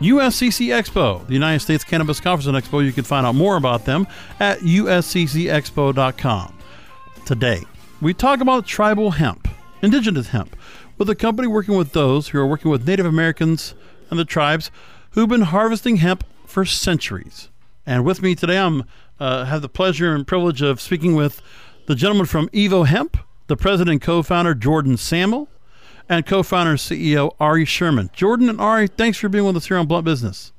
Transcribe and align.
USCC 0.00 0.68
Expo, 0.68 1.26
the 1.26 1.32
United 1.32 1.60
States 1.60 1.82
Cannabis 1.82 2.20
Conference 2.20 2.46
and 2.46 2.56
Expo. 2.56 2.84
You 2.84 2.92
can 2.92 3.04
find 3.04 3.26
out 3.26 3.34
more 3.34 3.56
about 3.56 3.86
them 3.86 4.06
at 4.38 4.58
usccexpo.com. 4.60 6.58
Today, 7.24 7.62
we 8.02 8.12
talk 8.12 8.40
about 8.40 8.66
tribal 8.66 9.12
hemp, 9.12 9.48
indigenous 9.80 10.28
hemp, 10.28 10.54
with 10.98 11.08
a 11.08 11.14
company 11.14 11.48
working 11.48 11.76
with 11.76 11.92
those 11.92 12.28
who 12.28 12.38
are 12.38 12.46
working 12.46 12.70
with 12.70 12.86
Native 12.86 13.06
Americans 13.06 13.74
and 14.10 14.18
the 14.18 14.26
tribes 14.26 14.70
who've 15.12 15.30
been 15.30 15.40
harvesting 15.40 15.96
hemp 15.96 16.24
for 16.44 16.66
centuries. 16.66 17.48
And 17.86 18.04
with 18.04 18.20
me 18.20 18.34
today, 18.34 18.58
I'm 18.58 18.84
uh, 19.18 19.46
have 19.46 19.62
the 19.62 19.68
pleasure 19.68 20.14
and 20.14 20.26
privilege 20.26 20.60
of 20.60 20.78
speaking 20.78 21.14
with 21.14 21.40
the 21.86 21.94
gentleman 21.94 22.26
from 22.26 22.50
Evo 22.50 22.86
Hemp, 22.86 23.16
the 23.46 23.56
president 23.56 23.92
and 23.92 24.02
co-founder 24.02 24.54
Jourdan 24.54 24.98
Samel, 24.98 25.48
and 26.08 26.24
co-founder 26.26 26.72
and 26.72 26.78
CEO 26.78 27.34
Ari 27.40 27.64
Sherman. 27.64 28.10
Jourdan 28.16 28.48
and 28.48 28.60
Ari, 28.60 28.88
thanks 28.88 29.18
for 29.18 29.28
being 29.28 29.44
with 29.44 29.56
us 29.56 29.66
here 29.66 29.76
on 29.76 29.86
Blunt 29.86 30.04
Business. 30.04 30.52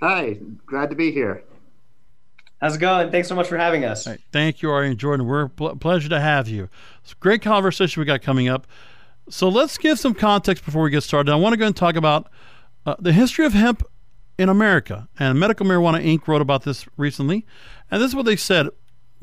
Hi, 0.00 0.38
glad 0.66 0.90
to 0.90 0.96
be 0.96 1.10
here. 1.10 1.42
How's 2.60 2.76
it 2.76 2.78
going? 2.78 3.10
Thanks 3.10 3.28
so 3.28 3.34
much 3.34 3.48
for 3.48 3.58
having 3.58 3.84
us. 3.84 4.06
Right, 4.06 4.20
thank 4.32 4.62
you, 4.62 4.70
Ari 4.70 4.88
and 4.88 4.98
Jourdan. 4.98 5.26
We're 5.26 5.44
a 5.44 5.48
pl- 5.50 5.76
pleasure 5.76 6.08
to 6.08 6.20
have 6.20 6.48
you. 6.48 6.68
It's 7.02 7.12
a 7.12 7.16
great 7.16 7.42
conversation 7.42 8.00
we 8.00 8.06
got 8.06 8.22
coming 8.22 8.48
up. 8.48 8.66
So 9.28 9.48
let's 9.48 9.78
give 9.78 9.98
some 9.98 10.14
context 10.14 10.64
before 10.64 10.82
we 10.82 10.90
get 10.90 11.02
started. 11.02 11.32
I 11.32 11.36
want 11.36 11.54
to 11.54 11.56
go 11.56 11.66
and 11.66 11.76
talk 11.76 11.96
about 11.96 12.30
uh, 12.86 12.96
the 12.98 13.12
history 13.12 13.46
of 13.46 13.54
hemp 13.54 13.82
in 14.38 14.48
America. 14.48 15.08
And 15.18 15.38
Medical 15.38 15.66
Marijuana 15.66 16.04
Inc. 16.04 16.26
wrote 16.26 16.42
about 16.42 16.64
this 16.64 16.86
recently. 16.96 17.46
And 17.90 18.02
this 18.02 18.10
is 18.10 18.14
what 18.14 18.26
they 18.26 18.36
said. 18.36 18.68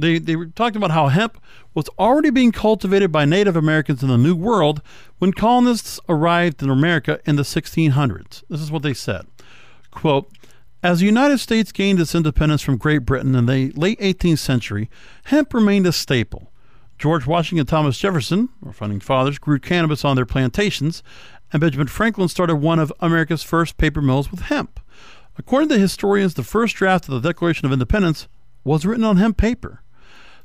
They, 0.01 0.19
they 0.19 0.35
talked 0.55 0.75
about 0.75 0.91
how 0.91 1.07
hemp 1.07 1.41
was 1.73 1.87
already 1.99 2.29
being 2.29 2.51
cultivated 2.51 3.11
by 3.11 3.25
Native 3.25 3.55
Americans 3.55 4.01
in 4.01 4.09
the 4.09 4.17
New 4.17 4.35
World 4.35 4.81
when 5.19 5.31
colonists 5.31 5.99
arrived 6.09 6.61
in 6.61 6.69
America 6.69 7.19
in 7.25 7.35
the 7.35 7.43
1600s. 7.43 8.43
This 8.49 8.61
is 8.61 8.71
what 8.71 8.83
they 8.83 8.93
said. 8.93 9.27
Quote, 9.91 10.31
as 10.83 10.99
the 10.99 11.05
United 11.05 11.37
States 11.37 11.71
gained 11.71 11.99
its 11.99 12.15
independence 12.15 12.63
from 12.63 12.77
Great 12.77 13.05
Britain 13.05 13.35
in 13.35 13.45
the 13.45 13.71
late 13.73 13.99
18th 13.99 14.39
century, 14.39 14.89
hemp 15.25 15.53
remained 15.53 15.85
a 15.85 15.91
staple. 15.91 16.51
George 16.97 17.27
Washington 17.27 17.67
Thomas 17.67 17.99
Jefferson, 17.99 18.49
our 18.65 18.73
founding 18.73 18.99
fathers, 18.99 19.37
grew 19.37 19.59
cannabis 19.59 20.03
on 20.03 20.15
their 20.15 20.25
plantations, 20.25 21.03
and 21.53 21.59
Benjamin 21.61 21.87
Franklin 21.87 22.27
started 22.27 22.55
one 22.55 22.79
of 22.79 22.91
America's 22.99 23.43
first 23.43 23.77
paper 23.77 24.01
mills 24.01 24.31
with 24.31 24.41
hemp. 24.41 24.79
According 25.37 25.69
to 25.69 25.77
historians, 25.77 26.33
the 26.33 26.43
first 26.43 26.75
draft 26.75 27.07
of 27.07 27.13
the 27.21 27.29
Declaration 27.29 27.65
of 27.65 27.71
Independence 27.71 28.27
was 28.63 28.85
written 28.85 29.03
on 29.03 29.17
hemp 29.17 29.37
paper. 29.37 29.81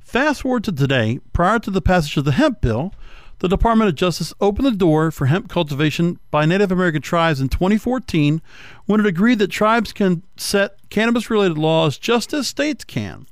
Fast 0.07 0.43
forward 0.43 0.63
to 0.63 0.73
today, 0.73 1.19
prior 1.33 1.59
to 1.59 1.69
the 1.69 1.83
passage 1.83 2.17
of 2.17 2.25
the 2.25 2.31
hemp 2.31 2.61
bill, 2.61 2.95
the 3.41 3.49
Department 3.49 3.89
of 3.89 3.97
Justice 3.97 4.33
opened 4.41 4.65
the 4.65 4.71
door 4.71 5.11
for 5.11 5.27
hemp 5.27 5.49
cultivation 5.49 6.21
by 6.31 6.47
Native 6.47 6.71
American 6.71 7.03
tribes 7.03 7.41
in 7.41 7.49
2014 7.49 8.41
when 8.85 9.01
it 9.01 9.07
agreed 9.07 9.41
that 9.41 9.49
tribes 9.49 9.93
can 9.93 10.23
set 10.37 10.79
cannabis 10.91 11.29
related 11.29 11.59
laws 11.59 11.99
just 11.99 12.33
as 12.33 12.47
states 12.47 12.85
can. 12.85 13.27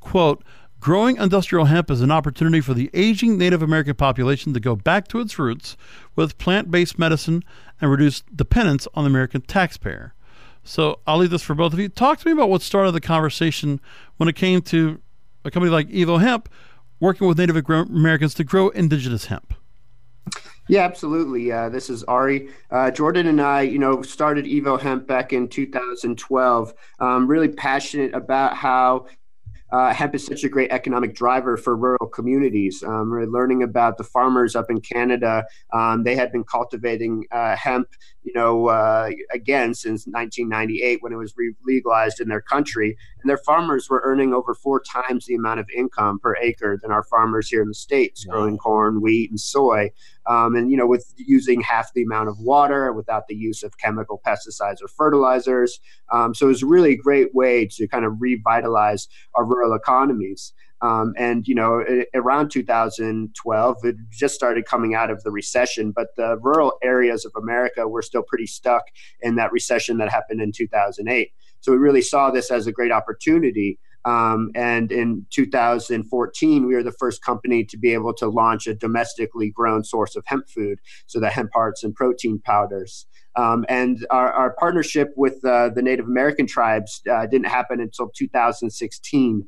Quote, 0.00 0.44
Growing 0.80 1.16
industrial 1.16 1.64
hemp 1.64 1.90
is 1.90 2.02
an 2.02 2.10
opportunity 2.10 2.60
for 2.60 2.74
the 2.74 2.90
aging 2.92 3.38
Native 3.38 3.62
American 3.62 3.94
population 3.94 4.52
to 4.52 4.60
go 4.60 4.76
back 4.76 5.08
to 5.08 5.20
its 5.20 5.38
roots 5.38 5.78
with 6.14 6.36
plant 6.36 6.70
based 6.70 6.98
medicine 6.98 7.42
and 7.80 7.90
reduce 7.90 8.20
dependence 8.36 8.86
on 8.92 9.04
the 9.04 9.10
American 9.10 9.40
taxpayer. 9.40 10.12
So 10.62 11.00
I'll 11.06 11.16
leave 11.16 11.30
this 11.30 11.42
for 11.42 11.54
both 11.54 11.72
of 11.72 11.78
you. 11.78 11.88
Talk 11.88 12.18
to 12.18 12.26
me 12.26 12.32
about 12.32 12.50
what 12.50 12.60
started 12.60 12.92
the 12.92 13.00
conversation 13.00 13.80
when 14.18 14.28
it 14.28 14.36
came 14.36 14.60
to 14.62 15.00
a 15.48 15.50
company 15.50 15.72
like 15.72 15.88
Evo 15.88 16.20
Hemp 16.20 16.48
working 17.00 17.26
with 17.26 17.38
Native 17.38 17.56
Americans 17.68 18.34
to 18.34 18.44
grow 18.44 18.68
indigenous 18.70 19.26
hemp. 19.26 19.54
Yeah, 20.68 20.82
absolutely. 20.84 21.50
Uh, 21.50 21.70
this 21.70 21.88
is 21.88 22.04
Ari. 22.04 22.50
Uh, 22.70 22.90
Jourdan 22.90 23.26
and 23.26 23.40
I, 23.40 23.62
you 23.62 23.78
know, 23.78 24.02
started 24.02 24.44
Evo 24.44 24.78
Hemp 24.78 25.06
back 25.06 25.32
in 25.32 25.48
2012. 25.48 26.74
Um, 27.00 27.26
really 27.26 27.48
passionate 27.48 28.14
about 28.14 28.54
how 28.54 29.06
uh, 29.70 29.92
hemp 29.92 30.14
is 30.14 30.24
such 30.24 30.44
a 30.44 30.48
great 30.48 30.70
economic 30.70 31.14
driver 31.14 31.56
for 31.56 31.76
rural 31.76 32.06
communities. 32.06 32.82
Um, 32.82 33.10
we're 33.10 33.26
learning 33.26 33.62
about 33.62 33.98
the 33.98 34.04
farmers 34.04 34.56
up 34.56 34.70
in 34.70 34.80
Canada. 34.80 35.44
Um, 35.72 36.04
they 36.04 36.14
had 36.14 36.32
been 36.32 36.44
cultivating 36.44 37.24
uh, 37.30 37.56
hemp, 37.56 37.88
you 38.28 38.34
know, 38.34 38.68
uh, 38.68 39.08
again 39.32 39.72
since 39.72 40.06
1998 40.06 41.02
when 41.02 41.14
it 41.14 41.16
was 41.16 41.32
re- 41.36 41.54
legalized 41.64 42.20
in 42.20 42.28
their 42.28 42.42
country, 42.42 42.94
and 43.22 43.30
their 43.30 43.38
farmers 43.38 43.88
were 43.88 44.02
earning 44.04 44.34
over 44.34 44.54
four 44.54 44.82
times 44.82 45.24
the 45.24 45.34
amount 45.34 45.60
of 45.60 45.66
income 45.74 46.18
per 46.18 46.36
acre 46.36 46.78
than 46.82 46.90
our 46.90 47.02
farmers 47.04 47.48
here 47.48 47.62
in 47.62 47.68
the 47.68 47.74
states, 47.74 48.26
wow. 48.26 48.34
growing 48.34 48.58
corn, 48.58 49.00
wheat, 49.00 49.30
and 49.30 49.40
soy. 49.40 49.90
Um, 50.26 50.56
and 50.56 50.70
you 50.70 50.76
know, 50.76 50.86
with 50.86 51.14
using 51.16 51.62
half 51.62 51.94
the 51.94 52.02
amount 52.02 52.28
of 52.28 52.38
water 52.38 52.92
without 52.92 53.28
the 53.28 53.34
use 53.34 53.62
of 53.62 53.78
chemical 53.78 54.20
pesticides 54.26 54.82
or 54.82 54.88
fertilizers. 54.88 55.80
Um, 56.12 56.34
so 56.34 56.46
it 56.46 56.50
was 56.50 56.62
really 56.62 56.92
a 56.92 56.96
great 56.96 57.34
way 57.34 57.66
to 57.76 57.88
kind 57.88 58.04
of 58.04 58.20
revitalize 58.20 59.08
our 59.34 59.46
rural 59.46 59.72
economies. 59.72 60.52
Um, 60.80 61.14
and 61.16 61.46
you 61.46 61.54
know, 61.54 61.84
around 62.14 62.50
2012, 62.50 63.76
it 63.84 63.96
just 64.10 64.34
started 64.34 64.64
coming 64.64 64.94
out 64.94 65.10
of 65.10 65.22
the 65.24 65.30
recession, 65.30 65.92
but 65.92 66.08
the 66.16 66.38
rural 66.40 66.78
areas 66.82 67.24
of 67.24 67.32
America 67.36 67.88
were 67.88 68.02
still 68.02 68.22
pretty 68.22 68.46
stuck 68.46 68.84
in 69.20 69.36
that 69.36 69.52
recession 69.52 69.98
that 69.98 70.10
happened 70.10 70.40
in 70.40 70.52
2008. 70.52 71.32
So 71.60 71.72
we 71.72 71.78
really 71.78 72.02
saw 72.02 72.30
this 72.30 72.50
as 72.50 72.66
a 72.66 72.72
great 72.72 72.92
opportunity 72.92 73.78
um, 74.04 74.50
and 74.54 74.90
in 74.92 75.26
2014, 75.30 76.66
we 76.66 76.74
were 76.74 76.82
the 76.82 76.92
first 76.92 77.22
company 77.22 77.64
to 77.64 77.76
be 77.76 77.92
able 77.92 78.14
to 78.14 78.28
launch 78.28 78.66
a 78.66 78.74
domestically 78.74 79.50
grown 79.50 79.84
source 79.84 80.16
of 80.16 80.24
hemp 80.26 80.48
food, 80.48 80.78
so 81.06 81.20
the 81.20 81.28
hemp 81.28 81.50
hearts 81.52 81.84
and 81.84 81.94
protein 81.94 82.40
powders. 82.44 83.06
Um, 83.36 83.66
and 83.68 84.06
our, 84.10 84.32
our, 84.32 84.54
partnership 84.58 85.10
with 85.16 85.44
uh, 85.44 85.68
the 85.68 85.82
Native 85.82 86.06
American 86.06 86.46
tribes 86.46 87.02
uh, 87.08 87.26
didn't 87.26 87.46
happen 87.46 87.80
until 87.80 88.10
2016. 88.16 89.46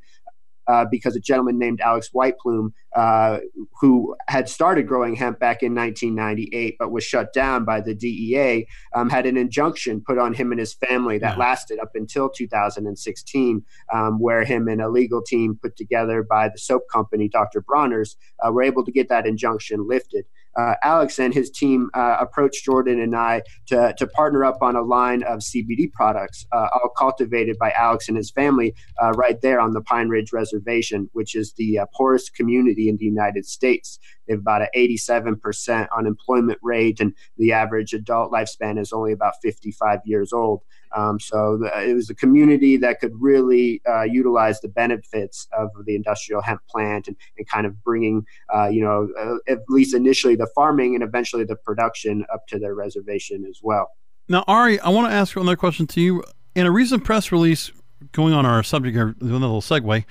Uh, 0.71 0.85
because 0.89 1.17
a 1.17 1.21
gentleman 1.21 1.59
named 1.59 1.81
Alex 1.81 2.11
White 2.13 2.39
Plume, 2.39 2.73
uh, 2.95 3.39
who 3.81 4.15
had 4.29 4.49
started 4.49 4.87
growing 4.87 5.17
hemp 5.17 5.41
back 5.41 5.65
in 5.65 5.75
1998 5.75 6.77
but 6.79 6.93
was 6.93 7.03
shut 7.03 7.33
down 7.33 7.65
by 7.65 7.81
the 7.81 7.93
DEA, 7.93 8.69
um, 8.95 9.11
had 9.11 9.27
an 9.27 9.37
injunction 9.37 10.01
put 10.07 10.17
on 10.17 10.33
him 10.33 10.53
and 10.53 10.61
his 10.61 10.75
family 10.75 11.19
that 11.19 11.37
yeah. 11.37 11.41
lasted 11.41 11.81
up 11.81 11.91
until 11.95 12.29
2016, 12.29 13.65
um, 13.93 14.21
where 14.21 14.45
him 14.45 14.69
and 14.69 14.81
a 14.81 14.89
legal 14.89 15.21
team 15.21 15.59
put 15.61 15.77
together 15.77 16.23
by 16.23 16.49
the 16.49 16.59
soap 16.59 16.83
company, 16.93 17.29
Dr. 17.29 17.63
Bronner's, 17.63 18.17
uh, 18.39 18.53
were 18.53 18.63
able 18.63 18.85
to 18.85 18.93
get 18.93 19.09
that 19.09 19.27
injunction 19.27 19.89
lifted 19.89 20.25
uh, 20.57 20.75
Alex 20.83 21.19
and 21.19 21.33
his 21.33 21.51
team 21.51 21.89
uh, 21.95 22.17
approached 22.21 22.67
Jourdan 22.67 23.03
and 23.03 23.15
I 23.15 23.43
to, 23.69 23.95
to 23.97 24.07
partner 24.07 24.45
up 24.45 24.59
on 24.63 24.77
a 24.77 24.83
line 24.83 25.23
of 25.23 25.41
CBD 25.41 25.91
products, 25.93 26.47
uh, 26.53 26.69
all 26.73 26.91
cultivated 26.97 27.57
by 27.59 27.71
Alex 27.73 28.09
and 28.09 28.17
his 28.17 28.31
family 28.31 28.75
uh, 29.03 29.13
right 29.13 29.41
there 29.41 29.61
on 29.61 29.73
the 29.73 29.81
Pine 29.81 30.09
Ridge 30.09 30.33
Reservation, 30.33 31.09
which 31.13 31.35
is 31.35 31.55
the 31.57 31.79
uh, 31.79 31.87
poorest 31.95 32.35
community 32.35 32.89
in 32.89 32.97
the 32.97 33.05
United 33.05 33.47
States. 33.47 33.99
About 34.31 34.63
an 34.63 34.69
87% 34.75 35.89
unemployment 35.97 36.59
rate, 36.63 37.01
and 37.01 37.15
the 37.37 37.53
average 37.53 37.93
adult 37.93 38.33
lifespan 38.33 38.79
is 38.79 38.93
only 38.93 39.13
about 39.13 39.35
55 39.43 40.01
years 40.05 40.33
old. 40.33 40.63
Um, 40.97 41.21
so 41.21 41.59
the, 41.59 41.89
it 41.89 41.95
was 41.95 42.11
a 42.11 42.15
community 42.15 42.77
that 42.79 43.01
could 43.01 43.13
really 43.15 43.81
uh, 43.89 44.03
utilize 44.03 44.61
the 44.61 44.69
benefits 44.69 45.47
of 45.57 45.71
the 45.85 45.95
industrial 45.95 46.43
hemp 46.43 46.61
plant 46.69 47.09
and, 47.09 47.17
and 47.39 47.49
kind 47.49 47.67
of 47.67 47.83
bringing, 47.83 48.27
uh, 48.55 48.69
you 48.69 48.83
know, 48.83 49.09
uh, 49.19 49.53
at 49.53 49.59
least 49.69 49.95
initially 49.95 50.35
the 50.35 50.49
farming 50.55 50.95
and 50.95 51.05
eventually 51.05 51.45
the 51.45 51.57
production 51.57 52.25
up 52.33 52.47
to 52.49 52.59
their 52.59 52.75
reservation 52.75 53.45
as 53.49 53.61
well. 53.63 53.91
Now, 54.29 54.45
Ari, 54.47 54.81
I 54.81 54.91
want 54.91 55.09
to 55.09 55.13
ask 55.13 55.37
another 55.37 55.57
question 55.57 55.87
to 55.89 56.01
you. 56.01 56.25
In 56.55 56.67
a 56.67 56.71
recent 56.71 57.05
press 57.05 57.31
release, 57.31 57.71
going 58.13 58.35
on 58.35 58.45
our 58.45 58.63
subject 58.63 58.97
here, 58.97 59.15
a 59.21 59.25
little 59.25 59.61
segue, 59.61 60.05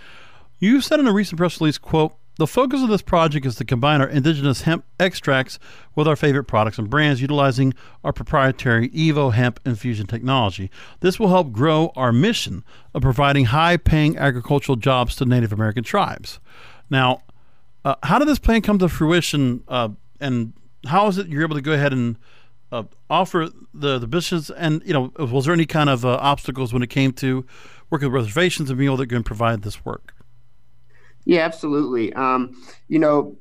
you 0.59 0.81
said 0.81 0.99
in 0.99 1.07
a 1.07 1.13
recent 1.13 1.37
press 1.37 1.59
release, 1.59 1.77
quote, 1.77 2.15
the 2.39 2.47
focus 2.47 2.81
of 2.81 2.87
this 2.87 3.01
project 3.01 3.45
is 3.45 3.55
to 3.55 3.65
combine 3.65 3.99
our 3.99 4.07
indigenous 4.07 4.61
hemp 4.61 4.85
extracts 4.97 5.59
with 5.93 6.07
our 6.07 6.15
favorite 6.15 6.45
products 6.45 6.79
and 6.79 6.89
brands 6.89 7.21
utilizing 7.21 7.73
our 8.01 8.13
proprietary 8.13 8.87
Evo 8.91 9.33
hemp 9.33 9.59
infusion 9.65 10.07
technology. 10.07 10.71
This 11.01 11.19
will 11.19 11.27
help 11.27 11.51
grow 11.51 11.91
our 11.97 12.13
mission 12.13 12.63
of 12.93 13.01
providing 13.01 13.45
high 13.45 13.75
paying 13.75 14.17
agricultural 14.17 14.77
jobs 14.77 15.17
to 15.17 15.25
Native 15.25 15.51
American 15.51 15.83
tribes. 15.83 16.39
Now, 16.89 17.23
uh, 17.83 17.95
how 18.03 18.19
did 18.19 18.29
this 18.29 18.39
plan 18.39 18.61
come 18.61 18.79
to 18.79 18.87
fruition 18.87 19.61
uh, 19.67 19.89
and 20.21 20.53
how 20.87 21.07
is 21.07 21.17
it 21.17 21.27
you're 21.27 21.43
able 21.43 21.57
to 21.57 21.61
go 21.61 21.73
ahead 21.73 21.91
and 21.91 22.15
uh, 22.71 22.83
offer 23.09 23.49
the 23.73 23.99
the 23.99 24.07
business? 24.07 24.49
And 24.49 24.81
you 24.85 24.93
know, 24.93 25.11
was 25.17 25.43
there 25.43 25.53
any 25.53 25.65
kind 25.65 25.89
of 25.89 26.05
uh, 26.05 26.15
obstacles 26.21 26.71
when 26.71 26.83
it 26.83 26.89
came 26.89 27.11
to 27.13 27.45
working 27.89 28.09
with 28.09 28.15
reservations 28.15 28.69
and 28.69 28.79
being 28.79 28.89
able 28.89 29.05
to 29.05 29.23
provide 29.23 29.63
this 29.63 29.83
work? 29.83 30.13
Yeah, 31.29 31.41
absolutely. 31.41 32.11
Um, 32.13 32.59
you 32.87 32.97
know, 32.97 33.37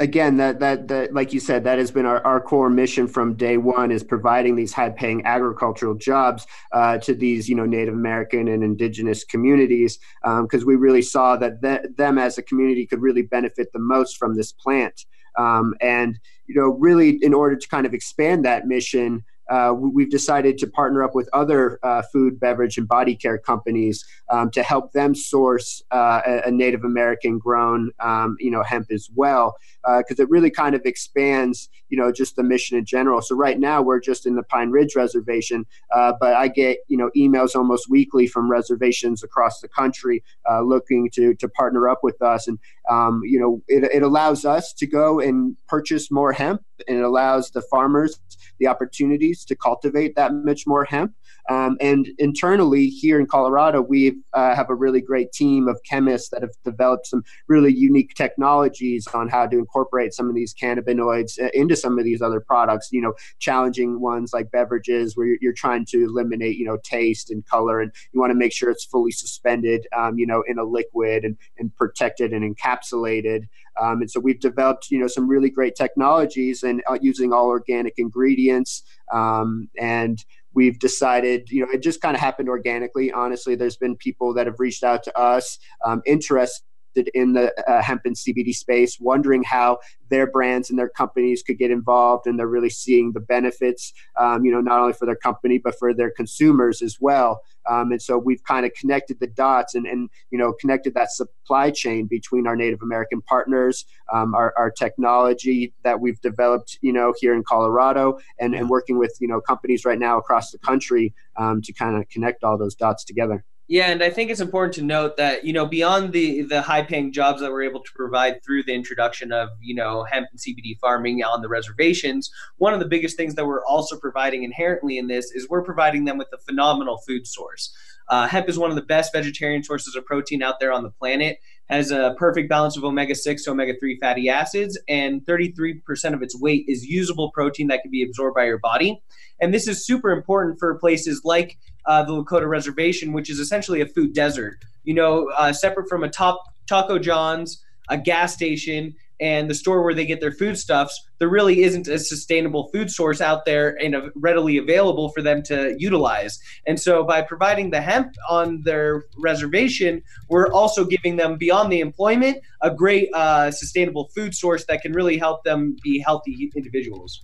again 0.00 0.38
that, 0.38 0.58
that 0.58 0.88
that 0.88 1.12
like 1.12 1.34
you 1.34 1.38
said 1.38 1.62
that 1.64 1.78
has 1.78 1.90
been 1.90 2.06
our, 2.06 2.26
our 2.26 2.40
core 2.40 2.70
mission 2.70 3.06
from 3.06 3.34
day 3.34 3.58
one 3.58 3.92
is 3.92 4.02
providing 4.02 4.56
these 4.56 4.72
high 4.72 4.88
paying 4.88 5.24
agricultural 5.24 5.94
jobs 5.94 6.46
uh, 6.72 6.98
to 6.98 7.14
these 7.14 7.48
you 7.48 7.54
know 7.54 7.64
native 7.64 7.94
american 7.94 8.48
and 8.48 8.64
indigenous 8.64 9.22
communities 9.22 10.00
because 10.24 10.62
um, 10.62 10.66
we 10.66 10.74
really 10.74 11.00
saw 11.00 11.36
that 11.36 11.62
th- 11.62 11.82
them 11.96 12.18
as 12.18 12.38
a 12.38 12.42
community 12.42 12.84
could 12.86 13.00
really 13.00 13.22
benefit 13.22 13.68
the 13.72 13.78
most 13.78 14.16
from 14.16 14.34
this 14.34 14.50
plant 14.50 15.04
um, 15.38 15.74
and 15.80 16.18
you 16.46 16.56
know 16.56 16.70
really 16.80 17.10
in 17.22 17.32
order 17.32 17.54
to 17.54 17.68
kind 17.68 17.86
of 17.86 17.94
expand 17.94 18.44
that 18.44 18.66
mission 18.66 19.22
uh, 19.50 19.74
we've 19.76 20.10
decided 20.10 20.58
to 20.58 20.66
partner 20.66 21.02
up 21.02 21.14
with 21.14 21.28
other 21.32 21.78
uh, 21.82 22.02
food, 22.12 22.40
beverage, 22.40 22.78
and 22.78 22.88
body 22.88 23.14
care 23.14 23.38
companies 23.38 24.04
um, 24.30 24.50
to 24.50 24.62
help 24.62 24.92
them 24.92 25.14
source 25.14 25.82
uh, 25.90 26.20
a, 26.44 26.50
Native 26.50 26.84
American 26.84 27.38
grown, 27.38 27.90
um, 28.00 28.36
you 28.40 28.50
know, 28.50 28.62
hemp 28.62 28.90
as 28.90 29.08
well, 29.14 29.56
because 29.98 30.18
uh, 30.18 30.22
it 30.22 30.30
really 30.30 30.50
kind 30.50 30.74
of 30.74 30.82
expands, 30.84 31.68
you 31.88 31.98
know, 31.98 32.10
just 32.10 32.36
the 32.36 32.42
mission 32.42 32.78
in 32.78 32.84
general. 32.84 33.20
So 33.20 33.36
right 33.36 33.58
now 33.58 33.82
we're 33.82 34.00
just 34.00 34.26
in 34.26 34.34
the 34.34 34.42
Pine 34.42 34.70
Ridge 34.70 34.96
Reservation, 34.96 35.66
uh, 35.94 36.12
but 36.18 36.34
I 36.34 36.48
get, 36.48 36.78
you 36.88 36.96
know, 36.96 37.10
emails 37.16 37.54
almost 37.54 37.90
weekly 37.90 38.26
from 38.26 38.50
reservations 38.50 39.22
across 39.22 39.60
the 39.60 39.68
country 39.68 40.22
uh, 40.50 40.62
looking 40.62 41.10
to 41.14 41.34
to 41.34 41.48
partner 41.48 41.88
up 41.88 42.00
with 42.02 42.20
us, 42.22 42.48
and 42.48 42.58
um, 42.90 43.22
you 43.24 43.38
know, 43.38 43.62
it, 43.68 43.84
it 43.84 44.02
allows 44.02 44.44
us 44.44 44.72
to 44.74 44.86
go 44.86 45.20
and 45.20 45.56
purchase 45.68 46.10
more 46.10 46.32
hemp, 46.32 46.62
and 46.86 46.98
it 46.98 47.04
allows 47.04 47.50
the 47.50 47.62
farmers 47.62 48.20
the 48.58 48.66
opportunities 48.66 49.44
to 49.44 49.56
cultivate 49.56 50.16
that 50.16 50.32
much 50.32 50.66
more 50.66 50.84
hemp. 50.84 51.12
Um, 51.50 51.76
and 51.80 52.08
internally 52.18 52.88
here 52.88 53.20
in 53.20 53.26
Colorado, 53.26 53.82
we 53.82 54.16
uh, 54.32 54.54
have 54.54 54.70
a 54.70 54.74
really 54.74 55.00
great 55.00 55.32
team 55.32 55.68
of 55.68 55.78
chemists 55.88 56.30
that 56.30 56.42
have 56.42 56.52
developed 56.64 57.06
some 57.06 57.22
really 57.48 57.72
unique 57.72 58.14
technologies 58.14 59.06
on 59.08 59.28
how 59.28 59.46
to 59.46 59.58
incorporate 59.58 60.14
some 60.14 60.28
of 60.28 60.34
these 60.34 60.54
cannabinoids 60.54 61.40
uh, 61.40 61.50
into 61.52 61.76
some 61.76 61.98
of 61.98 62.04
these 62.04 62.22
other 62.22 62.40
products. 62.40 62.88
You 62.92 63.02
know, 63.02 63.14
challenging 63.38 64.00
ones 64.00 64.32
like 64.32 64.50
beverages 64.50 65.16
where 65.16 65.36
you're, 65.40 65.54
trying 65.54 65.86
to 65.86 66.04
eliminate, 66.04 66.56
you 66.56 66.66
know, 66.66 66.78
taste 66.82 67.30
and 67.30 67.46
color, 67.46 67.80
and 67.80 67.92
you 68.12 68.20
want 68.20 68.30
to 68.30 68.34
make 68.34 68.52
sure 68.52 68.70
it's 68.70 68.84
fully 68.84 69.12
suspended, 69.12 69.86
um, 69.96 70.18
you 70.18 70.26
know, 70.26 70.42
in 70.48 70.58
a 70.58 70.64
liquid 70.64 71.24
and, 71.24 71.36
and 71.58 71.74
protected 71.76 72.32
and 72.32 72.56
encapsulated. 72.56 73.46
Um, 73.80 74.00
and 74.00 74.10
so 74.10 74.20
we've 74.20 74.40
developed, 74.40 74.90
you 74.90 74.98
know, 74.98 75.06
some 75.06 75.28
really 75.28 75.50
great 75.50 75.76
technologies 75.76 76.62
and 76.62 76.82
uh, 76.88 76.98
using 77.00 77.32
all 77.32 77.46
organic 77.46 77.94
ingredients. 77.98 78.82
Um, 79.12 79.68
and 79.78 80.24
we've 80.54 80.78
decided, 80.78 81.48
you 81.50 81.60
know, 81.60 81.68
it 81.72 81.82
just 81.82 82.00
kind 82.00 82.14
of 82.14 82.20
happened 82.20 82.48
organically. 82.48 83.12
Honestly, 83.12 83.54
there's 83.54 83.76
been 83.76 83.96
people 83.96 84.34
that 84.34 84.46
have 84.46 84.58
reached 84.58 84.84
out 84.84 85.02
to 85.04 85.18
us 85.18 85.58
um, 85.84 86.02
interested 86.06 86.64
in 87.14 87.32
the 87.32 87.52
uh, 87.70 87.82
hemp 87.82 88.02
and 88.04 88.16
CBD 88.16 88.54
space, 88.54 88.98
wondering 89.00 89.42
how 89.42 89.78
their 90.10 90.26
brands 90.26 90.70
and 90.70 90.78
their 90.78 90.88
companies 90.88 91.42
could 91.42 91.58
get 91.58 91.70
involved, 91.70 92.26
and 92.26 92.38
they're 92.38 92.46
really 92.46 92.70
seeing 92.70 93.12
the 93.12 93.20
benefits, 93.20 93.92
um, 94.18 94.44
you 94.44 94.52
know, 94.52 94.60
not 94.60 94.80
only 94.80 94.92
for 94.92 95.06
their 95.06 95.16
company 95.16 95.58
but 95.58 95.78
for 95.78 95.94
their 95.94 96.10
consumers 96.10 96.82
as 96.82 96.98
well. 97.00 97.40
Um, 97.68 97.92
and 97.92 98.02
so 98.02 98.18
we've 98.18 98.42
kind 98.44 98.66
of 98.66 98.74
connected 98.74 99.20
the 99.20 99.26
dots 99.26 99.74
and, 99.74 99.86
and 99.86 100.10
you 100.30 100.38
know 100.38 100.52
connected 100.52 100.94
that 100.94 101.10
supply 101.12 101.70
chain 101.70 102.06
between 102.06 102.46
our 102.46 102.56
Native 102.56 102.82
American 102.82 103.22
partners, 103.22 103.86
um, 104.12 104.34
our, 104.34 104.52
our 104.56 104.70
technology 104.70 105.72
that 105.82 106.00
we've 106.00 106.20
developed, 106.20 106.78
you 106.82 106.92
know, 106.92 107.14
here 107.18 107.34
in 107.34 107.42
Colorado, 107.42 108.18
and, 108.38 108.54
and 108.54 108.68
working 108.68 108.98
with 108.98 109.16
you 109.20 109.28
know 109.28 109.40
companies 109.40 109.84
right 109.84 109.98
now 109.98 110.18
across 110.18 110.50
the 110.50 110.58
country 110.58 111.14
um, 111.36 111.62
to 111.62 111.72
kind 111.72 111.96
of 111.96 112.08
connect 112.08 112.44
all 112.44 112.58
those 112.58 112.74
dots 112.74 113.04
together. 113.04 113.44
Yeah, 113.66 113.90
and 113.90 114.02
I 114.02 114.10
think 114.10 114.30
it's 114.30 114.40
important 114.40 114.74
to 114.74 114.82
note 114.82 115.16
that 115.16 115.44
you 115.44 115.52
know 115.54 115.64
beyond 115.64 116.12
the 116.12 116.42
the 116.42 116.60
high 116.60 116.82
paying 116.82 117.12
jobs 117.12 117.40
that 117.40 117.50
we're 117.50 117.62
able 117.62 117.80
to 117.80 117.90
provide 117.96 118.44
through 118.44 118.64
the 118.64 118.74
introduction 118.74 119.32
of 119.32 119.48
you 119.62 119.74
know 119.74 120.04
hemp 120.04 120.28
and 120.30 120.38
CBD 120.38 120.78
farming 120.78 121.24
on 121.24 121.40
the 121.40 121.48
reservations, 121.48 122.30
one 122.58 122.74
of 122.74 122.80
the 122.80 122.86
biggest 122.86 123.16
things 123.16 123.36
that 123.36 123.46
we're 123.46 123.64
also 123.64 123.98
providing 123.98 124.42
inherently 124.42 124.98
in 124.98 125.06
this 125.06 125.30
is 125.32 125.48
we're 125.48 125.64
providing 125.64 126.04
them 126.04 126.18
with 126.18 126.28
a 126.34 126.38
phenomenal 126.38 126.98
food 127.06 127.26
source. 127.26 127.74
Uh, 128.10 128.28
hemp 128.28 128.50
is 128.50 128.58
one 128.58 128.68
of 128.68 128.76
the 128.76 128.82
best 128.82 129.14
vegetarian 129.14 129.62
sources 129.62 129.96
of 129.96 130.04
protein 130.04 130.42
out 130.42 130.60
there 130.60 130.70
on 130.70 130.82
the 130.82 130.90
planet. 130.90 131.38
Has 131.70 131.90
a 131.90 132.14
perfect 132.18 132.50
balance 132.50 132.76
of 132.76 132.84
omega 132.84 133.14
six 133.14 133.44
to 133.44 133.52
omega 133.52 133.72
three 133.80 133.98
fatty 133.98 134.28
acids, 134.28 134.78
and 134.86 135.24
33% 135.24 135.80
of 136.12 136.20
its 136.20 136.38
weight 136.38 136.66
is 136.68 136.84
usable 136.84 137.30
protein 137.32 137.68
that 137.68 137.80
can 137.80 137.90
be 137.90 138.02
absorbed 138.02 138.34
by 138.34 138.44
your 138.44 138.58
body. 138.58 139.02
And 139.40 139.54
this 139.54 139.66
is 139.66 139.86
super 139.86 140.10
important 140.10 140.58
for 140.58 140.78
places 140.78 141.22
like 141.24 141.56
uh, 141.86 142.02
the 142.02 142.12
Lakota 142.12 142.48
Reservation, 142.48 143.12
which 143.12 143.30
is 143.30 143.38
essentially 143.38 143.80
a 143.80 143.86
food 143.86 144.14
desert. 144.14 144.58
You 144.84 144.94
know, 144.94 145.30
uh, 145.36 145.52
separate 145.52 145.88
from 145.88 146.04
a 146.04 146.08
top 146.08 146.42
Taco 146.66 146.98
John's, 146.98 147.62
a 147.88 147.98
gas 147.98 148.34
station, 148.34 148.94
and 149.20 149.48
the 149.48 149.54
store 149.54 149.82
where 149.82 149.94
they 149.94 150.04
get 150.04 150.20
their 150.20 150.32
foodstuffs, 150.32 151.08
there 151.18 151.28
really 151.28 151.62
isn't 151.62 151.86
a 151.86 151.98
sustainable 151.98 152.68
food 152.68 152.90
source 152.90 153.20
out 153.20 153.44
there 153.44 153.80
and 153.82 154.10
readily 154.16 154.58
available 154.58 155.10
for 155.10 155.22
them 155.22 155.42
to 155.44 155.76
utilize. 155.78 156.38
And 156.66 156.78
so, 156.78 157.04
by 157.04 157.22
providing 157.22 157.70
the 157.70 157.80
hemp 157.80 158.14
on 158.28 158.62
their 158.62 159.04
reservation, 159.18 160.02
we're 160.28 160.50
also 160.52 160.84
giving 160.84 161.16
them, 161.16 161.36
beyond 161.36 161.72
the 161.72 161.80
employment, 161.80 162.38
a 162.62 162.70
great 162.70 163.08
uh, 163.14 163.50
sustainable 163.50 164.08
food 164.14 164.34
source 164.34 164.64
that 164.66 164.82
can 164.82 164.92
really 164.92 165.16
help 165.16 165.44
them 165.44 165.76
be 165.82 166.00
healthy 166.00 166.50
individuals. 166.56 167.22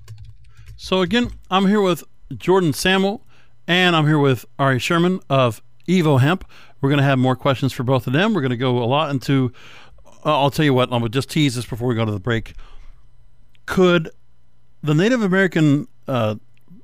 So, 0.76 1.02
again, 1.02 1.30
I'm 1.50 1.66
here 1.66 1.80
with 1.80 2.04
Jourdan 2.34 2.74
Samel 2.74 3.26
and 3.66 3.94
I'm 3.94 4.06
here 4.06 4.18
with 4.18 4.44
Ari 4.58 4.78
Sherman 4.78 5.20
of 5.28 5.62
Evo 5.88 6.20
Hemp. 6.20 6.44
We're 6.80 6.88
going 6.88 6.98
to 6.98 7.04
have 7.04 7.18
more 7.18 7.36
questions 7.36 7.72
for 7.72 7.82
both 7.82 8.06
of 8.06 8.12
them. 8.12 8.34
We're 8.34 8.40
going 8.40 8.50
to 8.50 8.56
go 8.56 8.78
a 8.78 8.84
lot 8.84 9.10
into, 9.10 9.52
uh, 10.24 10.40
I'll 10.40 10.50
tell 10.50 10.64
you 10.64 10.74
what, 10.74 10.90
to 10.90 11.08
just 11.08 11.30
tease 11.30 11.54
this 11.56 11.66
before 11.66 11.88
we 11.88 11.94
go 11.94 12.04
to 12.04 12.12
the 12.12 12.20
break. 12.20 12.54
Could 13.66 14.10
the 14.82 14.94
Native 14.94 15.22
American 15.22 15.88
uh, 16.08 16.36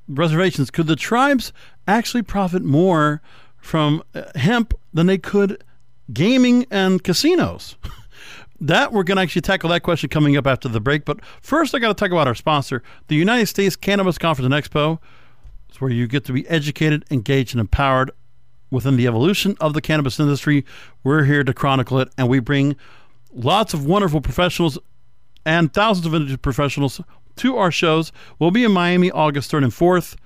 reservations, 0.09 0.71
could 0.71 0.87
the 0.87 0.97
tribes 0.97 1.53
actually 1.89 2.23
profit 2.23 2.63
more 2.63 3.23
from 3.57 4.03
uh, 4.15 4.25
hemp 4.35 4.75
than 4.93 5.07
they 5.07 5.19
could 5.19 5.63
gaming 6.13 6.67
and 6.71 7.03
casinos? 7.03 7.77
that 8.61 8.93
we're 8.93 9.03
going 9.03 9.17
to 9.17 9.23
actually 9.23 9.43
tackle 9.43 9.71
that 9.71 9.83
question 9.83 10.09
coming 10.09 10.37
up 10.37 10.47
after 10.47 10.69
the 10.69 10.81
break. 10.81 11.05
But 11.05 11.25
first, 11.41 11.75
I 11.75 11.79
got 11.79 11.89
to 11.89 11.95
talk 11.95 12.11
about 12.11 12.27
our 12.27 12.35
sponsor, 12.35 12.83
the 13.09 13.17
United 13.17 13.47
States 13.47 13.77
Cannabis 13.77 14.19
Conference 14.19 14.53
and 14.53 14.65
Expo. 14.65 14.99
It's 15.77 15.81
where 15.83 15.91
you 15.91 16.07
get 16.07 16.25
to 16.25 16.33
be 16.33 16.49
educated, 16.49 17.05
engaged, 17.11 17.53
and 17.53 17.61
empowered 17.61 18.11
within 18.71 18.97
the 18.97 19.07
evolution 19.07 19.59
of 19.61 19.75
the 19.75 19.83
cannabis 19.83 20.19
industry. 20.19 20.65
We're 21.05 21.25
here 21.25 21.45
to 21.45 21.53
chronicle 21.53 22.01
it, 22.01 22.09
and 22.17 22.31
we 22.31 22.39
bring 22.39 22.77
lots 23.31 23.75
of 23.75 23.85
wonderful 23.85 24.23
professionals 24.23 24.79
and 25.45 25.71
thousands 25.75 26.07
of 26.07 26.15
industry 26.15 26.39
professionals 26.39 27.03
to 27.37 27.59
our 27.59 27.71
shows. 27.71 28.11
We'll 28.39 28.53
be 28.53 28.65
in 28.65 28.73
Miami 28.73 29.11
August 29.11 29.53
3rd 29.53 29.65
and 29.65 29.73
4th 29.75 30.17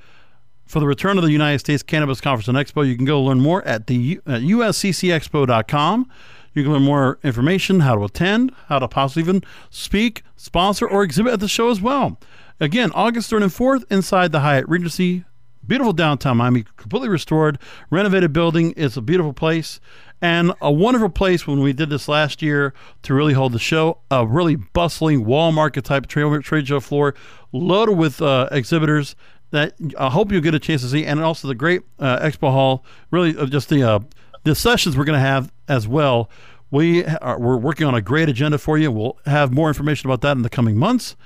for 0.67 0.79
the 0.79 0.87
return 0.87 1.19
of 1.19 1.25
the 1.25 1.33
United 1.33 1.59
States 1.59 1.83
Cannabis 1.83 2.21
Conference 2.21 2.47
and 2.47 2.57
Expo. 2.57 2.87
You 2.87 2.95
can 2.95 3.05
go 3.05 3.21
learn 3.21 3.41
more 3.41 3.65
at 3.65 3.89
the 3.89 4.21
at 4.29 4.43
usccexpo.com. 4.43 6.09
You 6.55 6.63
can 6.63 6.73
learn 6.73 6.85
more 6.85 7.19
information, 7.25 7.81
how 7.81 7.97
to 7.97 8.05
attend, 8.05 8.53
how 8.69 8.79
to 8.79 8.87
possibly 8.87 9.25
even 9.25 9.43
speak, 9.69 10.23
sponsor, 10.37 10.87
or 10.87 11.03
exhibit 11.03 11.33
at 11.33 11.41
the 11.41 11.49
show 11.49 11.71
as 11.71 11.81
well. 11.81 12.21
Again, 12.61 12.93
August 12.95 13.33
3rd 13.33 13.43
and 13.43 13.53
4th 13.53 13.85
inside 13.91 14.31
the 14.31 14.41
Hyatt 14.41 14.69
Regency 14.69 15.25
Beautiful 15.67 15.93
downtown 15.93 16.39
Miami, 16.39 16.65
completely 16.77 17.09
restored, 17.09 17.59
renovated 17.91 18.33
building. 18.33 18.75
It's 18.77 18.97
a 18.97 19.03
beautiful 19.03 19.33
place 19.33 19.81
and 20.23 20.53
a 20.61 20.71
wonderful 20.71 21.09
place 21.09 21.47
when 21.47 21.61
we 21.61 21.73
did 21.73 21.91
this 21.91 22.09
last 22.09 22.43
year 22.43 22.75
to 23.03 23.15
really 23.15 23.33
hold 23.33 23.53
the 23.53 23.59
show. 23.59 23.99
A 24.11 24.27
really 24.27 24.57
bustling 24.57 25.25
wall 25.25 25.53
market 25.53 25.85
type 25.85 26.07
trade, 26.07 26.43
trade 26.43 26.69
show 26.69 26.81
floor, 26.81 27.15
loaded 27.53 27.97
with 27.97 28.21
uh, 28.21 28.49
exhibitors 28.51 29.17
that 29.51 29.75
I 29.99 30.11
hope 30.11 30.31
you'll 30.31 30.43
get 30.43 30.55
a 30.55 30.59
chance 30.59 30.83
to 30.83 30.89
see, 30.89 31.05
and 31.05 31.21
also 31.21 31.49
the 31.49 31.55
great 31.55 31.83
uh, 31.99 32.19
expo 32.21 32.51
hall. 32.51 32.85
Really, 33.11 33.37
uh, 33.37 33.47
just 33.47 33.69
the 33.69 33.83
uh, 33.83 34.01
the 34.45 34.55
sessions 34.55 34.97
we're 34.97 35.05
going 35.05 35.19
to 35.19 35.27
have 35.27 35.53
as 35.69 35.89
well. 35.89 36.31
We 36.71 37.05
are, 37.05 37.39
we're 37.39 37.57
working 37.57 37.87
on 37.87 37.95
a 37.95 38.01
great 38.01 38.29
agenda 38.29 38.59
for 38.59 38.79
you. 38.79 38.93
We'll 38.93 39.19
have 39.27 39.53
more 39.53 39.69
information 39.69 40.09
about 40.09 40.21
that 40.21 40.37
in 40.37 40.43
the 40.43 40.51
coming 40.51 40.77
months 40.77 41.17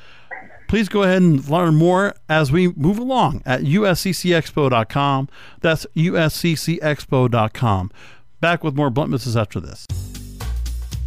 please 0.75 0.89
go 0.89 1.05
ahead 1.05 1.23
and 1.23 1.49
learn 1.49 1.77
more 1.77 2.17
as 2.29 2.51
we 2.51 2.67
move 2.73 2.99
along 2.99 3.41
at 3.47 3.61
usccexpo.com. 3.61 5.29
That's 5.61 5.87
usccexpo.com. 5.95 7.93
Back 8.41 8.65
with 8.65 8.75
more 8.75 8.91
Blunt 8.91 9.13
Business 9.13 9.37
after 9.37 9.61
this. 9.61 9.87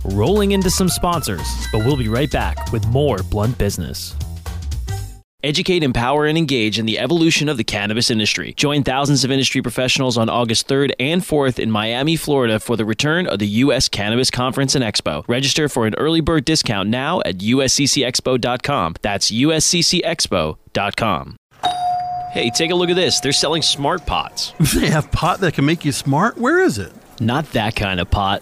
Rolling 0.06 0.54
into 0.54 0.70
some 0.70 0.88
sponsors, 0.88 1.46
but 1.74 1.80
we'll 1.80 1.98
be 1.98 2.08
right 2.08 2.32
back 2.32 2.72
with 2.72 2.88
more 2.88 3.18
Blunt 3.18 3.58
Business. 3.58 4.16
Educate, 5.44 5.84
empower, 5.84 6.26
and 6.26 6.36
engage 6.36 6.80
in 6.80 6.88
the 6.88 6.98
evolution 6.98 7.48
of 7.48 7.58
the 7.58 7.64
cannabis 7.64 8.10
industry. 8.10 8.54
Join 8.54 8.84
thousands 8.84 9.24
of 9.24 9.30
industry 9.30 9.62
professionals 9.62 10.18
on 10.18 10.30
August 10.30 10.68
3rd 10.68 10.94
and 11.00 11.22
4th 11.22 11.60
in 11.60 11.70
Miami, 11.70 12.16
Florida 12.16 12.60
for 12.60 12.76
the 12.76 12.84
return 12.84 13.28
of 13.28 13.38
the 13.38 13.46
U.S. 13.46 13.88
Cannabis 13.88 14.32
Conference 14.32 14.74
and 14.74 14.84
Expo. 14.84 15.24
Register 15.28 15.70
for 15.70 15.86
an 15.86 15.94
early 15.94 16.22
bird 16.22 16.44
discount 16.44 16.90
now 16.90 17.22
at 17.24 17.38
usccexpo.com. 17.38 18.96
That's 19.04 19.30
usccexpo.com. 19.30 21.36
Hey, 22.32 22.50
take 22.50 22.72
a 22.72 22.76
look 22.76 22.90
at 22.90 22.96
this. 22.96 23.20
They're 23.20 23.32
selling 23.32 23.62
smart 23.62 24.08
pots. 24.08 24.54
They 24.74 24.90
have 24.90 25.12
pot 25.12 25.40
that 25.42 25.54
can 25.54 25.66
make 25.66 25.86
you 25.86 25.92
smart? 25.92 26.40
Where 26.40 26.62
is 26.62 26.80
it? 26.80 26.92
Not 27.20 27.52
that 27.52 27.76
kind 27.76 28.00
of 28.00 28.10
pot. 28.10 28.42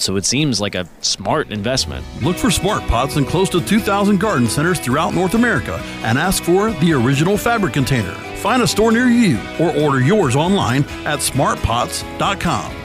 so 0.00 0.16
it 0.16 0.24
seems 0.24 0.60
like 0.60 0.74
a 0.74 0.88
smart 1.00 1.50
investment. 1.50 2.04
Look 2.22 2.36
for 2.36 2.50
smart 2.50 2.82
pots 2.88 3.16
in 3.16 3.24
close 3.24 3.48
to 3.50 3.60
2,000 3.60 4.18
garden 4.18 4.48
centers 4.48 4.80
throughout 4.80 5.14
North 5.14 5.34
America 5.34 5.80
and 6.02 6.18
ask 6.18 6.42
for 6.42 6.72
the 6.72 6.92
original 6.92 7.36
fabric 7.36 7.72
container. 7.72 8.14
Find 8.36 8.62
a 8.62 8.66
store 8.66 8.92
near 8.92 9.08
you 9.08 9.38
or 9.60 9.76
order 9.76 10.00
yours 10.00 10.36
online 10.36 10.84
at 11.04 11.20
smartpots.com. 11.20 12.84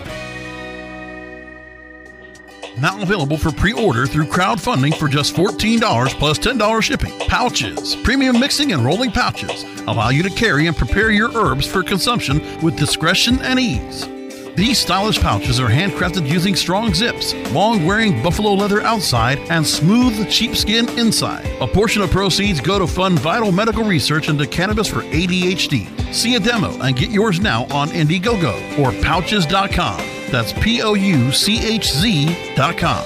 Now 2.80 3.02
available 3.02 3.38
for 3.38 3.52
pre-order 3.52 4.06
through 4.06 4.26
crowdfunding 4.26 4.98
for 4.98 5.08
just 5.08 5.36
$14 5.36 6.10
plus 6.12 6.40
$10 6.40 6.82
shipping. 6.82 7.12
Pouchz, 7.28 8.02
premium 8.04 8.40
mixing 8.40 8.72
and 8.72 8.86
rolling 8.86 9.12
pouches 9.12 9.64
allow 9.88 10.10
you 10.10 10.24
to 10.24 10.30
carry 10.30 10.68
and 10.68 10.78
prepare 10.78 11.12
your 11.12 11.36
herbs 11.36 11.68
for 11.68 11.84
consumption 11.84 12.42
with 12.62 12.78
discretion 12.78 13.40
and 13.42 13.60
ease. 13.60 14.08
These 14.60 14.80
stylish 14.80 15.22
pouches 15.22 15.58
are 15.62 15.70
handcrafted 15.70 16.28
using 16.28 16.54
strong 16.54 16.94
zips, 16.94 17.34
long 17.54 17.86
wearing 17.86 18.22
buffalo 18.22 18.52
leather 18.52 18.82
outside, 18.82 19.40
and 19.50 19.66
smooth 19.66 20.30
sheepskin 20.30 20.90
inside. 21.00 21.46
A 21.62 21.66
portion 21.66 22.02
of 22.02 22.12
proceeds 22.12 22.60
go 22.60 22.78
to 22.78 22.86
fund 22.86 23.18
vital 23.20 23.54
medical 23.54 23.86
research 23.86 24.28
into 24.28 24.46
cannabis 24.46 24.90
for 24.90 25.00
ADHD. 25.04 26.14
See 26.14 26.36
a 26.36 26.42
demo 26.42 26.78
and 26.82 26.94
get 26.94 27.10
yours 27.10 27.40
now 27.40 27.68
on 27.72 27.88
Indiegogo 27.92 28.78
or 28.78 28.92
pouchz.com. 29.02 29.98
That's 30.30 30.52
P 30.52 30.82
O 30.82 30.94
U 30.94 31.32
C 31.32 31.66
H 31.66 31.94
Z.com. 31.94 33.06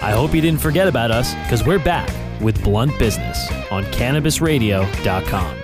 I 0.00 0.10
hope 0.10 0.34
you 0.34 0.40
didn't 0.40 0.62
forget 0.62 0.88
about 0.88 1.10
us 1.10 1.34
because 1.42 1.66
we're 1.66 1.78
back 1.78 2.10
with 2.40 2.64
Blunt 2.64 2.98
Business 2.98 3.46
on 3.70 3.84
CannabisRadio.com. 3.84 5.62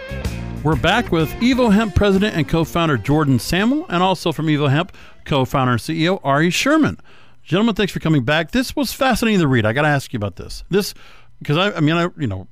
We're 0.64 0.76
back 0.76 1.12
with 1.12 1.28
Evo 1.40 1.70
Hemp 1.70 1.94
president 1.94 2.36
and 2.36 2.48
co-founder 2.48 2.96
Jourdan 2.96 3.38
Samel, 3.38 3.84
and 3.90 4.02
also 4.02 4.32
from 4.32 4.46
Evo 4.46 4.70
Hemp 4.70 4.96
co-founder 5.26 5.72
and 5.72 5.80
CEO 5.80 6.20
Ari 6.24 6.48
Sherman. 6.48 6.98
Gentlemen, 7.42 7.74
thanks 7.74 7.92
for 7.92 8.00
coming 8.00 8.24
back. 8.24 8.52
This 8.52 8.74
was 8.74 8.90
fascinating 8.90 9.40
to 9.40 9.46
read. 9.46 9.66
I 9.66 9.74
got 9.74 9.82
to 9.82 9.88
ask 9.88 10.14
you 10.14 10.16
about 10.16 10.36
this. 10.36 10.64
This 10.70 10.94
because 11.38 11.58
I, 11.58 11.72
I 11.76 11.80
mean, 11.80 11.96
I 11.96 12.08
you 12.16 12.26
know, 12.26 12.48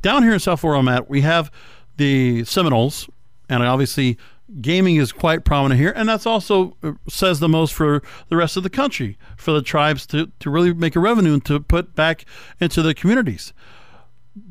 down 0.00 0.22
here 0.22 0.32
in 0.32 0.38
South 0.38 0.60
Florida, 0.60 0.78
I'm 0.78 0.86
at, 0.86 1.10
we 1.10 1.22
have 1.22 1.50
the 1.96 2.44
Seminoles, 2.44 3.10
and 3.48 3.64
obviously 3.64 4.16
gaming 4.60 4.94
is 4.94 5.10
quite 5.10 5.44
prominent 5.44 5.80
here, 5.80 5.92
and 5.96 6.08
that's 6.08 6.24
also 6.24 6.76
uh, 6.84 6.92
says 7.08 7.40
the 7.40 7.48
most 7.48 7.74
for 7.74 8.00
the 8.28 8.36
rest 8.36 8.56
of 8.56 8.62
the 8.62 8.70
country 8.70 9.18
for 9.36 9.50
the 9.50 9.60
tribes 9.60 10.06
to 10.06 10.30
to 10.38 10.50
really 10.50 10.72
make 10.72 10.94
a 10.94 11.00
revenue 11.00 11.32
and 11.32 11.44
to 11.46 11.58
put 11.58 11.96
back 11.96 12.26
into 12.60 12.80
the 12.80 12.94
communities. 12.94 13.52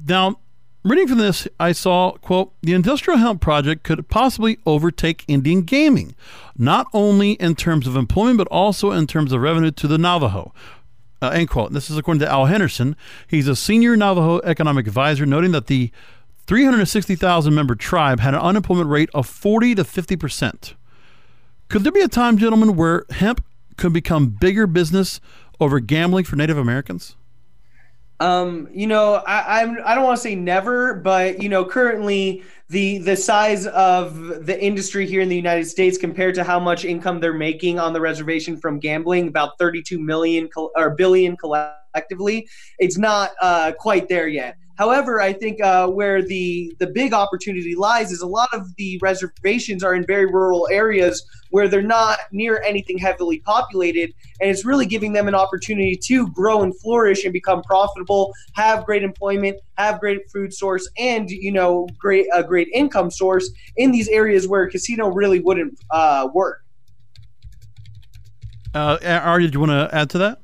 Now, 0.05 0.39
reading 0.85 1.07
from 1.07 1.17
this, 1.17 1.47
I 1.59 1.71
saw, 1.71 2.11
quote, 2.13 2.53
the 2.61 2.73
industrial 2.73 3.19
hemp 3.19 3.41
project 3.41 3.83
could 3.83 4.07
possibly 4.07 4.59
overtake 4.65 5.25
Indian 5.27 5.63
gaming, 5.63 6.15
not 6.57 6.87
only 6.93 7.33
in 7.33 7.55
terms 7.55 7.87
of 7.87 7.95
employment, 7.95 8.37
but 8.37 8.47
also 8.47 8.91
in 8.91 9.07
terms 9.07 9.33
of 9.33 9.41
revenue 9.41 9.71
to 9.71 9.87
the 9.87 9.97
Navajo. 9.97 10.53
Uh, 11.21 11.29
end 11.29 11.49
quote. 11.49 11.73
This 11.73 11.89
is 11.89 11.97
according 11.97 12.19
to 12.19 12.31
Al 12.31 12.45
Henderson. 12.45 12.95
He's 13.27 13.47
a 13.47 13.55
senior 13.55 13.97
Navajo 13.97 14.39
economic 14.41 14.85
advisor, 14.85 15.25
noting 15.25 15.51
that 15.53 15.67
the 15.67 15.91
360,000 16.45 17.53
member 17.53 17.73
tribe 17.73 18.19
had 18.19 18.35
an 18.35 18.41
unemployment 18.41 18.89
rate 18.89 19.09
of 19.13 19.25
40 19.25 19.75
to 19.75 19.83
50 19.83 20.15
percent. 20.15 20.75
Could 21.67 21.83
there 21.83 21.91
be 21.91 22.01
a 22.01 22.07
time, 22.07 22.37
gentlemen, 22.37 22.75
where 22.75 23.05
hemp 23.09 23.43
could 23.77 23.91
become 23.91 24.29
bigger 24.29 24.67
business 24.67 25.19
over 25.59 25.79
gambling 25.79 26.25
for 26.25 26.35
Native 26.35 26.57
Americans? 26.57 27.15
Um, 28.19 28.69
you 28.71 28.87
know, 28.87 29.15
I, 29.27 29.61
I'm 29.61 29.77
I 29.83 29.93
don't 29.93 30.05
want 30.05 30.17
to 30.17 30.21
say 30.21 30.35
never, 30.35 30.93
but 30.93 31.41
you 31.41 31.49
know, 31.49 31.65
currently 31.65 32.43
the 32.69 32.99
the 32.99 33.15
size 33.15 33.67
of 33.67 34.45
the 34.45 34.61
industry 34.63 35.05
here 35.05 35.21
in 35.21 35.29
the 35.29 35.35
United 35.35 35.65
States 35.65 35.97
compared 35.97 36.33
to 36.35 36.43
how 36.43 36.59
much 36.59 36.85
income 36.85 37.19
they're 37.19 37.33
making 37.33 37.77
on 37.77 37.91
the 37.91 37.99
reservation 37.99 38.57
from 38.57 38.79
gambling, 38.79 39.27
about 39.27 39.57
32 39.59 39.99
million 39.99 40.49
or 40.75 40.91
billion 40.91 41.35
collectively, 41.35 42.47
it's 42.79 42.97
not 42.97 43.31
uh, 43.41 43.73
quite 43.77 44.07
there 44.07 44.27
yet. 44.27 44.55
However, 44.77 45.21
I 45.21 45.31
think 45.31 45.61
uh, 45.61 45.87
where 45.87 46.21
the 46.21 46.75
the 46.79 46.87
big 46.87 47.13
opportunity 47.13 47.75
lies 47.75 48.11
is 48.11 48.21
a 48.21 48.27
lot 48.27 48.49
of 48.53 48.75
the 48.75 48.99
reservations 49.01 49.83
are 49.83 49.95
in 49.95 50.05
very 50.05 50.25
rural 50.25 50.67
areas 50.71 51.25
where 51.49 51.67
they're 51.67 51.81
not 51.81 52.19
near 52.31 52.61
anything 52.65 52.97
heavily 52.97 53.39
populated, 53.39 54.13
and 54.41 54.49
it's 54.49 54.65
really 54.65 54.85
giving 54.85 55.13
them 55.13 55.27
an 55.27 55.35
opportunity 55.35 55.97
to 56.07 56.27
grow 56.29 56.61
and 56.61 56.77
flourish 56.81 57.23
and 57.23 57.31
become 57.31 57.61
profitable, 57.63 58.33
have 58.53 58.85
great 58.85 59.03
employment, 59.03 59.57
have 59.77 59.99
great 59.99 60.29
food 60.31 60.53
source, 60.53 60.89
and 60.97 61.29
you 61.29 61.51
know, 61.51 61.87
great 61.97 62.27
a 62.33 62.43
great 62.43 62.67
income 62.73 63.09
source 63.09 63.49
in 63.77 63.91
these 63.91 64.09
areas 64.09 64.47
where 64.47 64.69
casino 64.69 65.07
really 65.07 65.39
wouldn't 65.39 65.79
uh, 65.91 66.27
work. 66.33 66.61
Uh, 68.73 68.97
Ari, 69.01 69.47
do 69.47 69.53
you 69.53 69.59
want 69.61 69.71
to 69.71 69.95
add 69.95 70.09
to 70.09 70.17
that? 70.17 70.41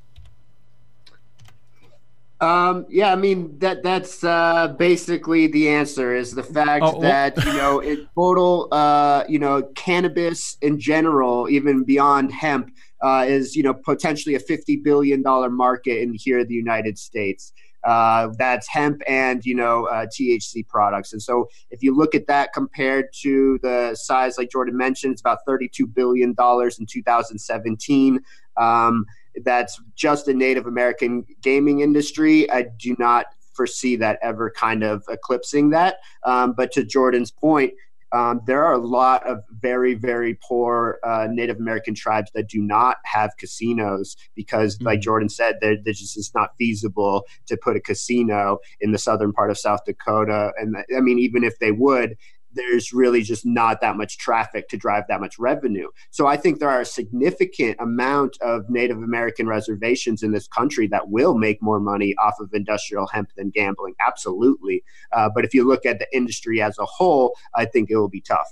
Um, 2.42 2.88
yeah, 2.90 3.12
I 3.12 3.16
mean 3.16 3.60
that 3.60 3.84
that's 3.84 4.24
uh, 4.24 4.70
basically 4.70 5.46
the 5.46 5.70
answer 5.70 6.16
is 6.16 6.34
the 6.34 6.42
fact 6.42 6.84
oh, 6.84 7.00
that 7.02 7.38
you 7.46 7.54
know 7.54 7.80
in 7.80 8.08
total, 8.16 8.68
uh, 8.72 9.24
you 9.30 9.38
know, 9.38 9.62
cannabis 9.76 10.58
in 10.64 10.80
general, 10.80 11.48
even 11.50 11.84
beyond 11.84 12.32
hemp, 12.32 12.74
uh, 13.04 13.26
is 13.28 13.56
you 13.56 13.62
know 13.62 13.76
potentially 13.76 14.34
a 14.34 14.40
fifty 14.40 14.76
billion 14.76 15.22
dollar 15.22 15.52
market 15.52 16.02
in 16.02 16.16
here 16.16 16.40
in 16.40 16.48
the 16.48 16.56
United 16.56 16.98
States. 16.98 17.54
Uh, 17.84 18.30
that's 18.38 18.68
hemp 18.68 19.02
and 19.08 19.46
you 19.46 19.54
know 19.54 19.86
uh, 19.86 20.08
THC 20.08 20.68
products. 20.68 21.14
And 21.14 21.22
so 21.22 21.48
if 21.70 21.84
you 21.84 21.96
look 21.96 22.16
at 22.16 22.26
that 22.26 22.54
compared 22.54 23.14
to 23.22 23.60
the 23.62 23.94
size, 23.94 24.40
like 24.40 24.50
Jourdan 24.50 24.74
mentioned, 24.74 25.14
it's 25.14 25.22
about 25.22 25.40
thirty-two 25.46 25.86
billion 25.86 26.34
dollars 26.34 26.80
in 26.80 26.88
2017. 26.88 28.20
Um, 28.58 29.06
that's 29.44 29.82
just 29.96 30.28
a 30.28 30.34
Native 30.34 30.66
American 30.66 31.26
gaming 31.42 31.82
industry. 31.82 32.50
I 32.52 32.68
do 32.78 32.96
not 33.00 33.28
foresee 33.54 33.96
that 33.98 34.20
ever 34.22 34.50
kind 34.50 34.84
of 34.84 35.04
eclipsing 35.10 35.70
that. 35.72 35.98
Um, 36.26 36.54
but 36.54 36.72
to 36.74 36.84
Jourdan's 36.84 37.32
point, 37.32 37.74
um, 38.14 38.42
there 38.46 38.64
are 38.66 38.74
a 38.74 38.78
lot 38.78 39.26
of 39.26 39.40
very, 39.62 39.94
very 39.94 40.38
poor 40.44 41.00
uh, 41.04 41.28
Native 41.30 41.58
American 41.58 41.96
tribes 41.96 42.30
that 42.34 42.50
do 42.50 42.62
not 42.62 42.98
have 43.06 43.32
casinos 43.38 44.18
because, 44.36 44.76
mm-hmm. 44.76 44.88
like 44.88 45.00
Jourdan 45.00 45.32
said, 45.32 45.56
there 45.62 45.78
just 45.86 46.18
is 46.18 46.32
not 46.36 46.50
feasible 46.58 47.24
to 47.48 47.56
put 47.56 47.78
a 47.78 47.80
casino 47.80 48.60
in 48.82 48.92
the 48.92 48.98
southern 48.98 49.32
part 49.32 49.50
of 49.50 49.58
South 49.58 49.80
Dakota. 49.86 50.52
And 50.58 50.76
I 50.96 51.00
mean, 51.00 51.20
even 51.20 51.44
if 51.44 51.58
they 51.60 51.72
would, 51.72 52.18
there's 52.54 52.94
really 52.94 53.22
just 53.22 53.46
not 53.46 53.82
that 53.82 53.98
much 53.98 54.18
traffic 54.18 54.68
to 54.70 54.78
drive 54.78 55.04
that 55.08 55.20
much 55.20 55.40
revenue. 55.40 55.88
So 56.10 56.28
I 56.28 56.38
think 56.38 56.60
there 56.60 56.70
are 56.70 56.82
a 56.82 56.86
significant 56.86 57.78
amount 57.80 58.38
of 58.42 58.70
Native 58.70 58.98
American 58.98 59.48
reservations 59.48 60.24
in 60.24 60.32
this 60.32 60.48
country 60.48 60.88
that 60.88 61.10
will 61.10 61.38
make 61.38 61.62
more 61.62 61.80
money 61.80 62.16
off 62.22 62.36
of 62.40 62.54
industrial 62.54 63.08
hemp 63.08 63.30
than 63.36 63.50
gambling. 63.50 63.96
Absolutely. 64.06 64.84
Uh, 65.12 65.30
but 65.34 65.46
if 65.46 65.54
you 65.54 65.68
look 65.68 65.86
at 65.86 66.00
the 66.00 66.08
industry 66.16 66.62
as 66.62 66.78
a 66.78 66.86
whole, 66.86 67.36
I 67.56 67.66
think 67.66 67.90
it 67.90 67.96
will 67.96 68.10
be 68.10 68.22
tough. 68.22 68.48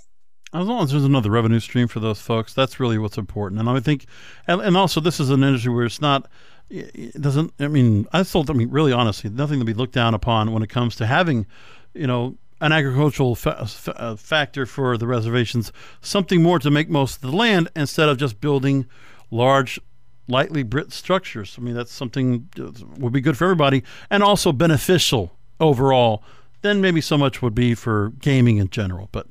As 0.52 0.66
long 0.66 0.82
as 0.82 0.90
there's 0.90 1.04
another 1.04 1.30
revenue 1.30 1.60
stream 1.60 1.86
for 1.86 2.00
those 2.00 2.20
folks, 2.20 2.52
that's 2.54 2.80
really 2.80 2.98
what's 2.98 3.18
important. 3.18 3.60
And 3.60 3.70
I 3.70 3.78
think, 3.78 4.06
and, 4.48 4.60
and 4.60 4.76
also 4.76 5.00
this 5.00 5.20
is 5.20 5.30
an 5.30 5.44
industry 5.44 5.72
where 5.72 5.84
it's 5.84 6.00
not, 6.00 6.28
it 6.68 7.20
doesn't, 7.20 7.52
I 7.60 7.68
mean, 7.68 8.06
I 8.12 8.24
still, 8.24 8.44
I 8.48 8.52
mean, 8.52 8.70
really 8.70 8.92
honestly, 8.92 9.30
nothing 9.30 9.60
to 9.60 9.64
be 9.64 9.74
looked 9.74 9.94
down 9.94 10.12
upon 10.12 10.52
when 10.52 10.62
it 10.62 10.68
comes 10.68 10.96
to 10.96 11.06
having, 11.06 11.46
you 11.94 12.06
know, 12.06 12.36
an 12.60 12.72
agricultural 12.72 13.34
fa- 13.34 13.66
uh, 13.96 14.16
factor 14.16 14.66
for 14.66 14.98
the 14.98 15.06
reservations, 15.06 15.72
something 16.00 16.42
more 16.42 16.58
to 16.58 16.70
make 16.70 16.88
most 16.88 17.16
of 17.16 17.30
the 17.30 17.36
land 17.36 17.68
instead 17.74 18.08
of 18.08 18.18
just 18.18 18.40
building 18.40 18.86
large, 19.30 19.80
lightly 20.28 20.62
brick 20.62 20.92
structures. 20.92 21.56
I 21.58 21.62
mean, 21.62 21.74
that's 21.74 21.92
something 21.92 22.48
that 22.56 22.98
would 22.98 23.12
be 23.12 23.20
good 23.20 23.36
for 23.36 23.44
everybody 23.44 23.82
and 24.10 24.22
also 24.22 24.52
beneficial 24.52 25.36
overall 25.58 26.22
Then 26.62 26.80
maybe 26.80 27.00
so 27.00 27.16
much 27.16 27.40
would 27.42 27.54
be 27.54 27.74
for 27.74 28.12
gaming 28.20 28.58
in 28.58 28.68
general. 28.68 29.08
But 29.12 29.26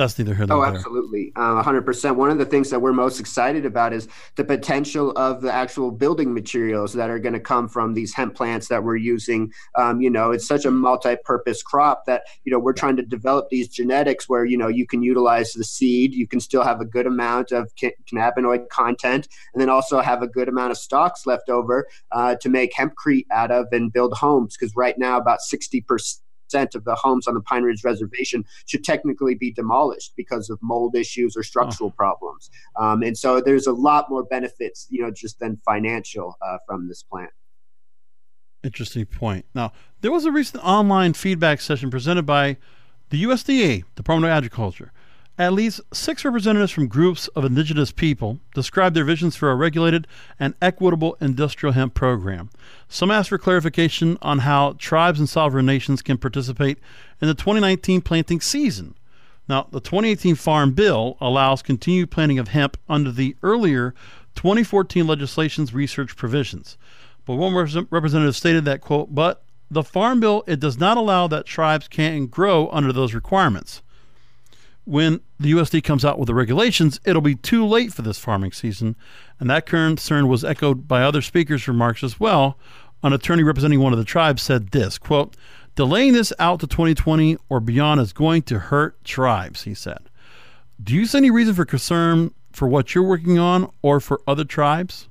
that's 0.00 0.18
neither 0.18 0.34
here 0.34 0.46
nor 0.46 0.58
oh, 0.58 0.66
there. 0.66 0.76
absolutely, 0.76 1.32
uh, 1.36 1.62
100%. 1.62 2.16
One 2.16 2.30
of 2.30 2.38
the 2.38 2.44
things 2.44 2.70
that 2.70 2.80
we're 2.80 2.92
most 2.92 3.20
excited 3.20 3.66
about 3.66 3.92
is 3.92 4.08
the 4.36 4.44
potential 4.44 5.12
of 5.12 5.42
the 5.42 5.52
actual 5.52 5.90
building 5.90 6.32
materials 6.32 6.92
that 6.94 7.10
are 7.10 7.18
going 7.18 7.34
to 7.34 7.40
come 7.40 7.68
from 7.68 7.92
these 7.92 8.14
hemp 8.14 8.34
plants 8.34 8.68
that 8.68 8.82
we're 8.82 8.96
using. 8.96 9.52
Um, 9.74 10.00
you 10.00 10.08
know, 10.08 10.30
it's 10.30 10.46
such 10.46 10.64
a 10.64 10.70
multi-purpose 10.70 11.62
crop 11.62 12.06
that 12.06 12.22
you 12.44 12.52
know 12.52 12.58
we're 12.58 12.72
trying 12.72 12.96
to 12.96 13.02
develop 13.02 13.50
these 13.50 13.68
genetics 13.68 14.28
where 14.28 14.44
you 14.44 14.56
know 14.56 14.68
you 14.68 14.86
can 14.86 15.02
utilize 15.02 15.52
the 15.52 15.64
seed, 15.64 16.14
you 16.14 16.26
can 16.26 16.40
still 16.40 16.64
have 16.64 16.80
a 16.80 16.86
good 16.86 17.06
amount 17.06 17.52
of 17.52 17.70
cannabinoid 17.76 18.68
content, 18.70 19.28
and 19.52 19.60
then 19.60 19.68
also 19.68 20.00
have 20.00 20.22
a 20.22 20.28
good 20.28 20.48
amount 20.48 20.70
of 20.70 20.78
stalks 20.78 21.26
left 21.26 21.50
over 21.50 21.86
uh, 22.12 22.34
to 22.36 22.48
make 22.48 22.72
hempcrete 22.72 23.26
out 23.30 23.50
of 23.50 23.66
and 23.72 23.92
build 23.92 24.14
homes. 24.14 24.56
Because 24.56 24.74
right 24.74 24.98
now, 24.98 25.18
about 25.18 25.42
60 25.42 25.82
percent 25.82 26.22
of 26.54 26.84
the 26.84 26.94
homes 26.94 27.26
on 27.26 27.34
the 27.34 27.40
Pine 27.40 27.62
Ridge 27.62 27.84
Reservation 27.84 28.44
should 28.66 28.84
technically 28.84 29.34
be 29.34 29.52
demolished 29.52 30.12
because 30.16 30.50
of 30.50 30.58
mold 30.62 30.96
issues 30.96 31.36
or 31.36 31.42
structural 31.42 31.90
oh. 31.90 31.96
problems. 31.96 32.50
Um, 32.78 33.02
and 33.02 33.16
so 33.16 33.40
there's 33.40 33.66
a 33.66 33.72
lot 33.72 34.10
more 34.10 34.24
benefits, 34.24 34.86
you 34.90 35.02
know, 35.02 35.10
just 35.10 35.38
than 35.38 35.60
financial 35.64 36.36
uh, 36.42 36.58
from 36.66 36.88
this 36.88 37.02
plant. 37.02 37.30
Interesting 38.62 39.06
point. 39.06 39.46
Now, 39.54 39.72
there 40.00 40.12
was 40.12 40.26
a 40.26 40.32
recent 40.32 40.62
online 40.64 41.14
feedback 41.14 41.60
session 41.60 41.90
presented 41.90 42.26
by 42.26 42.58
the 43.08 43.24
USDA, 43.24 43.84
Department 43.94 44.30
of 44.30 44.36
Agriculture, 44.36 44.92
at 45.40 45.54
least 45.54 45.80
six 45.90 46.22
representatives 46.22 46.70
from 46.70 46.86
groups 46.86 47.26
of 47.28 47.46
indigenous 47.46 47.90
people 47.92 48.38
described 48.54 48.94
their 48.94 49.06
visions 49.06 49.34
for 49.34 49.50
a 49.50 49.56
regulated 49.56 50.06
and 50.38 50.54
equitable 50.60 51.16
industrial 51.18 51.72
hemp 51.72 51.94
program. 51.94 52.50
Some 52.90 53.10
asked 53.10 53.30
for 53.30 53.38
clarification 53.38 54.18
on 54.20 54.40
how 54.40 54.74
tribes 54.78 55.18
and 55.18 55.26
sovereign 55.26 55.64
nations 55.64 56.02
can 56.02 56.18
participate 56.18 56.78
in 57.22 57.28
the 57.28 57.32
2019 57.32 58.02
planting 58.02 58.42
season. 58.42 58.94
Now, 59.48 59.66
the 59.70 59.80
2018 59.80 60.34
Farm 60.34 60.72
Bill 60.72 61.16
allows 61.22 61.62
continued 61.62 62.10
planting 62.10 62.38
of 62.38 62.48
hemp 62.48 62.76
under 62.86 63.10
the 63.10 63.34
earlier 63.42 63.94
2014 64.34 65.06
legislation's 65.06 65.72
research 65.72 66.16
provisions. 66.16 66.76
But 67.24 67.36
one 67.36 67.54
representative 67.54 68.36
stated 68.36 68.66
that, 68.66 68.82
quote, 68.82 69.14
but 69.14 69.42
the 69.70 69.82
Farm 69.82 70.20
Bill, 70.20 70.44
it 70.46 70.60
does 70.60 70.78
not 70.78 70.98
allow 70.98 71.28
that 71.28 71.46
tribes 71.46 71.88
can 71.88 72.26
grow 72.26 72.68
under 72.68 72.92
those 72.92 73.14
requirements 73.14 73.80
when 74.90 75.20
the 75.38 75.52
USD 75.52 75.84
comes 75.84 76.04
out 76.04 76.18
with 76.18 76.26
the 76.26 76.34
regulations, 76.34 77.00
it'll 77.04 77.22
be 77.22 77.36
too 77.36 77.64
late 77.64 77.92
for 77.92 78.02
this 78.02 78.18
farming 78.18 78.50
season. 78.50 78.96
And 79.38 79.48
that 79.48 79.64
concern 79.64 80.26
was 80.26 80.44
echoed 80.44 80.88
by 80.88 81.02
other 81.02 81.22
speakers' 81.22 81.68
remarks 81.68 82.02
as 82.02 82.18
well. 82.18 82.58
An 83.02 83.12
attorney 83.12 83.44
representing 83.44 83.80
one 83.80 83.92
of 83.92 83.98
the 83.98 84.04
tribes 84.04 84.42
said 84.42 84.72
this 84.72 84.98
quote, 84.98 85.36
Delaying 85.76 86.12
this 86.12 86.32
out 86.40 86.58
to 86.60 86.66
2020 86.66 87.36
or 87.48 87.60
beyond 87.60 88.00
is 88.00 88.12
going 88.12 88.42
to 88.42 88.58
hurt 88.58 89.02
tribes, 89.04 89.62
he 89.62 89.74
said. 89.74 90.10
Do 90.82 90.94
you 90.94 91.06
see 91.06 91.18
any 91.18 91.30
reason 91.30 91.54
for 91.54 91.64
concern 91.64 92.34
for 92.50 92.66
what 92.66 92.94
you're 92.94 93.04
working 93.04 93.38
on 93.38 93.72
or 93.82 94.00
for 94.00 94.20
other 94.26 94.44
tribes? 94.44 95.08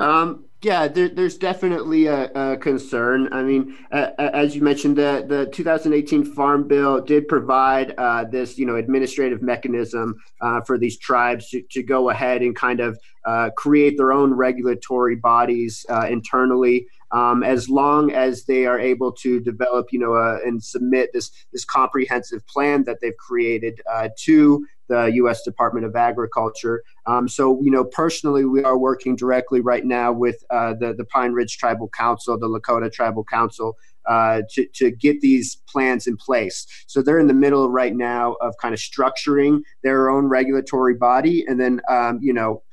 Um, 0.00 0.44
yeah, 0.62 0.86
there, 0.86 1.08
there's 1.08 1.36
definitely 1.36 2.06
a, 2.06 2.30
a, 2.34 2.56
concern. 2.56 3.28
I 3.32 3.42
mean, 3.42 3.76
uh, 3.90 4.10
as 4.18 4.54
you 4.54 4.62
mentioned, 4.62 4.96
the, 4.96 5.24
the 5.26 5.46
2018 5.46 6.24
Farm 6.24 6.68
Bill 6.68 7.00
did 7.00 7.26
provide 7.26 7.94
uh, 7.98 8.24
this, 8.24 8.58
you 8.58 8.66
know, 8.66 8.76
administrative 8.76 9.42
mechanism 9.42 10.14
uh, 10.40 10.60
for 10.60 10.78
these 10.78 10.98
tribes 10.98 11.48
to, 11.50 11.62
to 11.70 11.82
go 11.82 12.10
ahead 12.10 12.42
and 12.42 12.54
kind 12.54 12.80
of 12.80 12.98
uh, 13.24 13.50
create 13.56 13.96
their 13.96 14.12
own 14.12 14.32
regulatory 14.32 15.16
bodies 15.16 15.84
uh, 15.88 16.06
internally 16.08 16.86
um, 17.12 17.42
as 17.42 17.68
long 17.68 18.10
as 18.10 18.44
they 18.44 18.66
are 18.66 18.80
able 18.80 19.12
to 19.12 19.38
develop, 19.40 19.88
you 19.92 19.98
know, 19.98 20.14
uh, 20.14 20.38
and 20.44 20.62
submit 20.62 21.10
this 21.12 21.30
this 21.52 21.64
comprehensive 21.64 22.46
plan 22.46 22.84
that 22.84 22.98
they've 23.00 23.16
created 23.18 23.80
uh, 23.90 24.08
to 24.24 24.66
the 24.92 25.06
U.S. 25.14 25.42
Department 25.42 25.86
of 25.86 25.96
Agriculture. 25.96 26.82
Um, 27.06 27.26
so, 27.26 27.58
you 27.62 27.70
know, 27.70 27.82
personally, 27.84 28.44
we 28.44 28.62
are 28.62 28.76
working 28.76 29.16
directly 29.16 29.60
right 29.60 29.84
now 29.84 30.12
with 30.12 30.44
uh, 30.50 30.74
the 30.78 30.92
the 30.94 31.06
Pine 31.06 31.32
Ridge 31.32 31.56
Tribal 31.56 31.88
Council, 31.88 32.38
the 32.38 32.46
Lakota 32.46 32.92
Tribal 32.92 33.24
Council. 33.24 33.76
Uh, 34.08 34.42
to, 34.50 34.66
to 34.74 34.90
get 34.90 35.20
these 35.20 35.58
plans 35.68 36.08
in 36.08 36.16
place. 36.16 36.66
So 36.88 37.02
they're 37.02 37.20
in 37.20 37.28
the 37.28 37.34
middle 37.34 37.70
right 37.70 37.94
now 37.94 38.32
of 38.40 38.52
kind 38.60 38.74
of 38.74 38.80
structuring 38.80 39.60
their 39.84 40.10
own 40.10 40.26
regulatory 40.26 40.94
body. 40.94 41.44
And 41.46 41.60
then, 41.60 41.80
um, 41.88 42.18
you 42.20 42.32
know, 42.32 42.64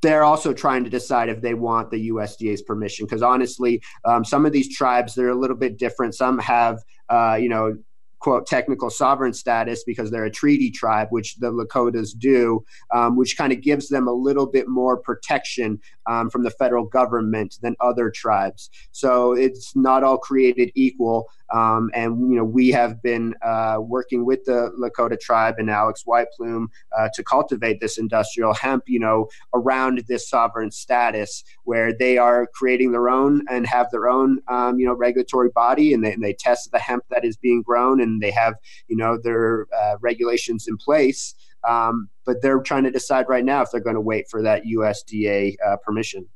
they're 0.00 0.24
also 0.24 0.52
trying 0.52 0.82
to 0.82 0.90
decide 0.90 1.28
if 1.28 1.40
they 1.42 1.54
want 1.54 1.92
the 1.92 2.08
USDA's 2.10 2.60
permission. 2.60 3.06
Because 3.06 3.22
honestly, 3.22 3.80
um, 4.04 4.24
some 4.24 4.44
of 4.44 4.50
these 4.52 4.76
tribes 4.76 5.14
they're 5.14 5.28
a 5.28 5.40
little 5.42 5.56
bit 5.56 5.78
different. 5.78 6.16
Some 6.16 6.40
have, 6.40 6.80
uh, 7.08 7.38
you 7.40 7.48
know, 7.48 7.76
quote 8.22 8.46
technical 8.46 8.88
sovereign 8.88 9.32
status 9.32 9.82
because 9.84 10.10
they're 10.10 10.24
a 10.24 10.30
treaty 10.30 10.70
tribe, 10.70 11.08
which 11.10 11.36
the 11.36 11.52
Lakotas 11.52 12.16
do, 12.16 12.64
um, 12.94 13.16
which 13.16 13.36
kind 13.36 13.52
of 13.52 13.60
gives 13.60 13.88
them 13.88 14.06
a 14.06 14.12
little 14.12 14.46
bit 14.46 14.68
more 14.68 14.96
protection 14.96 15.80
um, 16.06 16.30
from 16.30 16.42
the 16.42 16.50
federal 16.50 16.84
government 16.84 17.58
than 17.62 17.76
other 17.80 18.10
tribes. 18.10 18.70
So 18.92 19.32
it's 19.32 19.74
not 19.76 20.04
all 20.04 20.18
created 20.18 20.70
equal. 20.74 21.28
Um, 21.52 21.90
and 21.92 22.18
you 22.30 22.36
know 22.38 22.44
we 22.44 22.70
have 22.70 23.02
been 23.02 23.34
uh, 23.42 23.76
working 23.78 24.24
with 24.24 24.42
the 24.46 24.72
Lakota 24.80 25.20
tribe 25.20 25.56
and 25.58 25.70
Alex 25.70 26.06
White 26.06 26.28
Plume 26.34 26.70
uh, 26.98 27.08
to 27.14 27.22
cultivate 27.22 27.78
this 27.78 27.98
industrial 27.98 28.54
hemp, 28.54 28.84
you 28.86 28.98
know, 28.98 29.28
around 29.52 30.02
this 30.08 30.28
sovereign 30.28 30.70
status 30.70 31.44
where 31.64 31.92
they 31.92 32.16
are 32.16 32.46
creating 32.54 32.92
their 32.92 33.10
own 33.10 33.42
and 33.50 33.66
have 33.66 33.90
their 33.90 34.08
own, 34.08 34.40
um, 34.48 34.78
you 34.80 34.86
know, 34.86 34.94
regulatory 34.94 35.50
body, 35.50 35.92
and 35.92 36.04
they, 36.04 36.12
and 36.12 36.22
they 36.22 36.32
test 36.32 36.70
the 36.72 36.78
hemp 36.78 37.04
that 37.10 37.24
is 37.24 37.36
being 37.36 37.62
grown, 37.62 38.00
and 38.00 38.22
they 38.22 38.30
have, 38.30 38.54
you 38.88 38.96
know, 38.96 39.18
their 39.22 39.66
uh, 39.78 39.96
regulations 40.00 40.66
in 40.66 40.76
place. 40.76 41.34
Um, 41.68 42.08
but 42.24 42.42
they're 42.42 42.60
trying 42.60 42.84
to 42.84 42.90
decide 42.90 43.26
right 43.28 43.44
now 43.44 43.62
if 43.62 43.70
they're 43.70 43.80
going 43.80 43.94
to 43.94 44.00
wait 44.00 44.28
for 44.28 44.42
that 44.42 44.64
USDA 44.64 45.56
uh, 45.66 45.76
permission. 45.84 46.28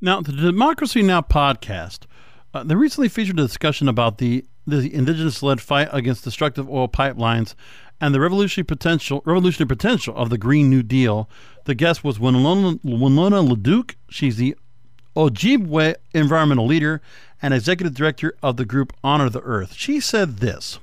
Now, 0.00 0.20
the 0.20 0.32
Democracy 0.32 1.02
Now! 1.02 1.20
podcast 1.20 2.06
uh, 2.54 2.62
they 2.62 2.74
recently 2.74 3.08
featured 3.08 3.38
a 3.38 3.42
discussion 3.42 3.88
about 3.88 4.18
the, 4.18 4.44
the 4.66 4.92
indigenous-led 4.94 5.60
fight 5.60 5.88
against 5.92 6.24
destructive 6.24 6.68
oil 6.68 6.88
pipelines 6.88 7.54
and 8.00 8.14
the 8.14 8.20
revolutionary 8.20 8.66
potential 8.66 9.22
revolutionary 9.24 9.68
potential 9.68 10.14
of 10.16 10.28
the 10.28 10.38
Green 10.38 10.68
New 10.68 10.82
Deal. 10.82 11.30
The 11.64 11.74
guest 11.74 12.04
was 12.04 12.18
Winona, 12.18 12.78
Winona 12.82 13.42
LaDuke. 13.42 13.94
She's 14.10 14.36
the 14.36 14.56
Ojibwe 15.16 15.94
environmental 16.12 16.66
leader 16.66 17.00
and 17.40 17.54
executive 17.54 17.94
director 17.94 18.34
of 18.42 18.56
the 18.56 18.64
group 18.64 18.92
Honor 19.04 19.30
the 19.30 19.40
Earth. 19.40 19.74
She 19.74 20.00
said 20.00 20.38
this, 20.38 20.78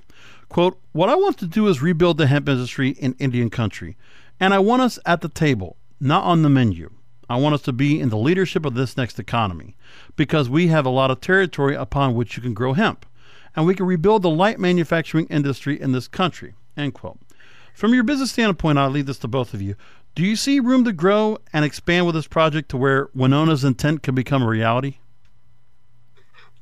quote, 0.49 0.79
What 0.91 1.09
I 1.09 1.15
want 1.15 1.37
to 1.37 1.47
do 1.47 1.67
is 1.67 1.81
rebuild 1.81 2.17
the 2.17 2.27
hemp 2.27 2.49
industry 2.49 2.89
in 2.89 3.15
Indian 3.19 3.49
country, 3.49 3.95
and 4.39 4.53
I 4.53 4.59
want 4.59 4.81
us 4.81 4.99
at 5.05 5.21
the 5.21 5.29
table, 5.29 5.77
not 5.99 6.23
on 6.23 6.41
the 6.41 6.49
menu. 6.49 6.91
I 7.29 7.37
want 7.37 7.53
us 7.53 7.61
to 7.63 7.71
be 7.71 7.99
in 7.99 8.09
the 8.09 8.17
leadership 8.17 8.65
of 8.65 8.73
this 8.73 8.97
next 8.97 9.19
economy 9.19 9.75
because 10.15 10.49
we 10.49 10.67
have 10.67 10.85
a 10.85 10.89
lot 10.89 11.11
of 11.11 11.21
territory 11.21 11.75
upon 11.75 12.15
which 12.15 12.35
you 12.35 12.41
can 12.41 12.55
grow 12.55 12.73
hemp, 12.73 13.05
and 13.55 13.65
we 13.65 13.75
can 13.75 13.85
rebuild 13.85 14.23
the 14.23 14.29
light 14.29 14.59
manufacturing 14.59 15.27
industry 15.27 15.79
in 15.79 15.91
this 15.91 16.07
country. 16.07 16.55
End 16.75 16.95
quote. 16.95 17.19
From 17.73 17.93
your 17.93 18.03
business 18.03 18.31
standpoint, 18.31 18.79
I'll 18.79 18.89
leave 18.89 19.05
this 19.05 19.19
to 19.19 19.27
both 19.27 19.53
of 19.53 19.61
you. 19.61 19.75
Do 20.15 20.25
you 20.25 20.35
see 20.35 20.59
room 20.59 20.83
to 20.85 20.91
grow 20.91 21.37
and 21.53 21.63
expand 21.63 22.05
with 22.05 22.15
this 22.15 22.27
project 22.27 22.69
to 22.69 22.77
where 22.77 23.07
Winona's 23.15 23.63
intent 23.63 24.01
can 24.01 24.15
become 24.15 24.41
a 24.41 24.47
reality? 24.47 24.97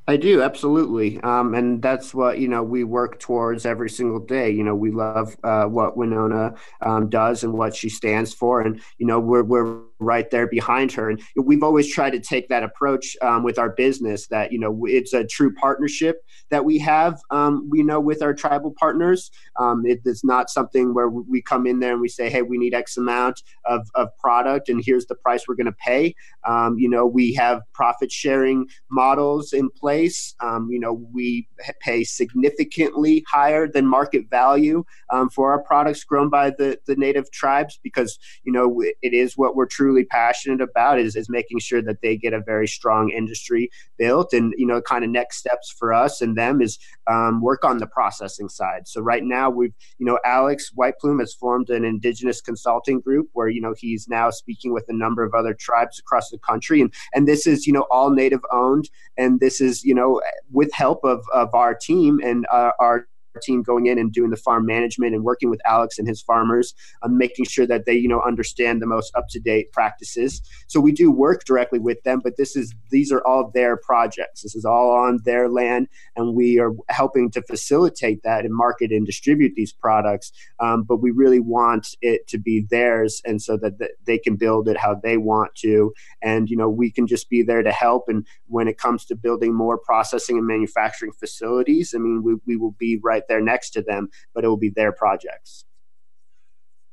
I 0.09 0.15
do 0.15 0.41
absolutely, 0.41 1.19
um, 1.19 1.53
and 1.53 1.81
that's 1.81 2.13
what 2.13 2.39
you 2.39 2.47
know 2.47 2.63
we 2.63 2.85
work 2.85 3.19
towards 3.19 3.65
every 3.65 3.89
single 3.89 4.19
day. 4.19 4.49
You 4.49 4.63
know, 4.63 4.73
we 4.73 4.89
love 4.89 5.35
uh, 5.43 5.65
what 5.65 5.97
Winona 5.97 6.55
um, 6.81 7.09
does 7.09 7.43
and 7.43 7.51
what 7.53 7.75
she 7.75 7.89
stands 7.89 8.33
for, 8.33 8.61
and 8.61 8.79
you 8.99 9.05
know 9.05 9.19
we're 9.19 9.43
we're 9.43 9.81
right 9.99 10.29
there 10.29 10.47
behind 10.47 10.91
her. 10.93 11.09
And 11.09 11.21
we've 11.35 11.63
always 11.63 11.91
tried 11.91 12.11
to 12.11 12.19
take 12.19 12.49
that 12.49 12.63
approach 12.63 13.15
um, 13.21 13.43
with 13.43 13.57
our 13.57 13.69
business. 13.69 14.27
That 14.27 14.51
you 14.51 14.59
know 14.59 14.85
it's 14.85 15.13
a 15.13 15.25
true 15.25 15.53
partnership 15.53 16.23
that 16.49 16.65
we 16.65 16.79
have. 16.79 17.19
Um, 17.31 17.67
we 17.69 17.83
know 17.83 17.99
with 17.99 18.21
our 18.21 18.33
tribal 18.33 18.73
partners, 18.77 19.31
um, 19.59 19.85
it 19.85 19.99
is 20.05 20.23
not 20.23 20.49
something 20.49 20.93
where 20.93 21.09
we 21.09 21.41
come 21.41 21.65
in 21.67 21.79
there 21.79 21.93
and 21.93 22.01
we 22.01 22.09
say, 22.09 22.29
"Hey, 22.29 22.41
we 22.41 22.57
need 22.57 22.73
X 22.73 22.97
amount 22.97 23.41
of 23.65 23.87
of 23.95 24.09
product, 24.19 24.69
and 24.69 24.81
here's 24.83 25.05
the 25.05 25.15
price 25.15 25.47
we're 25.47 25.55
going 25.55 25.65
to 25.65 25.71
pay." 25.83 26.15
Um, 26.47 26.77
you 26.77 26.89
know, 26.89 27.05
we 27.05 27.33
have 27.33 27.61
profit 27.73 28.11
sharing 28.11 28.67
models 28.89 29.53
in 29.53 29.69
place. 29.69 30.35
Um, 30.39 30.69
you 30.71 30.79
know, 30.79 30.93
we 31.13 31.47
pay 31.81 32.03
significantly 32.03 33.23
higher 33.27 33.67
than 33.67 33.85
market 33.87 34.29
value 34.29 34.83
um, 35.11 35.29
for 35.29 35.51
our 35.51 35.61
products 35.61 36.03
grown 36.03 36.29
by 36.29 36.49
the, 36.51 36.79
the 36.87 36.95
native 36.95 37.31
tribes 37.31 37.79
because, 37.83 38.17
you 38.43 38.51
know, 38.51 38.81
it 38.81 39.13
is 39.13 39.37
what 39.37 39.55
we're 39.55 39.65
truly 39.87 40.03
passionate 40.03 40.59
about 40.59 40.99
is, 40.99 41.15
is 41.15 41.29
making 41.29 41.59
sure 41.59 41.81
that 41.81 42.01
they 42.01 42.17
get 42.17 42.33
a 42.33 42.41
very 42.41 42.67
strong 42.67 43.09
industry 43.09 43.69
built. 43.97 44.33
And, 44.33 44.53
you 44.57 44.67
know, 44.67 44.81
kind 44.81 45.05
of 45.05 45.09
next 45.09 45.37
steps 45.37 45.73
for 45.79 45.93
us 45.93 46.21
and 46.21 46.37
them 46.37 46.61
is 46.61 46.77
um, 47.07 47.41
work 47.41 47.63
on 47.63 47.77
the 47.77 47.87
processing 47.87 48.49
side. 48.49 48.85
So 48.85 48.99
right 48.99 49.23
now 49.23 49.49
we've, 49.49 49.73
you 49.97 50.05
know, 50.05 50.19
Alex 50.25 50.71
White 50.75 50.99
Plume 50.99 51.19
has 51.19 51.33
formed 51.33 51.69
an 51.69 51.85
indigenous 51.85 52.41
consulting 52.41 52.99
group 52.99 53.29
where, 53.31 53.47
you 53.47 53.61
know, 53.61 53.73
he's 53.77 54.09
now 54.09 54.29
speaking 54.29 54.73
with 54.73 54.83
a 54.89 54.93
number 54.93 55.23
of 55.23 55.33
other 55.33 55.53
tribes 55.53 55.99
across 55.99 56.29
the 56.29 56.39
country. 56.39 56.81
And, 56.81 56.93
and 57.13 57.25
this 57.25 57.47
is, 57.47 57.65
you 57.65 57.71
know, 57.71 57.85
all 57.89 58.09
native 58.09 58.41
owned. 58.51 58.89
And 59.17 59.39
this 59.39 59.61
is, 59.61 59.85
you 59.85 59.95
know, 59.95 60.21
with 60.51 60.71
help 60.73 61.05
of, 61.05 61.23
of 61.33 61.53
our 61.53 61.73
team 61.73 62.19
and 62.21 62.45
uh, 62.51 62.71
our 62.79 63.07
team 63.37 63.63
going 63.63 63.87
in 63.87 63.97
and 63.97 64.11
doing 64.11 64.29
the 64.29 64.37
farm 64.37 64.65
management 64.65 65.13
and 65.13 65.23
working 65.23 65.49
with 65.49 65.61
Alex 65.65 65.97
and 65.97 66.07
his 66.07 66.21
farmers, 66.21 66.73
making 67.07 67.45
sure 67.45 67.65
that 67.67 67.85
they 67.85 67.93
you 67.93 68.07
know 68.07 68.21
understand 68.21 68.81
the 68.81 68.87
most 68.87 69.15
up 69.15 69.27
to 69.29 69.39
date 69.39 69.71
practices. 69.71 70.41
So 70.67 70.79
we 70.79 70.91
do 70.91 71.11
work 71.11 71.45
directly 71.45 71.79
with 71.79 72.01
them, 72.03 72.21
but 72.23 72.37
this 72.37 72.55
is 72.55 72.73
these 72.89 73.11
are 73.11 73.25
all 73.25 73.51
their 73.53 73.77
projects. 73.77 74.41
This 74.41 74.55
is 74.55 74.65
all 74.65 74.91
on 74.91 75.19
their 75.25 75.49
land, 75.49 75.87
and 76.15 76.35
we 76.35 76.59
are 76.59 76.71
helping 76.89 77.31
to 77.31 77.41
facilitate 77.41 78.23
that 78.23 78.45
and 78.45 78.53
market 78.53 78.91
and 78.91 79.05
distribute 79.05 79.53
these 79.55 79.73
products. 79.73 80.31
Um, 80.59 80.83
but 80.83 80.97
we 80.97 81.11
really 81.11 81.39
want 81.39 81.95
it 82.01 82.27
to 82.27 82.37
be 82.37 82.65
theirs, 82.69 83.21
and 83.25 83.41
so 83.41 83.57
that 83.57 83.73
they 84.05 84.17
can 84.17 84.35
build 84.35 84.67
it 84.67 84.77
how 84.77 84.95
they 84.95 85.17
want 85.17 85.55
to, 85.55 85.93
and 86.21 86.49
you 86.49 86.57
know 86.57 86.69
we 86.69 86.91
can 86.91 87.07
just 87.07 87.29
be 87.29 87.43
there 87.43 87.63
to 87.63 87.71
help. 87.71 88.05
And 88.07 88.25
when 88.47 88.67
it 88.67 88.77
comes 88.77 89.05
to 89.05 89.15
building 89.15 89.53
more 89.53 89.77
processing 89.77 90.37
and 90.37 90.47
manufacturing 90.47 91.11
facilities, 91.11 91.93
I 91.95 91.99
mean 91.99 92.23
we, 92.23 92.35
we 92.45 92.55
will 92.55 92.75
be 92.77 92.99
right 93.03 93.23
there 93.27 93.41
next 93.41 93.71
to 93.71 93.81
them, 93.81 94.09
but 94.33 94.43
it 94.43 94.47
will 94.47 94.57
be 94.57 94.69
their 94.69 94.91
projects. 94.91 95.65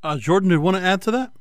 Uh, 0.02 0.16
Jourdan, 0.16 0.48
do 0.48 0.54
you 0.54 0.60
want 0.60 0.76
to 0.76 0.82
add 0.82 1.02
to 1.02 1.10
that? 1.12 1.32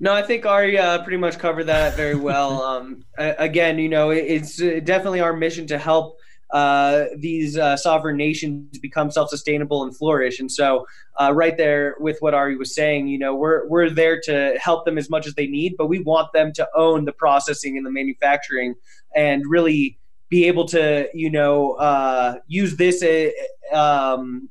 No, 0.00 0.12
I 0.12 0.22
think 0.22 0.46
Ari 0.46 0.78
uh, 0.78 1.02
pretty 1.02 1.16
much 1.16 1.38
covered 1.38 1.64
that 1.64 1.96
very 1.96 2.14
well. 2.14 2.62
Um, 2.68 3.02
again, 3.18 3.78
you 3.78 3.88
know, 3.88 4.10
it's 4.10 4.58
definitely 4.58 5.20
our 5.20 5.32
mission 5.32 5.66
to 5.68 5.78
help 5.78 6.16
uh, 6.50 7.04
these 7.16 7.58
uh, 7.58 7.76
sovereign 7.76 8.16
nations 8.16 8.78
become 8.78 9.10
self-sustainable 9.10 9.82
and 9.82 9.96
flourish. 9.96 10.40
And 10.40 10.50
so, 10.50 10.86
uh, 11.20 11.32
right 11.34 11.56
there 11.56 11.96
with 11.98 12.18
what 12.20 12.34
Ari 12.34 12.56
was 12.56 12.74
saying, 12.74 13.08
you 13.08 13.18
know, 13.18 13.34
we're 13.34 13.66
we're 13.68 13.90
there 13.90 14.20
to 14.24 14.56
help 14.60 14.84
them 14.84 14.96
as 14.96 15.10
much 15.10 15.26
as 15.26 15.34
they 15.34 15.46
need, 15.46 15.74
but 15.76 15.88
we 15.88 15.98
want 16.00 16.32
them 16.32 16.52
to 16.54 16.68
own 16.74 17.04
the 17.04 17.12
processing 17.12 17.76
and 17.76 17.84
the 17.84 17.90
manufacturing, 17.90 18.74
and 19.14 19.42
really 19.46 19.98
be 20.30 20.44
able 20.44 20.66
to, 20.66 21.08
you 21.12 21.30
know, 21.30 21.72
uh, 21.72 22.36
use 22.46 22.76
this 22.76 23.02
uh, 23.02 23.30
um, 23.72 24.48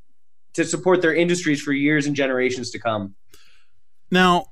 to 0.54 0.64
support 0.64 1.02
their 1.02 1.14
industries 1.14 1.60
for 1.60 1.72
years 1.72 2.06
and 2.06 2.16
generations 2.16 2.70
to 2.70 2.78
come. 2.78 3.14
Now, 4.10 4.46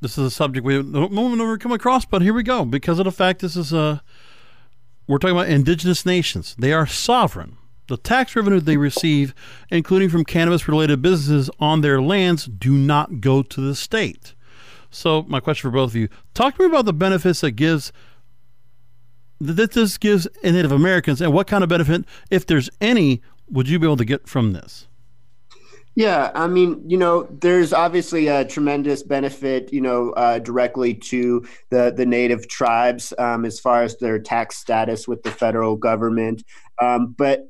this 0.00 0.18
is 0.18 0.26
a 0.26 0.30
subject 0.30 0.64
we 0.66 0.82
normally 0.82 1.58
come 1.58 1.72
across, 1.72 2.04
but 2.04 2.22
here 2.22 2.34
we 2.34 2.42
go. 2.42 2.64
Because 2.64 2.98
of 2.98 3.06
the 3.06 3.12
fact 3.12 3.40
this 3.40 3.56
is 3.56 3.72
a, 3.72 4.02
we're 5.06 5.18
talking 5.18 5.36
about 5.36 5.48
indigenous 5.48 6.04
nations. 6.04 6.54
They 6.58 6.72
are 6.72 6.86
sovereign. 6.86 7.56
The 7.86 7.96
tax 7.96 8.34
revenue 8.34 8.60
they 8.60 8.76
receive, 8.76 9.34
including 9.70 10.08
from 10.08 10.24
cannabis 10.24 10.68
related 10.68 11.02
businesses 11.02 11.50
on 11.58 11.80
their 11.80 12.00
lands, 12.00 12.46
do 12.46 12.72
not 12.72 13.20
go 13.20 13.42
to 13.42 13.60
the 13.60 13.74
state. 13.74 14.34
So, 14.90 15.22
my 15.24 15.40
question 15.40 15.70
for 15.70 15.74
both 15.74 15.90
of 15.90 15.96
you 15.96 16.08
talk 16.34 16.56
to 16.56 16.62
me 16.62 16.66
about 16.66 16.84
the 16.84 16.92
benefits 16.92 17.40
that 17.40 17.52
gives 17.52 17.92
that 19.40 19.72
this 19.72 19.98
gives 19.98 20.28
Native 20.42 20.72
Americans 20.72 21.20
and 21.20 21.32
what 21.32 21.46
kind 21.46 21.62
of 21.62 21.68
benefit, 21.68 22.04
if 22.30 22.46
there's 22.46 22.70
any, 22.80 23.20
would 23.48 23.68
you 23.68 23.78
be 23.78 23.86
able 23.86 23.96
to 23.96 24.04
get 24.04 24.28
from 24.28 24.52
this? 24.52 24.86
Yeah, 25.96 26.32
I 26.34 26.48
mean, 26.48 26.82
you 26.90 26.96
know, 26.96 27.28
there's 27.30 27.72
obviously 27.72 28.26
a 28.26 28.44
tremendous 28.44 29.04
benefit, 29.04 29.72
you 29.72 29.80
know, 29.80 30.10
uh, 30.10 30.40
directly 30.40 30.92
to 30.94 31.46
the 31.70 31.92
the 31.96 32.04
native 32.04 32.48
tribes 32.48 33.12
um, 33.18 33.44
as 33.44 33.60
far 33.60 33.84
as 33.84 33.96
their 33.98 34.18
tax 34.18 34.56
status 34.56 35.06
with 35.06 35.22
the 35.22 35.30
federal 35.30 35.76
government. 35.76 36.42
Um, 36.82 37.14
but 37.16 37.48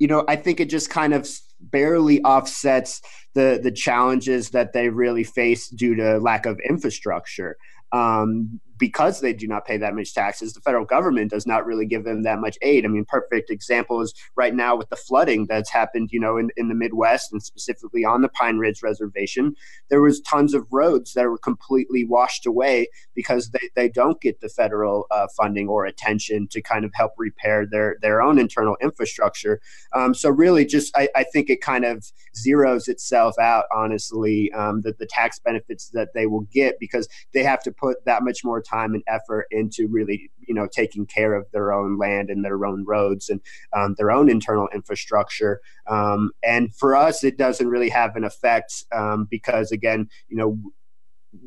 you 0.00 0.08
know, 0.08 0.24
I 0.26 0.34
think 0.34 0.58
it 0.58 0.70
just 0.70 0.90
kind 0.90 1.14
of 1.14 1.28
barely 1.60 2.20
offsets 2.22 3.00
the 3.34 3.60
the 3.62 3.70
challenges 3.70 4.50
that 4.50 4.72
they 4.72 4.88
really 4.88 5.24
face 5.24 5.68
due 5.68 5.94
to 5.94 6.18
lack 6.18 6.46
of 6.46 6.58
infrastructure. 6.68 7.56
Um, 7.92 8.60
because 8.84 9.22
they 9.22 9.32
do 9.32 9.48
not 9.48 9.64
pay 9.64 9.78
that 9.78 9.94
much 9.94 10.12
taxes, 10.12 10.52
the 10.52 10.60
federal 10.60 10.84
government 10.84 11.30
does 11.30 11.46
not 11.46 11.64
really 11.64 11.86
give 11.86 12.04
them 12.04 12.22
that 12.22 12.38
much 12.38 12.58
aid. 12.60 12.84
I 12.84 12.88
mean, 12.88 13.06
perfect 13.06 13.48
example 13.48 14.02
is 14.02 14.12
right 14.36 14.54
now 14.54 14.76
with 14.76 14.90
the 14.90 14.96
flooding 14.96 15.46
that's 15.46 15.70
happened, 15.70 16.10
you 16.12 16.20
know, 16.20 16.36
in, 16.36 16.50
in 16.58 16.68
the 16.68 16.74
Midwest 16.74 17.32
and 17.32 17.42
specifically 17.42 18.04
on 18.04 18.20
the 18.20 18.28
Pine 18.28 18.58
Ridge 18.58 18.82
Reservation. 18.82 19.54
There 19.88 20.02
was 20.02 20.20
tons 20.20 20.52
of 20.52 20.66
roads 20.70 21.14
that 21.14 21.30
were 21.30 21.38
completely 21.38 22.04
washed 22.04 22.44
away 22.44 22.88
because 23.14 23.52
they, 23.52 23.70
they 23.74 23.88
don't 23.88 24.20
get 24.20 24.42
the 24.42 24.50
federal 24.50 25.06
uh, 25.10 25.28
funding 25.34 25.66
or 25.66 25.86
attention 25.86 26.46
to 26.48 26.60
kind 26.60 26.84
of 26.84 26.90
help 26.92 27.12
repair 27.16 27.64
their, 27.64 27.96
their 28.02 28.20
own 28.20 28.38
internal 28.38 28.76
infrastructure. 28.82 29.62
Um, 29.94 30.12
so 30.12 30.28
really 30.28 30.66
just, 30.66 30.94
I, 30.94 31.08
I, 31.16 31.24
think 31.32 31.48
it 31.48 31.62
kind 31.62 31.86
of 31.86 32.04
zeroes 32.36 32.86
itself 32.86 33.38
out, 33.40 33.64
honestly, 33.74 34.52
um, 34.52 34.82
the, 34.82 34.92
the 34.98 35.06
tax 35.06 35.38
benefits 35.38 35.88
that 35.94 36.08
they 36.12 36.26
will 36.26 36.46
get 36.52 36.78
because 36.78 37.08
they 37.32 37.42
have 37.42 37.62
to 37.62 37.72
put 37.72 38.04
that 38.04 38.22
much 38.22 38.44
more 38.44 38.60
time 38.60 38.73
and 38.82 39.02
effort 39.06 39.46
into 39.50 39.86
really, 39.88 40.30
you 40.46 40.54
know, 40.54 40.66
taking 40.66 41.06
care 41.06 41.34
of 41.34 41.46
their 41.52 41.72
own 41.72 41.98
land 41.98 42.30
and 42.30 42.44
their 42.44 42.66
own 42.66 42.84
roads 42.84 43.28
and 43.28 43.40
um, 43.76 43.94
their 43.98 44.10
own 44.10 44.28
internal 44.28 44.68
infrastructure. 44.74 45.60
Um, 45.86 46.32
and 46.42 46.74
for 46.74 46.96
us, 46.96 47.22
it 47.24 47.36
doesn't 47.38 47.68
really 47.68 47.90
have 47.90 48.16
an 48.16 48.24
effect 48.24 48.84
um, 48.92 49.26
because, 49.30 49.72
again, 49.72 50.08
you 50.28 50.36
know, 50.36 50.58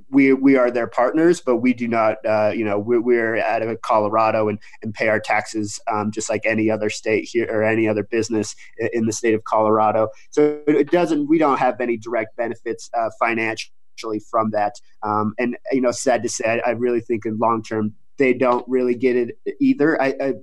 we 0.09 0.33
we 0.33 0.57
are 0.57 0.69
their 0.69 0.87
partners, 0.87 1.39
but 1.39 1.57
we 1.57 1.73
do 1.73 1.87
not, 1.87 2.17
uh, 2.25 2.51
you 2.53 2.65
know, 2.65 2.77
we're, 2.77 3.01
we're 3.01 3.37
out 3.37 3.61
of 3.61 3.81
Colorado 3.81 4.49
and, 4.49 4.59
and 4.81 4.93
pay 4.93 5.07
our 5.07 5.19
taxes 5.19 5.79
um, 5.89 6.11
just 6.11 6.29
like 6.29 6.45
any 6.45 6.69
other 6.69 6.89
state 6.89 7.27
here 7.31 7.47
or 7.49 7.63
any 7.63 7.87
other 7.87 8.03
business 8.03 8.53
in 8.91 9.05
the 9.05 9.13
state 9.13 9.33
of 9.33 9.43
Colorado. 9.45 10.09
So 10.31 10.59
it 10.67 10.91
doesn't, 10.91 11.29
we 11.29 11.37
don't 11.37 11.57
have 11.57 11.79
any 11.79 11.95
direct 11.95 12.35
benefits 12.35 12.89
uh, 12.97 13.09
financially 13.17 13.71
actually 13.97 14.19
from 14.19 14.51
that. 14.51 14.75
Um, 15.03 15.33
and 15.39 15.57
you 15.71 15.81
know, 15.81 15.91
sad 15.91 16.21
to 16.23 16.29
say, 16.29 16.45
I, 16.45 16.69
I 16.69 16.71
really 16.71 17.01
think 17.01 17.25
in 17.25 17.37
long 17.39 17.63
term 17.63 17.93
they 18.17 18.33
don't 18.33 18.67
really 18.67 18.95
get 18.95 19.15
it 19.15 19.37
either. 19.59 20.01
I, 20.01 20.15
I, 20.21 20.33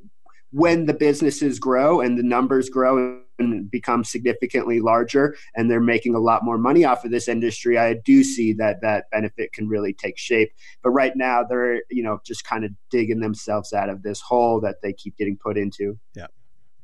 when 0.51 0.87
the 0.87 0.95
businesses 0.95 1.59
grow 1.59 2.01
and 2.01 2.19
the 2.19 2.23
numbers 2.23 2.69
grow 2.69 3.21
and 3.41 3.69
become 3.69 4.05
significantly 4.05 4.79
larger 4.79 5.35
and 5.57 5.69
they're 5.69 5.81
making 5.81 6.15
a 6.15 6.21
lot 6.21 6.45
more 6.45 6.57
money 6.57 6.85
off 6.85 7.05
of 7.05 7.11
this 7.11 7.27
industry 7.27 7.77
i 7.77 7.95
do 8.05 8.23
see 8.23 8.53
that 8.53 8.81
that 8.81 9.07
benefit 9.11 9.53
can 9.53 9.67
really 9.67 9.93
take 9.93 10.17
shape 10.17 10.53
but 10.85 10.91
right 10.91 11.17
now 11.17 11.43
they're 11.43 11.83
you 11.91 12.05
know 12.05 12.21
just 12.25 12.45
kind 12.45 12.65
of 12.65 12.71
digging 12.93 13.19
themselves 13.19 13.73
out 13.73 13.89
of 13.89 14.05
this 14.05 14.21
hole 14.21 14.61
that 14.61 14.77
they 14.85 14.93
keep 14.93 15.17
getting 15.17 15.37
put 15.37 15.59
into 15.59 15.99
yeah 16.15 16.29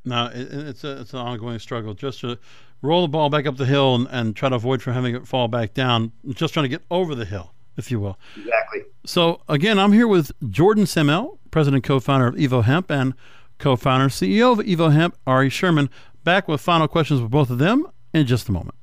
no 0.04 0.26
it, 0.34 0.52
it's 0.52 0.82
a, 0.82 1.00
it's 1.02 1.12
an 1.12 1.20
ongoing 1.20 1.60
struggle 1.60 1.94
just 1.94 2.18
to 2.18 2.36
roll 2.82 3.02
the 3.02 3.08
ball 3.08 3.30
back 3.30 3.46
up 3.46 3.56
the 3.56 3.66
hill 3.66 3.94
and, 3.94 4.08
and 4.10 4.36
try 4.36 4.48
to 4.48 4.56
avoid 4.56 4.82
from 4.82 4.94
having 4.94 5.14
it 5.14 5.26
fall 5.26 5.48
back 5.48 5.74
down. 5.74 6.12
Just 6.30 6.54
trying 6.54 6.64
to 6.64 6.68
get 6.68 6.82
over 6.90 7.14
the 7.14 7.24
hill, 7.24 7.52
if 7.76 7.90
you 7.90 8.00
will. 8.00 8.18
Exactly. 8.36 8.82
So 9.04 9.42
again, 9.48 9.78
I'm 9.78 9.92
here 9.92 10.08
with 10.08 10.32
Jourdan 10.42 10.86
Samel, 10.86 11.38
president 11.50 11.84
co-founder 11.84 12.28
of 12.28 12.34
Evo 12.34 12.64
Hemp, 12.64 12.90
and 12.90 13.14
co-founder 13.58 14.08
CEO 14.08 14.52
of 14.52 14.64
Evo 14.64 14.92
Hemp, 14.92 15.16
Ari 15.26 15.50
Sherman. 15.50 15.90
Back 16.24 16.48
with 16.48 16.60
final 16.60 16.86
questions 16.86 17.20
with 17.20 17.30
both 17.30 17.50
of 17.50 17.58
them 17.58 17.86
in 18.12 18.26
just 18.26 18.48
a 18.48 18.52
moment. 18.52 18.76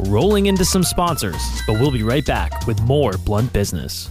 Rolling 0.00 0.46
into 0.46 0.64
some 0.64 0.82
sponsors, 0.82 1.40
but 1.66 1.78
we'll 1.78 1.92
be 1.92 2.02
right 2.02 2.26
back 2.26 2.66
with 2.66 2.80
more 2.82 3.12
blunt 3.18 3.52
business. 3.52 4.10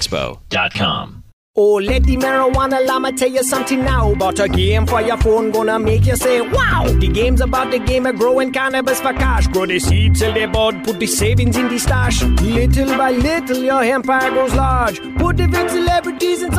expo.com. 0.00 1.20
Oh, 1.56 1.74
let 1.74 2.04
the 2.04 2.16
marijuana 2.16 2.86
llama 2.86 3.12
tell 3.12 3.28
you 3.28 3.42
something 3.42 3.84
now 3.84 4.12
about 4.12 4.38
a 4.38 4.48
game 4.48 4.86
for 4.86 5.00
your 5.02 5.16
phone 5.18 5.50
gonna 5.50 5.78
make 5.80 6.06
you 6.06 6.14
say 6.16 6.40
wow. 6.40 6.84
The 6.86 7.08
game's 7.08 7.40
about 7.40 7.72
the 7.72 7.80
game 7.80 8.06
of 8.06 8.16
growing 8.16 8.52
cannabis 8.52 9.00
for 9.00 9.12
cash. 9.12 9.48
Grow 9.48 9.66
the 9.66 9.80
seed 9.80 10.14
till 10.14 10.32
they 10.32 10.46
bud, 10.46 10.84
put 10.84 11.00
the 11.00 11.06
savings 11.06 11.56
in 11.56 11.68
the 11.68 11.78
stash. 11.78 12.22
Little 12.22 12.96
by 12.96 13.10
little, 13.10 13.58
your 13.58 13.82
empire 13.82 14.30
grows 14.30 14.54
large. 14.54 15.02
Put 15.18 15.36
different 15.36 15.70
celebrities 15.70 16.42
entourage. 16.44 16.49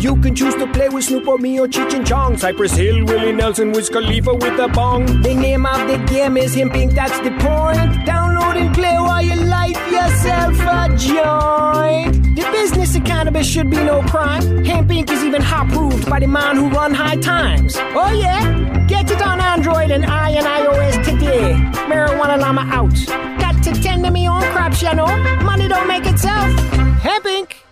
You 0.00 0.16
can 0.16 0.34
choose 0.34 0.54
to 0.54 0.66
play 0.72 0.88
with 0.88 1.04
Snoop 1.04 1.28
or 1.28 1.36
me 1.36 1.60
or 1.60 1.68
Cheech 1.68 1.92
and 1.92 2.06
Chong. 2.06 2.38
Cypress 2.38 2.72
Hill, 2.72 3.04
Willie 3.04 3.32
Nelson, 3.32 3.70
Wiz 3.70 3.90
Khalifa 3.90 4.32
with 4.32 4.58
a 4.58 4.66
bong. 4.68 5.04
The 5.20 5.34
name 5.34 5.66
of 5.66 5.86
the 5.88 5.98
game 6.10 6.38
is 6.38 6.54
Hemp 6.54 6.72
Inc, 6.72 6.94
that's 6.94 7.18
the 7.18 7.30
point. 7.32 7.92
Download 8.08 8.56
and 8.56 8.74
play 8.74 8.94
while 8.94 9.22
you 9.22 9.36
light 9.36 9.76
yourself 9.92 10.58
a 10.58 10.88
joint. 10.96 12.34
The 12.34 12.48
business 12.50 12.96
of 12.96 13.04
cannabis 13.04 13.46
should 13.46 13.68
be 13.68 13.76
no 13.76 14.00
crime. 14.04 14.64
Hemp 14.64 14.88
Inc. 14.88 15.10
is 15.10 15.22
even 15.22 15.42
hot 15.42 15.68
proved 15.68 16.08
by 16.08 16.18
the 16.18 16.28
man 16.28 16.56
who 16.56 16.70
run 16.70 16.94
high 16.94 17.16
times. 17.16 17.76
Oh 17.78 18.10
yeah? 18.10 18.86
Get 18.88 19.10
it 19.10 19.20
on 19.20 19.38
Android 19.38 19.90
and 19.90 20.06
I 20.06 20.30
and 20.30 20.46
iOS 20.46 21.04
today. 21.04 21.52
Marijuana 21.90 22.38
Llama 22.38 22.62
out. 22.72 22.96
Got 23.38 23.62
to 23.64 23.72
tend 23.82 24.04
to 24.04 24.10
me 24.10 24.26
own 24.26 24.40
crops, 24.54 24.80
you 24.80 24.94
know. 24.94 25.14
Money 25.44 25.68
don't 25.68 25.86
make 25.86 26.06
itself. 26.06 26.50
Hemp 27.02 27.26
Inc. 27.26 27.69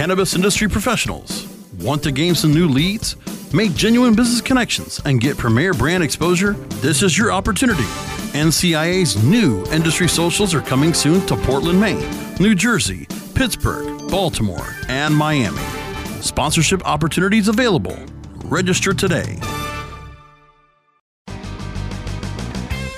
Cannabis 0.00 0.34
industry 0.34 0.66
professionals. 0.66 1.46
Want 1.78 2.02
to 2.04 2.10
gain 2.10 2.34
some 2.34 2.54
new 2.54 2.66
leads? 2.66 3.16
Make 3.52 3.74
genuine 3.74 4.14
business 4.14 4.40
connections 4.40 4.98
and 5.04 5.20
get 5.20 5.36
premier 5.36 5.74
brand 5.74 6.02
exposure? 6.02 6.52
This 6.80 7.02
is 7.02 7.18
your 7.18 7.30
opportunity. 7.30 7.84
NCIA's 8.32 9.22
new 9.22 9.62
industry 9.66 10.08
socials 10.08 10.54
are 10.54 10.62
coming 10.62 10.94
soon 10.94 11.26
to 11.26 11.36
Portland, 11.36 11.78
Maine, 11.78 12.10
New 12.40 12.54
Jersey, 12.54 13.08
Pittsburgh, 13.34 14.08
Baltimore, 14.08 14.74
and 14.88 15.14
Miami. 15.14 15.60
Sponsorship 16.22 16.82
opportunities 16.86 17.48
available. 17.48 17.98
Register 18.46 18.94
today. 18.94 19.38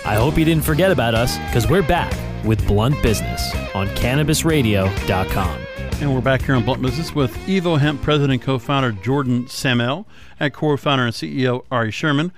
I 0.05 0.15
hope 0.15 0.39
you 0.39 0.45
didn't 0.45 0.63
forget 0.63 0.93
about 0.93 1.17
us 1.17 1.37
because 1.49 1.67
we're 1.69 1.83
back 1.83 2.15
with 2.45 2.65
Blunt 2.69 3.03
Business 3.03 3.53
on 3.75 3.89
CannabisRadio.com. 3.89 5.59
And 6.03 6.13
we're 6.13 6.21
back 6.21 6.43
here 6.43 6.57
on 6.57 6.65
Blunt 6.65 6.83
Business 6.83 7.15
with 7.15 7.33
Evo 7.47 7.79
Hemp 7.79 8.03
president 8.03 8.33
and 8.33 8.43
co-founder 8.43 8.91
Jourdan 8.93 9.49
Samel 9.49 10.05
and 10.41 10.53
co-founder 10.53 11.05
and 11.05 11.15
CEO 11.15 11.65
Ari 11.71 11.93
Sherman. 11.93 12.33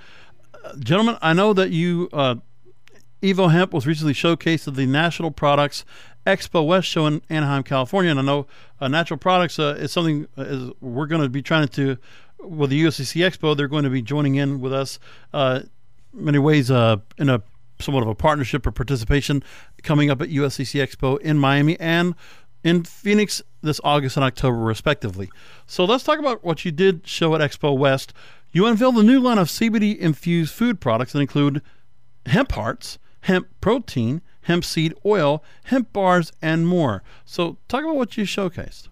Uh, 0.63 0.75
gentlemen, 0.77 1.17
I 1.19 1.33
know 1.33 1.51
that 1.51 1.71
you 1.71 2.07
uh, 2.13 2.35
Evo 3.23 3.51
Hemp 3.51 3.73
was 3.73 3.87
recently 3.87 4.13
showcased 4.13 4.67
at 4.67 4.75
the 4.75 4.85
Natural 4.85 5.31
Products 5.31 5.83
Expo 6.27 6.63
West 6.63 6.87
show 6.87 7.07
in 7.07 7.23
Anaheim, 7.27 7.63
California, 7.63 8.11
and 8.11 8.19
I 8.19 8.23
know 8.23 8.45
uh, 8.79 8.87
natural 8.87 9.17
products 9.17 9.57
uh, 9.57 9.75
is 9.79 9.91
something 9.91 10.27
uh, 10.37 10.43
is 10.43 10.71
we're 10.79 11.07
going 11.07 11.23
to 11.23 11.29
be 11.29 11.41
trying 11.41 11.67
to 11.69 11.97
with 12.37 12.69
the 12.69 12.83
USCC 12.83 13.27
Expo. 13.27 13.57
They're 13.57 13.67
going 13.67 13.85
to 13.85 13.89
be 13.89 14.03
joining 14.03 14.35
in 14.35 14.61
with 14.61 14.73
us 14.73 14.99
uh, 15.33 15.61
many 16.13 16.37
ways 16.37 16.69
in 16.69 16.99
a 17.29 17.41
somewhat 17.79 18.03
of 18.03 18.09
a 18.09 18.15
partnership 18.15 18.67
or 18.67 18.71
participation 18.71 19.43
coming 19.81 20.11
up 20.11 20.21
at 20.21 20.29
USCC 20.29 20.87
Expo 20.87 21.19
in 21.19 21.39
Miami 21.39 21.79
and 21.79 22.13
in 22.65 22.83
Phoenix 22.83 23.43
this 23.65 23.81
August 23.83 24.15
and 24.17 24.23
October, 24.23 24.57
respectively. 24.57 25.29
So 25.65 25.83
let's 25.85 26.03
talk 26.03 26.19
about 26.19 26.43
what 26.43 26.63
you 26.63 26.71
did 26.71 27.05
show 27.07 27.35
at 27.35 27.41
Expo 27.41 27.77
West. 27.77 28.13
You 28.51 28.65
unveiled 28.65 28.97
a 28.97 29.03
new 29.03 29.19
line 29.19 29.37
of 29.37 29.47
CBD 29.47 29.97
infused 29.97 30.53
food 30.53 30.79
products 30.79 31.13
that 31.13 31.19
include 31.19 31.61
hemp 32.25 32.53
hearts, 32.53 32.97
hemp 33.21 33.47
protein, 33.59 34.21
hemp 34.43 34.63
seed 34.63 34.93
oil, 35.05 35.43
hemp 35.65 35.91
bars, 35.91 36.31
and 36.41 36.67
more. 36.67 37.03
So, 37.25 37.57
talk 37.67 37.83
about 37.83 37.97
what 37.97 38.17
you 38.17 38.23
showcased. 38.23 38.87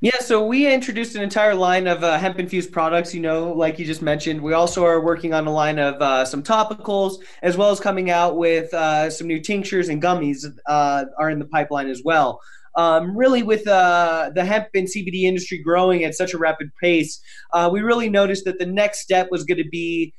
Yeah, 0.00 0.20
so 0.20 0.46
we 0.46 0.72
introduced 0.72 1.16
an 1.16 1.22
entire 1.22 1.56
line 1.56 1.88
of 1.88 2.04
uh, 2.04 2.18
hemp 2.18 2.38
infused 2.38 2.70
products, 2.70 3.12
you 3.12 3.20
know, 3.20 3.52
like 3.52 3.80
you 3.80 3.84
just 3.84 4.00
mentioned. 4.00 4.40
We 4.40 4.52
also 4.52 4.84
are 4.84 5.00
working 5.00 5.34
on 5.34 5.44
a 5.48 5.50
line 5.50 5.80
of 5.80 6.00
uh, 6.00 6.24
some 6.24 6.40
topicals, 6.40 7.16
as 7.42 7.56
well 7.56 7.70
as 7.70 7.80
coming 7.80 8.08
out 8.08 8.36
with 8.36 8.72
uh, 8.72 9.10
some 9.10 9.26
new 9.26 9.40
tinctures 9.40 9.88
and 9.88 10.00
gummies 10.00 10.46
uh, 10.66 11.06
are 11.18 11.30
in 11.30 11.40
the 11.40 11.46
pipeline 11.46 11.88
as 11.88 12.02
well. 12.04 12.40
Um, 12.76 13.16
really, 13.16 13.42
with 13.42 13.66
uh, 13.66 14.30
the 14.34 14.44
hemp 14.44 14.68
and 14.74 14.86
CBD 14.86 15.22
industry 15.22 15.58
growing 15.58 16.04
at 16.04 16.14
such 16.14 16.34
a 16.34 16.38
rapid 16.38 16.70
pace, 16.80 17.20
uh, 17.52 17.68
we 17.72 17.80
really 17.80 18.08
noticed 18.08 18.44
that 18.44 18.58
the 18.58 18.66
next 18.66 19.00
step 19.00 19.28
was 19.30 19.44
going 19.44 19.58
to 19.58 19.68
be 19.68 20.14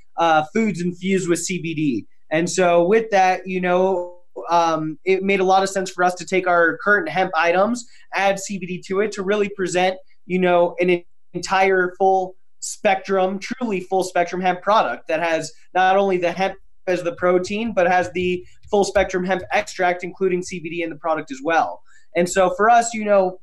foods 0.54 0.82
infused 0.82 1.30
with 1.30 1.48
CBD. 1.48 2.06
And 2.32 2.50
so, 2.50 2.86
with 2.86 3.10
that, 3.12 3.48
you 3.48 3.62
know, 3.62 4.20
um, 4.50 4.98
it 5.06 5.24
made 5.24 5.40
a 5.40 5.44
lot 5.44 5.64
of 5.64 5.70
sense 5.70 5.90
for 5.90 6.04
us 6.04 6.16
to 6.16 6.26
take 6.26 6.48
our 6.48 6.78
current 6.84 7.10
hemp 7.10 7.32
items, 7.36 7.86
add 8.14 8.38
CBD 8.38 8.84
to 8.86 9.02
it 9.02 9.12
to 9.14 9.24
really 9.24 9.50
present, 9.50 9.98
you 10.26 10.40
know, 10.40 10.76
an 10.80 11.04
entire 11.34 11.94
full 11.98 12.36
spectrum, 12.60 13.40
truly 13.40 13.82
full 13.82 14.04
spectrum 14.04 14.42
hemp 14.42 14.62
product 14.62 15.08
that 15.08 15.22
has 15.22 15.52
not 15.74 15.98
only 15.98 16.18
the 16.18 16.32
hemp 16.32 16.56
as 16.88 17.04
the 17.04 17.14
protein, 17.14 17.74
but 17.74 17.88
has 17.88 18.12
the 18.12 18.46
full 18.70 18.84
spectrum 18.84 19.24
hemp 19.24 19.44
extract, 19.52 20.04
including 20.04 20.42
CBD 20.42 20.84
in 20.84 20.90
the 20.90 20.96
product 20.96 21.32
as 21.32 21.40
well. 21.44 21.82
And 22.16 22.28
so 22.30 22.54
for 22.56 22.70
us, 22.70 22.94
you 22.94 23.06
know, 23.06 23.40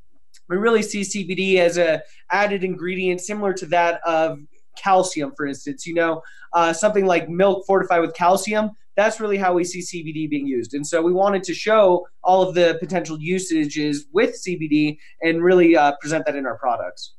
we 0.48 0.56
really 0.56 0.82
see 0.82 1.00
CBD 1.02 1.56
as 1.58 1.78
a 1.78 2.02
added 2.30 2.62
ingredient 2.62 3.20
similar 3.20 3.52
to 3.54 3.66
that 3.66 4.00
of 4.06 4.38
calcium, 4.76 5.32
for 5.36 5.46
instance. 5.46 5.86
You 5.86 5.94
know, 5.94 6.22
uh, 6.52 6.72
something 6.72 7.06
like 7.06 7.28
milk 7.28 7.64
fortified 7.66 8.00
with 8.00 8.14
calcium 8.14 8.70
that's 8.96 9.20
really 9.20 9.36
how 9.36 9.52
we 9.52 9.62
see 9.62 9.80
CBD 9.80 10.28
being 10.28 10.46
used. 10.46 10.74
And 10.74 10.86
so 10.86 11.02
we 11.02 11.12
wanted 11.12 11.44
to 11.44 11.54
show 11.54 12.08
all 12.24 12.42
of 12.42 12.54
the 12.54 12.78
potential 12.80 13.18
usages 13.20 14.06
with 14.12 14.34
CBD 14.34 14.96
and 15.22 15.44
really 15.44 15.76
uh, 15.76 15.92
present 16.00 16.24
that 16.26 16.34
in 16.34 16.46
our 16.46 16.56
products. 16.56 17.14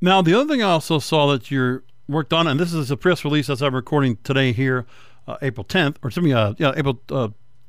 Now, 0.00 0.22
the 0.22 0.34
other 0.34 0.48
thing 0.48 0.62
I 0.62 0.70
also 0.70 0.98
saw 0.98 1.30
that 1.32 1.50
you 1.50 1.82
worked 2.08 2.32
on, 2.32 2.46
and 2.46 2.58
this 2.58 2.72
is 2.72 2.90
a 2.90 2.96
press 2.96 3.24
release 3.24 3.48
as 3.50 3.62
I'm 3.62 3.74
recording 3.74 4.16
today 4.24 4.52
here, 4.52 4.86
uh, 5.28 5.36
April 5.42 5.64
10th, 5.64 5.96
or 6.02 6.10
something, 6.10 6.32
uh, 6.32 6.54
yeah, 6.58 6.72
April 6.76 6.94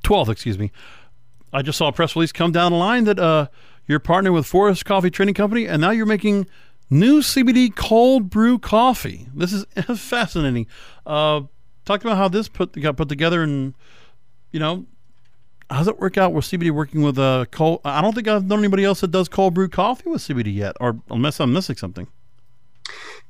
12th, 0.03 0.27
uh, 0.27 0.31
excuse 0.31 0.57
me. 0.57 0.71
I 1.53 1.61
just 1.61 1.77
saw 1.77 1.87
a 1.87 1.91
press 1.91 2.15
release 2.15 2.31
come 2.31 2.51
down 2.51 2.71
the 2.71 2.77
line 2.77 3.05
that 3.05 3.19
uh, 3.19 3.47
you're 3.87 3.99
partnering 3.99 4.33
with 4.33 4.45
Forest 4.45 4.85
Coffee 4.85 5.09
Trading 5.09 5.33
Company, 5.33 5.67
and 5.67 5.81
now 5.81 5.91
you're 5.91 6.05
making 6.05 6.47
new 6.89 7.21
CBD 7.21 7.75
cold 7.75 8.29
brew 8.29 8.59
coffee. 8.59 9.27
This 9.33 9.53
is 9.53 9.65
fascinating. 9.99 10.67
Uh, 11.05 11.41
talked 11.85 12.03
about 12.03 12.17
how 12.17 12.27
this 12.27 12.47
put 12.47 12.79
got 12.81 12.97
put 12.97 13.09
together, 13.09 13.43
and 13.43 13.73
you 14.51 14.59
know, 14.59 14.85
how 15.69 15.79
does 15.79 15.87
it 15.87 15.99
work 15.99 16.17
out 16.17 16.33
with 16.33 16.45
CBD 16.45 16.71
working 16.71 17.01
with 17.01 17.17
a 17.17 17.21
uh, 17.21 17.45
cold? 17.45 17.81
I 17.85 18.01
don't 18.01 18.13
think 18.13 18.27
I've 18.27 18.45
known 18.45 18.59
anybody 18.59 18.83
else 18.83 19.01
that 19.01 19.11
does 19.11 19.29
cold 19.29 19.53
brew 19.53 19.69
coffee 19.69 20.09
with 20.09 20.21
CBD 20.21 20.53
yet, 20.53 20.75
or 20.79 20.99
unless 21.09 21.39
I'm 21.39 21.53
missing 21.53 21.75
something. 21.75 22.07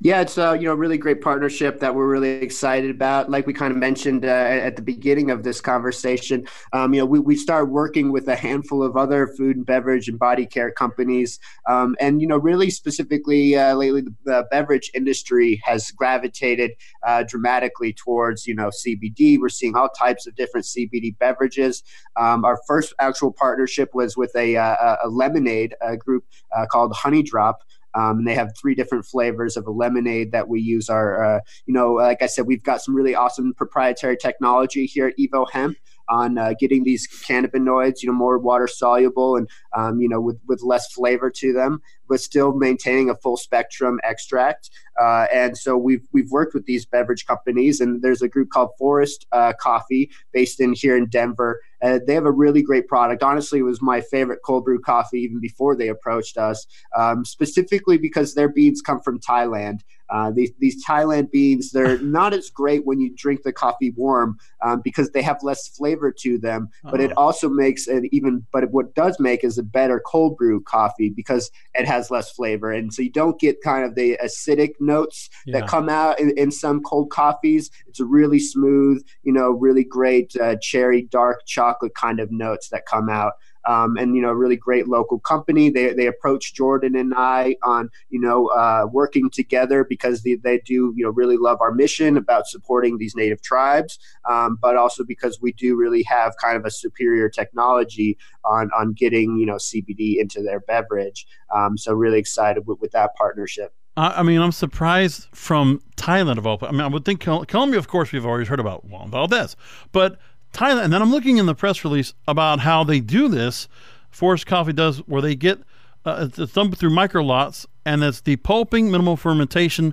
Yeah, 0.00 0.20
it's 0.20 0.36
a 0.36 0.50
uh, 0.50 0.52
you 0.52 0.64
know 0.64 0.74
really 0.74 0.98
great 0.98 1.22
partnership 1.22 1.80
that 1.80 1.94
we're 1.94 2.06
really 2.06 2.32
excited 2.32 2.90
about. 2.90 3.30
Like 3.30 3.46
we 3.46 3.54
kind 3.54 3.72
of 3.72 3.78
mentioned 3.78 4.26
uh, 4.26 4.28
at 4.28 4.76
the 4.76 4.82
beginning 4.82 5.30
of 5.30 5.42
this 5.42 5.58
conversation, 5.62 6.46
um, 6.74 6.92
you 6.92 7.00
know 7.00 7.06
we, 7.06 7.18
we 7.18 7.34
started 7.34 7.70
working 7.70 8.12
with 8.12 8.28
a 8.28 8.36
handful 8.36 8.82
of 8.82 8.98
other 8.98 9.26
food 9.26 9.56
and 9.56 9.64
beverage 9.64 10.06
and 10.06 10.18
body 10.18 10.44
care 10.44 10.70
companies, 10.70 11.40
um, 11.66 11.96
and 11.98 12.20
you 12.20 12.26
know 12.26 12.36
really 12.36 12.68
specifically 12.68 13.56
uh, 13.56 13.74
lately 13.74 14.02
the, 14.02 14.14
the, 14.24 14.46
beverage 14.50 14.90
industry 14.94 15.62
has 15.64 15.90
gravitated 15.92 16.72
uh, 17.06 17.22
dramatically 17.26 17.94
towards 17.94 18.46
you 18.46 18.54
know 18.54 18.68
CBD. 18.68 19.38
We're 19.40 19.48
seeing 19.48 19.76
all 19.76 19.88
types 19.88 20.26
of 20.26 20.34
different 20.34 20.66
CBD 20.66 21.16
beverages. 21.18 21.82
Um, 22.16 22.44
our 22.44 22.58
first 22.66 22.92
actual 22.98 23.32
partnership 23.32 23.94
was 23.94 24.14
with 24.14 24.36
a, 24.36 24.56
uh, 24.58 24.76
a, 25.02 25.06
a 25.06 25.08
lemonade 25.08 25.74
group 25.98 26.26
uh, 26.54 26.66
called 26.66 26.92
Honey 26.94 27.22
Drop. 27.22 27.62
Um, 27.96 28.18
and 28.18 28.28
they 28.28 28.34
have 28.34 28.52
three 28.60 28.74
different 28.74 29.06
flavors 29.06 29.56
of 29.56 29.66
a 29.66 29.70
lemonade 29.70 30.32
that 30.32 30.48
we 30.48 30.60
use. 30.60 30.88
Our, 30.88 31.24
uh, 31.24 31.40
you 31.66 31.74
know, 31.74 31.94
like 31.94 32.22
I 32.22 32.26
said, 32.26 32.46
we've 32.46 32.62
got 32.62 32.82
some 32.82 32.94
really 32.94 33.14
awesome 33.14 33.54
proprietary 33.54 34.16
technology 34.16 34.86
here 34.86 35.08
at 35.08 35.14
Evo 35.18 35.46
Hemp 35.50 35.76
on 36.08 36.38
uh, 36.38 36.54
getting 36.58 36.84
these 36.84 37.08
cannabinoids, 37.08 38.02
you 38.02 38.08
know, 38.08 38.14
more 38.14 38.38
water 38.38 38.66
soluble 38.66 39.36
and 39.36 39.48
um, 39.76 40.00
you 40.00 40.08
know 40.08 40.20
with 40.20 40.38
with 40.46 40.62
less 40.62 40.92
flavor 40.92 41.30
to 41.30 41.52
them, 41.52 41.80
but 42.08 42.20
still 42.20 42.54
maintaining 42.54 43.10
a 43.10 43.14
full 43.16 43.36
spectrum 43.36 43.98
extract. 44.04 44.70
Uh, 45.00 45.26
and 45.32 45.56
so 45.56 45.76
we've 45.76 46.06
we've 46.12 46.30
worked 46.30 46.54
with 46.54 46.66
these 46.66 46.86
beverage 46.86 47.26
companies, 47.26 47.80
and 47.80 48.02
there's 48.02 48.22
a 48.22 48.28
group 48.28 48.50
called 48.50 48.70
Forest 48.78 49.26
uh, 49.32 49.52
Coffee 49.60 50.10
based 50.32 50.60
in 50.60 50.72
here 50.72 50.96
in 50.96 51.06
Denver. 51.06 51.60
Uh, 51.82 51.98
they 52.06 52.14
have 52.14 52.24
a 52.24 52.32
really 52.32 52.62
great 52.62 52.88
product. 52.88 53.22
Honestly, 53.22 53.58
it 53.58 53.62
was 53.62 53.82
my 53.82 54.00
favorite 54.00 54.40
cold 54.44 54.64
brew 54.64 54.80
coffee 54.80 55.20
even 55.20 55.40
before 55.40 55.76
they 55.76 55.88
approached 55.88 56.38
us, 56.38 56.66
um, 56.96 57.24
specifically 57.24 57.98
because 57.98 58.34
their 58.34 58.48
beans 58.48 58.80
come 58.80 59.00
from 59.00 59.20
Thailand. 59.20 59.80
Uh, 60.08 60.30
these, 60.30 60.50
these 60.58 60.84
Thailand 60.84 61.30
beans, 61.30 61.70
they're 61.70 61.98
not 62.02 62.32
as 62.32 62.50
great 62.50 62.86
when 62.86 63.00
you 63.00 63.12
drink 63.14 63.42
the 63.42 63.52
coffee 63.52 63.90
warm 63.96 64.38
um, 64.62 64.80
because 64.82 65.10
they 65.10 65.22
have 65.22 65.42
less 65.42 65.68
flavor 65.68 66.12
to 66.12 66.38
them. 66.38 66.68
But 66.84 67.00
it 67.00 67.12
uh-huh. 67.12 67.20
also 67.20 67.48
makes 67.48 67.88
it 67.88 68.04
even, 68.12 68.46
but 68.52 68.70
what 68.70 68.94
does 68.94 69.18
make 69.18 69.44
is 69.44 69.58
a 69.58 69.62
better 69.62 70.00
cold 70.04 70.36
brew 70.36 70.60
coffee 70.62 71.10
because 71.10 71.50
it 71.74 71.86
has 71.86 72.10
less 72.10 72.30
flavor. 72.30 72.72
And 72.72 72.92
so 72.92 73.02
you 73.02 73.10
don't 73.10 73.38
get 73.40 73.62
kind 73.62 73.84
of 73.84 73.94
the 73.94 74.18
acidic 74.22 74.74
notes 74.80 75.28
yeah. 75.46 75.60
that 75.60 75.68
come 75.68 75.88
out 75.88 76.20
in, 76.20 76.36
in, 76.36 76.50
some 76.50 76.82
cold 76.82 77.10
coffees. 77.10 77.70
It's 77.86 78.00
a 78.00 78.04
really 78.04 78.38
smooth, 78.38 79.04
you 79.24 79.32
know, 79.32 79.50
really 79.50 79.84
great 79.84 80.34
uh, 80.36 80.56
cherry 80.62 81.02
dark 81.02 81.44
chocolate 81.46 81.94
kind 81.94 82.20
of 82.20 82.30
notes 82.30 82.68
that 82.70 82.86
come 82.86 83.08
out 83.08 83.34
um, 83.66 83.96
and 83.96 84.14
you 84.14 84.22
know, 84.22 84.30
a 84.30 84.34
really 84.34 84.56
great 84.56 84.88
local 84.88 85.18
company. 85.18 85.70
They 85.70 85.92
they 85.92 86.06
approached 86.06 86.56
Jourdan 86.56 86.98
and 86.98 87.12
I 87.16 87.56
on 87.62 87.90
you 88.10 88.20
know 88.20 88.46
uh, 88.48 88.86
working 88.90 89.30
together 89.30 89.84
because 89.84 90.22
they, 90.22 90.36
they 90.36 90.58
do 90.58 90.92
you 90.96 91.04
know 91.04 91.10
really 91.10 91.36
love 91.36 91.58
our 91.60 91.72
mission 91.72 92.16
about 92.16 92.46
supporting 92.46 92.98
these 92.98 93.14
native 93.16 93.42
tribes, 93.42 93.98
um, 94.28 94.58
but 94.60 94.76
also 94.76 95.04
because 95.04 95.40
we 95.40 95.52
do 95.52 95.76
really 95.76 96.02
have 96.04 96.34
kind 96.42 96.56
of 96.56 96.64
a 96.64 96.70
superior 96.70 97.28
technology 97.28 98.16
on 98.44 98.70
on 98.76 98.92
getting 98.92 99.36
you 99.36 99.46
know 99.46 99.56
CBD 99.56 100.18
into 100.18 100.42
their 100.42 100.60
beverage. 100.60 101.26
Um, 101.54 101.76
so 101.76 101.92
really 101.92 102.18
excited 102.18 102.66
with, 102.66 102.80
with 102.80 102.92
that 102.92 103.14
partnership. 103.16 103.72
I 103.98 104.22
mean, 104.22 104.42
I'm 104.42 104.52
surprised 104.52 105.26
from 105.32 105.80
Thailand 105.96 106.36
of 106.36 106.46
all. 106.46 106.58
I 106.60 106.70
mean, 106.70 106.82
I 106.82 106.86
would 106.86 107.06
think 107.06 107.20
Colombia, 107.20 107.78
of 107.78 107.88
course, 107.88 108.12
we've 108.12 108.26
always 108.26 108.46
heard 108.46 108.60
about 108.60 108.84
Juan 108.84 109.10
Valdez, 109.10 109.56
but 109.90 110.18
Thailand. 110.56 110.84
And 110.84 110.92
then 110.92 111.02
I'm 111.02 111.10
looking 111.10 111.36
in 111.36 111.46
the 111.46 111.54
press 111.54 111.84
release 111.84 112.14
about 112.26 112.60
how 112.60 112.82
they 112.82 113.00
do 113.00 113.28
this. 113.28 113.68
Forest 114.10 114.46
Coffee 114.46 114.72
does 114.72 114.98
where 115.06 115.20
they 115.22 115.34
get 115.34 115.60
uh, 116.06 116.28
it's 116.36 116.52
done 116.52 116.70
through 116.70 116.90
micro 116.90 117.20
lots, 117.20 117.66
and 117.84 118.02
it's 118.04 118.22
depulping, 118.22 118.90
minimal 118.90 119.16
fermentation, 119.16 119.92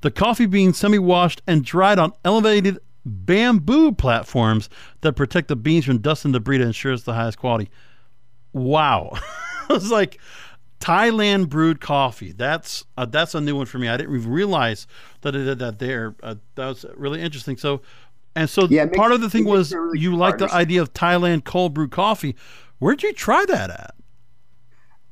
the 0.00 0.10
coffee 0.10 0.46
beans 0.46 0.78
semi-washed 0.78 1.42
and 1.46 1.64
dried 1.64 1.98
on 1.98 2.12
elevated 2.24 2.78
bamboo 3.04 3.92
platforms 3.92 4.70
that 5.02 5.12
protect 5.12 5.48
the 5.48 5.56
beans 5.56 5.84
from 5.84 5.98
dust 5.98 6.24
and 6.24 6.32
debris 6.32 6.58
to 6.58 6.64
ensure 6.64 6.92
it's 6.92 7.02
the 7.02 7.12
highest 7.12 7.38
quality. 7.38 7.68
Wow, 8.54 9.12
it's 9.70 9.90
like 9.90 10.18
Thailand 10.80 11.50
brewed 11.50 11.80
coffee. 11.80 12.32
That's 12.32 12.84
uh, 12.96 13.04
that's 13.04 13.34
a 13.34 13.40
new 13.40 13.54
one 13.54 13.66
for 13.66 13.78
me. 13.78 13.88
I 13.88 13.98
didn't 13.98 14.16
even 14.16 14.30
realize 14.30 14.86
that 15.20 15.36
it 15.36 15.44
did 15.44 15.58
that 15.58 15.78
there. 15.78 16.14
Uh, 16.22 16.36
that 16.54 16.66
was 16.66 16.86
really 16.96 17.20
interesting. 17.20 17.58
So, 17.58 17.82
and 18.36 18.48
so 18.48 18.66
Yeah, 18.70 18.84
makes- 18.84 18.96
part 18.96 19.12
of 19.12 19.20
the 19.20 19.30
thing 19.30 19.44
was 19.44 19.72
really 19.74 19.98
you 19.98 20.16
like 20.16 20.38
the 20.38 20.52
idea 20.52 20.82
of 20.82 20.92
Thailand 20.94 21.44
cold 21.44 21.74
brew 21.74 21.88
coffee. 21.88 22.36
Where'd 22.78 23.02
you 23.02 23.12
try 23.12 23.44
that 23.46 23.70
at? 23.70 23.94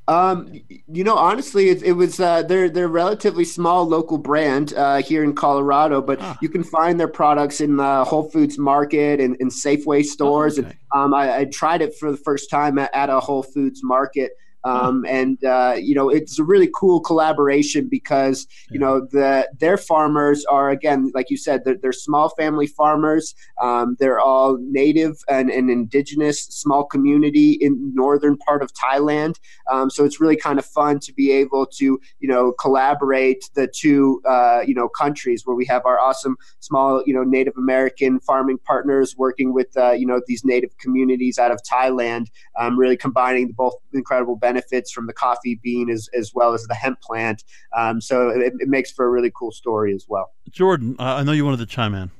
Um, 0.06 0.50
you 0.86 1.04
know, 1.04 1.16
honestly, 1.16 1.68
it, 1.68 1.82
it 1.82 1.92
was 1.92 2.18
uh, 2.18 2.42
they're 2.42 2.70
they're 2.70 2.86
a 2.86 2.88
relatively 2.88 3.44
small 3.44 3.84
local 3.86 4.16
brand 4.16 4.72
uh, 4.72 5.02
here 5.02 5.22
in 5.22 5.34
Colorado, 5.34 6.00
but 6.00 6.18
Ah. 6.22 6.38
you 6.40 6.48
can 6.48 6.64
find 6.64 6.98
their 6.98 7.08
products 7.08 7.60
in 7.60 7.76
the 7.76 8.04
Whole 8.04 8.30
Foods 8.30 8.56
Market 8.58 9.20
and, 9.20 9.36
and 9.38 9.50
Safeway 9.50 10.02
stores. 10.02 10.58
okay. 10.58 10.68
And 10.68 10.76
um, 10.94 11.12
I, 11.12 11.40
I 11.40 11.44
tried 11.44 11.82
it 11.82 11.94
for 12.00 12.10
the 12.10 12.16
first 12.16 12.48
time 12.48 12.78
at, 12.78 12.90
at 12.94 13.10
a 13.10 13.20
Whole 13.20 13.42
Foods 13.42 13.80
Market. 13.84 14.32
Um, 14.64 15.04
and 15.08 15.42
uh, 15.44 15.76
you 15.78 15.94
know 15.94 16.08
it's 16.08 16.38
a 16.38 16.44
really 16.44 16.68
cool 16.74 17.00
collaboration 17.00 17.88
because 17.88 18.46
you 18.70 18.78
know 18.78 19.00
the 19.00 19.48
their 19.58 19.76
farmers 19.76 20.44
are 20.46 20.70
again 20.70 21.10
like 21.14 21.30
you 21.30 21.36
said 21.36 21.64
they're, 21.64 21.76
they're 21.80 21.92
small 21.92 22.28
family 22.30 22.66
farmers. 22.66 23.34
Um, 23.60 23.96
they're 23.98 24.20
all 24.20 24.58
native 24.60 25.16
and, 25.28 25.50
and 25.50 25.70
indigenous 25.70 26.42
small 26.42 26.84
community 26.84 27.52
in 27.60 27.92
northern 27.94 28.36
part 28.36 28.62
of 28.62 28.72
Thailand. 28.72 29.36
Um, 29.70 29.90
so 29.90 30.04
it's 30.04 30.20
really 30.20 30.36
kind 30.36 30.58
of 30.58 30.64
fun 30.64 30.98
to 31.00 31.12
be 31.12 31.30
able 31.30 31.66
to, 31.66 32.00
you 32.20 32.28
know, 32.28 32.52
collaborate 32.52 33.48
the 33.54 33.68
two, 33.68 34.20
uh, 34.28 34.60
you 34.66 34.74
know, 34.74 34.88
countries 34.88 35.42
where 35.44 35.56
we 35.56 35.66
have 35.66 35.84
our 35.86 35.98
awesome 36.00 36.36
small, 36.60 37.02
you 37.06 37.14
know, 37.14 37.24
Native 37.24 37.54
American 37.56 38.20
farming 38.20 38.58
partners 38.58 39.16
working 39.16 39.52
with, 39.52 39.76
uh, 39.76 39.92
you 39.92 40.06
know, 40.06 40.20
these 40.26 40.44
native 40.44 40.76
communities 40.78 41.38
out 41.38 41.50
of 41.50 41.60
Thailand, 41.62 42.26
um, 42.58 42.78
really 42.78 42.96
combining 42.96 43.52
both 43.52 43.74
incredible 43.92 44.36
benefits 44.36 44.47
from 44.92 45.06
the 45.06 45.12
coffee 45.12 45.60
bean 45.62 45.90
as, 45.90 46.08
as 46.14 46.32
well 46.34 46.54
as 46.54 46.62
the 46.64 46.74
hemp 46.74 47.00
plant. 47.00 47.44
Um, 47.76 48.00
so 48.00 48.28
it, 48.28 48.52
it 48.58 48.68
makes 48.68 48.90
for 48.92 49.04
a 49.04 49.10
really 49.10 49.32
cool 49.34 49.52
story 49.52 49.94
as 49.94 50.06
well. 50.08 50.32
Jourdan, 50.50 50.96
uh, 50.98 51.16
I 51.16 51.22
know 51.22 51.32
you 51.32 51.44
wanted 51.44 51.58
to 51.58 51.66
chime 51.66 51.94
in. 51.94 52.10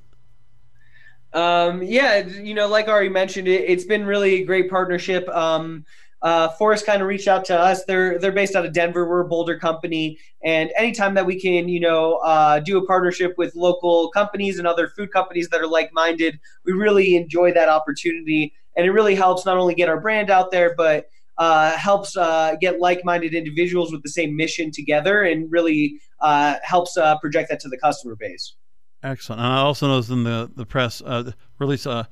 Um, 1.32 1.82
yeah, 1.82 2.26
you 2.26 2.54
know, 2.54 2.68
like 2.68 2.88
Ari 2.88 3.08
mentioned, 3.08 3.48
it, 3.48 3.64
it's 3.68 3.84
been 3.84 4.06
really 4.06 4.42
a 4.42 4.44
great 4.44 4.70
partnership. 4.70 5.28
Um, 5.28 5.84
uh, 6.22 6.48
Forrest 6.48 6.84
kind 6.84 7.00
of 7.00 7.06
reached 7.06 7.28
out 7.28 7.44
to 7.44 7.56
us. 7.56 7.84
They're 7.84 8.18
they're 8.18 8.32
based 8.32 8.56
out 8.56 8.66
of 8.66 8.72
Denver. 8.72 9.08
We're 9.08 9.20
a 9.20 9.28
Boulder 9.28 9.58
company, 9.58 10.18
and 10.42 10.72
anytime 10.76 11.14
that 11.14 11.26
we 11.26 11.40
can, 11.40 11.68
you 11.68 11.78
know, 11.78 12.14
uh, 12.24 12.58
do 12.58 12.76
a 12.78 12.86
partnership 12.86 13.34
with 13.38 13.54
local 13.54 14.10
companies 14.10 14.58
and 14.58 14.66
other 14.66 14.88
food 14.88 15.12
companies 15.12 15.48
that 15.50 15.60
are 15.60 15.66
like 15.68 15.92
minded, 15.92 16.40
we 16.64 16.72
really 16.72 17.14
enjoy 17.14 17.52
that 17.52 17.68
opportunity, 17.68 18.52
and 18.76 18.84
it 18.84 18.90
really 18.90 19.14
helps 19.14 19.46
not 19.46 19.58
only 19.58 19.74
get 19.74 19.88
our 19.88 20.00
brand 20.00 20.30
out 20.30 20.50
there, 20.50 20.74
but 20.76 21.08
uh, 21.38 21.76
helps 21.76 22.16
uh, 22.16 22.56
get 22.60 22.80
like-minded 22.80 23.32
individuals 23.34 23.92
with 23.92 24.02
the 24.02 24.10
same 24.10 24.36
mission 24.36 24.70
together, 24.70 25.22
and 25.22 25.50
really 25.50 26.00
uh, 26.20 26.56
helps 26.62 26.96
uh, 26.96 27.16
project 27.18 27.48
that 27.50 27.60
to 27.60 27.68
the 27.68 27.78
customer 27.78 28.16
base. 28.16 28.54
Excellent. 29.02 29.40
And 29.40 29.52
I 29.52 29.58
also 29.58 29.86
noticed 29.86 30.10
in 30.10 30.24
the 30.24 30.50
the 30.54 30.66
press 30.66 31.00
uh, 31.00 31.30
release, 31.58 31.86
uh, 31.86 32.04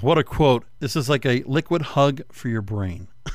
what 0.00 0.18
a 0.18 0.24
quote! 0.24 0.64
This 0.80 0.96
is 0.96 1.08
like 1.08 1.24
a 1.24 1.42
liquid 1.46 1.82
hug 1.82 2.22
for 2.32 2.48
your 2.48 2.62
brain. 2.62 3.08
I 3.26 3.32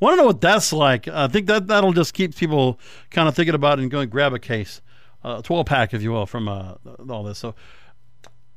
Want 0.00 0.12
to 0.12 0.16
know 0.16 0.26
what 0.26 0.40
that's 0.40 0.72
like? 0.72 1.08
I 1.08 1.28
think 1.28 1.46
that 1.46 1.68
that'll 1.68 1.94
just 1.94 2.12
keep 2.12 2.36
people 2.36 2.78
kind 3.10 3.28
of 3.28 3.34
thinking 3.34 3.54
about 3.54 3.78
it 3.78 3.82
and 3.82 3.90
going 3.90 4.10
grab 4.10 4.34
a 4.34 4.38
case, 4.38 4.82
a 5.24 5.40
twelve 5.42 5.66
pack, 5.66 5.94
if 5.94 6.02
you 6.02 6.10
will, 6.12 6.26
from 6.26 6.48
all 6.48 7.22
this. 7.22 7.38
So, 7.38 7.54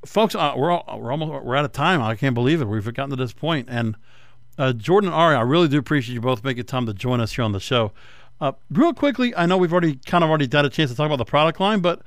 folks, 0.06 0.36
we're 0.36 0.72
all, 0.72 1.00
we're 1.00 1.12
almost 1.12 1.46
we're 1.46 1.56
out 1.56 1.66
of 1.66 1.72
time. 1.72 2.02
I 2.02 2.16
can't 2.16 2.36
believe 2.36 2.62
it. 2.62 2.66
We've 2.66 2.94
gotten 2.94 3.12
to 3.12 3.16
this 3.16 3.32
point. 3.32 3.70
And 3.70 3.96
uh, 4.60 4.74
Jourdan 4.74 5.06
and 5.06 5.14
Ari, 5.14 5.36
I 5.36 5.42
really 5.42 5.70
do 5.70 5.80
appreciate 5.80 6.14
you 6.14 6.22
both 6.22 6.44
making 6.44 6.66
time 6.66 6.86
to 6.86 6.94
join 6.94 7.22
us 7.22 7.34
here 7.34 7.46
on 7.46 7.54
the 7.54 7.62
show. 7.62 7.94
Uh, 8.42 8.52
real 8.70 8.94
quickly, 8.94 9.34
I 9.36 9.46
know 9.46 9.58
we've 9.58 9.72
already 9.72 9.96
kind 9.96 10.24
of 10.24 10.30
already 10.30 10.50
had 10.52 10.66
a 10.66 10.70
chance 10.70 10.92
to 10.92 10.98
talk 10.98 11.06
about 11.06 11.18
the 11.18 11.26
product 11.26 11.60
line, 11.60 11.80
but 11.80 12.02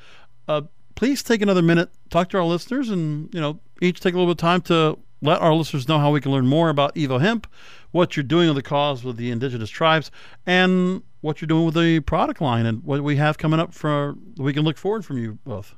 uh, 0.46 0.62
please 0.94 1.22
take 1.22 1.40
another 1.40 1.62
minute, 1.62 1.88
talk 2.10 2.28
to 2.30 2.38
our 2.38 2.44
listeners, 2.44 2.90
and 2.90 3.32
you 3.34 3.40
know 3.40 3.58
each 3.80 4.00
take 4.00 4.14
a 4.14 4.18
little 4.18 4.32
bit 4.32 4.42
of 4.42 4.46
time 4.46 4.60
to 4.62 4.98
let 5.22 5.40
our 5.40 5.54
listeners 5.54 5.88
know 5.88 5.98
how 5.98 6.10
we 6.10 6.20
can 6.20 6.30
learn 6.30 6.46
more 6.46 6.68
about 6.68 6.94
Evo 6.94 7.20
Hemp, 7.20 7.46
what 7.90 8.16
you're 8.16 8.24
doing 8.24 8.48
with 8.48 8.56
the 8.56 8.62
cause 8.62 9.02
with 9.02 9.16
the 9.16 9.30
indigenous 9.30 9.70
tribes, 9.70 10.10
and 10.46 11.02
what 11.22 11.40
you're 11.40 11.46
doing 11.46 11.64
with 11.64 11.74
the 11.74 12.00
product 12.00 12.40
line, 12.40 12.66
and 12.66 12.82
what 12.84 13.02
we 13.02 13.16
have 13.16 13.38
coming 13.38 13.60
up 13.60 13.72
for 13.72 14.14
we 14.36 14.52
can 14.52 14.62
look 14.62 14.76
forward 14.76 15.06
from 15.06 15.16
you 15.16 15.38
both. 15.44 15.74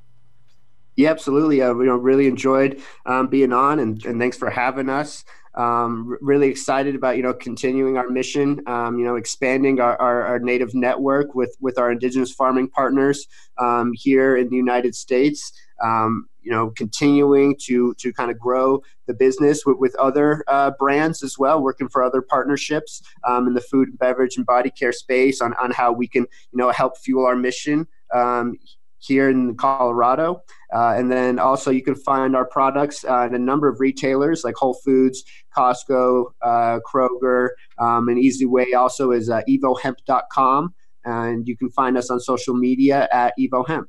Yeah, 0.96 1.10
absolutely. 1.10 1.60
Uh, 1.60 1.74
you 1.74 1.87
know, 1.87 1.96
really 1.96 2.26
enjoyed 2.26 2.80
um, 3.06 3.28
being 3.28 3.52
on, 3.52 3.78
and, 3.78 4.04
and 4.04 4.20
thanks 4.20 4.37
for 4.37 4.50
having 4.50 4.88
us. 4.88 5.24
Um, 5.57 6.17
really 6.21 6.49
excited 6.49 6.95
about 6.95 7.17
you 7.17 7.23
know 7.23 7.33
continuing 7.33 7.97
our 7.97 8.09
mission. 8.09 8.61
Um, 8.67 8.99
you 8.99 9.05
know, 9.05 9.17
expanding 9.17 9.81
our, 9.81 10.01
our, 10.01 10.23
our 10.23 10.38
native 10.38 10.75
network 10.75 11.35
with 11.35 11.57
with 11.61 11.79
our 11.79 11.93
indigenous 11.93 12.33
farming 12.33 12.69
partners 12.69 13.27
um, 13.59 13.93
here 13.95 14.37
in 14.37 14.49
the 14.49 14.57
United 14.57 14.95
States. 14.95 15.53
Um, 15.83 16.29
you 16.43 16.51
know, 16.51 16.71
continuing 16.71 17.57
to 17.67 17.95
to 17.95 18.12
kind 18.12 18.31
of 18.31 18.38
grow 18.38 18.83
the 19.07 19.14
business 19.14 19.64
with, 19.64 19.79
with 19.79 19.95
other 19.97 20.45
uh, 20.49 20.73
brands 20.79 21.23
as 21.23 21.38
well, 21.38 21.62
working 21.62 21.88
for 21.88 22.03
other 22.03 22.21
partnerships 22.21 23.03
um, 23.27 23.47
in 23.47 23.55
the 23.55 23.61
food, 23.61 23.88
and 23.88 23.99
beverage, 23.99 24.37
and 24.37 24.45
body 24.45 24.71
care 24.71 24.93
space 24.93 25.40
on 25.40 25.55
on 25.55 25.71
how 25.71 25.93
we 25.93 26.07
can 26.09 26.23
you 26.53 26.59
know 26.59 26.71
help 26.71 26.99
fuel 26.99 27.27
our 27.27 27.37
mission 27.37 27.87
um, 28.12 28.59
here 29.07 29.29
in 29.29 29.57
Colorado. 29.57 30.43
Uh, 30.75 30.95
and 30.97 31.11
then 31.11 31.38
also 31.38 31.71
you 31.71 31.83
can 31.83 31.95
find 31.95 32.35
our 32.35 32.47
products 32.47 33.05
uh, 33.05 33.27
in 33.27 33.35
a 33.35 33.38
number 33.38 33.69
of 33.69 33.81
retailers 33.81 34.45
like 34.45 34.55
Whole 34.57 34.75
Foods, 34.85 35.23
Costco, 35.57 36.27
uh, 36.43 36.79
Kroger, 36.87 37.49
um, 37.79 38.09
and 38.09 38.19
Easy 38.19 38.47
Way 38.47 38.73
also 38.73 39.12
is 39.12 39.31
uh, 39.31 39.43
evohemp.com. 39.49 40.75
And 41.05 41.47
you 41.47 41.57
can 41.57 41.71
find 41.71 41.99
us 41.99 42.11
on 42.11 42.19
social 42.19 42.55
media 42.55 43.09
at 43.12 43.35
evohemp. 43.38 43.85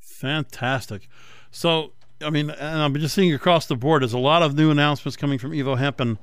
Fantastic. 0.00 1.06
So, 1.50 1.92
I 2.22 2.30
mean, 2.30 2.50
and 2.50 2.82
I'm 2.82 2.94
just 2.94 3.14
seeing 3.14 3.32
across 3.34 3.66
the 3.66 3.76
board, 3.76 4.02
there's 4.02 4.14
a 4.14 4.18
lot 4.18 4.42
of 4.42 4.56
new 4.56 4.70
announcements 4.70 5.16
coming 5.16 5.38
from 5.38 5.52
Evo 5.52 5.76
Hemp, 5.78 6.00
and 6.00 6.18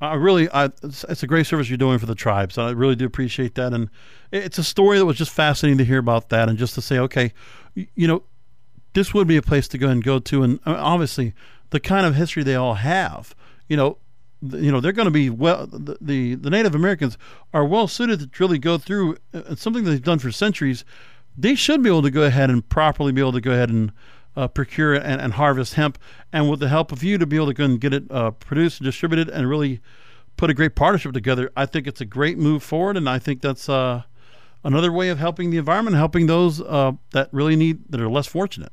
I 0.00 0.14
really, 0.14 0.48
I, 0.50 0.66
it's, 0.82 1.04
it's 1.08 1.22
a 1.22 1.26
great 1.26 1.46
service 1.46 1.68
you're 1.68 1.76
doing 1.76 1.98
for 1.98 2.06
the 2.06 2.14
tribes. 2.14 2.56
I 2.56 2.70
really 2.70 2.96
do 2.96 3.04
appreciate 3.04 3.54
that, 3.56 3.72
and 3.72 3.90
it's 4.30 4.58
a 4.58 4.64
story 4.64 4.98
that 4.98 5.06
was 5.06 5.16
just 5.16 5.32
fascinating 5.32 5.78
to 5.78 5.84
hear 5.84 5.98
about 5.98 6.28
that, 6.28 6.48
and 6.48 6.56
just 6.56 6.74
to 6.74 6.82
say, 6.82 6.98
okay, 6.98 7.32
you 7.74 8.06
know, 8.06 8.22
this 8.92 9.12
would 9.12 9.26
be 9.26 9.36
a 9.36 9.42
place 9.42 9.68
to 9.68 9.78
go 9.78 9.88
and 9.88 10.02
go 10.02 10.18
to, 10.18 10.42
and 10.42 10.60
uh, 10.66 10.76
obviously, 10.78 11.34
the 11.70 11.80
kind 11.80 12.06
of 12.06 12.14
history 12.14 12.42
they 12.42 12.54
all 12.54 12.74
have, 12.74 13.34
you 13.68 13.76
know. 13.76 13.98
You 14.40 14.70
know 14.70 14.80
they're 14.80 14.92
going 14.92 15.06
to 15.06 15.10
be 15.10 15.30
well. 15.30 15.66
The, 15.66 16.36
the 16.36 16.48
Native 16.48 16.76
Americans 16.76 17.18
are 17.52 17.64
well 17.64 17.88
suited 17.88 18.20
to 18.20 18.28
really 18.38 18.60
go 18.60 18.78
through 18.78 19.16
uh, 19.34 19.56
something 19.56 19.82
they've 19.82 20.00
done 20.00 20.20
for 20.20 20.30
centuries. 20.30 20.84
They 21.36 21.56
should 21.56 21.82
be 21.82 21.88
able 21.88 22.02
to 22.02 22.10
go 22.12 22.22
ahead 22.22 22.48
and 22.48 22.66
properly 22.68 23.10
be 23.10 23.20
able 23.20 23.32
to 23.32 23.40
go 23.40 23.50
ahead 23.50 23.68
and 23.68 23.90
uh, 24.38 24.46
procure 24.46 24.94
and, 24.94 25.20
and 25.20 25.32
harvest 25.32 25.74
hemp, 25.74 25.98
and 26.32 26.48
with 26.48 26.60
the 26.60 26.68
help 26.68 26.92
of 26.92 27.02
you 27.02 27.18
to 27.18 27.26
be 27.26 27.36
able 27.36 27.48
to 27.48 27.54
go 27.54 27.64
and 27.64 27.80
get 27.80 27.92
it 27.92 28.04
uh, 28.10 28.30
produced 28.30 28.80
and 28.80 28.84
distributed, 28.84 29.28
and 29.28 29.48
really 29.48 29.80
put 30.36 30.48
a 30.48 30.54
great 30.54 30.76
partnership 30.76 31.12
together. 31.12 31.50
I 31.56 31.66
think 31.66 31.86
it's 31.86 32.00
a 32.00 32.04
great 32.04 32.38
move 32.38 32.62
forward, 32.62 32.96
and 32.96 33.08
I 33.08 33.18
think 33.18 33.42
that's 33.42 33.68
uh, 33.68 34.02
another 34.62 34.92
way 34.92 35.08
of 35.08 35.18
helping 35.18 35.50
the 35.50 35.58
environment, 35.58 35.96
helping 35.96 36.26
those 36.26 36.60
uh, 36.60 36.92
that 37.10 37.28
really 37.32 37.56
need 37.56 37.90
that 37.90 38.00
are 38.00 38.08
less 38.08 38.28
fortunate. 38.28 38.72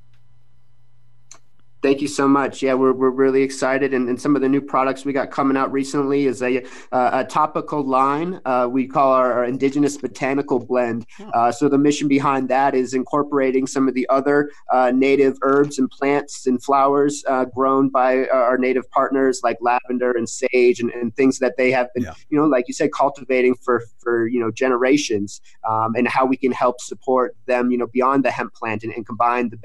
Thank 1.85 2.01
you 2.01 2.07
so 2.07 2.27
much. 2.27 2.63
Yeah, 2.63 2.73
we're, 2.73 2.93
we're 2.93 3.11
really 3.11 3.43
excited. 3.43 3.93
And, 3.93 4.09
and 4.09 4.19
some 4.19 4.35
of 4.35 4.41
the 4.41 4.49
new 4.49 4.59
products 4.59 5.05
we 5.05 5.13
got 5.13 5.29
coming 5.29 5.55
out 5.55 5.71
recently 5.71 6.25
is 6.25 6.41
a, 6.41 6.63
uh, 6.91 7.09
a 7.13 7.23
topical 7.23 7.83
line 7.83 8.41
uh, 8.43 8.67
we 8.67 8.87
call 8.87 9.11
our, 9.11 9.31
our 9.33 9.45
Indigenous 9.45 9.95
Botanical 9.95 10.57
Blend. 10.57 11.05
Uh, 11.35 11.51
so 11.51 11.69
the 11.69 11.77
mission 11.77 12.07
behind 12.07 12.49
that 12.49 12.73
is 12.73 12.95
incorporating 12.95 13.67
some 13.67 13.87
of 13.87 13.93
the 13.93 14.09
other 14.09 14.49
uh, 14.71 14.91
native 14.95 15.37
herbs 15.43 15.77
and 15.77 15.87
plants 15.91 16.47
and 16.47 16.63
flowers 16.63 17.23
uh, 17.27 17.45
grown 17.45 17.89
by 17.89 18.25
our 18.29 18.57
native 18.57 18.89
partners 18.89 19.41
like 19.43 19.57
lavender 19.61 20.09
and 20.17 20.27
sage 20.27 20.79
and, 20.79 20.89
and 20.89 21.15
things 21.15 21.37
that 21.37 21.55
they 21.55 21.69
have 21.69 21.93
been, 21.93 22.05
Yeah. 22.05 22.15
you 22.31 22.39
know, 22.39 22.45
like 22.47 22.67
you 22.67 22.73
said, 22.73 22.93
cultivating 22.93 23.53
for, 23.63 23.83
for 23.99 24.27
you 24.27 24.39
know, 24.39 24.49
generations 24.49 25.39
um, 25.69 25.93
and 25.95 26.07
how 26.07 26.25
we 26.25 26.35
can 26.35 26.51
help 26.51 26.81
support 26.81 27.35
them, 27.45 27.69
you 27.69 27.77
know, 27.77 27.85
beyond 27.85 28.25
the 28.25 28.31
hemp 28.31 28.55
plant 28.55 28.83
and, 28.83 28.91
and 28.91 29.05
combine 29.05 29.49
the 29.49 29.57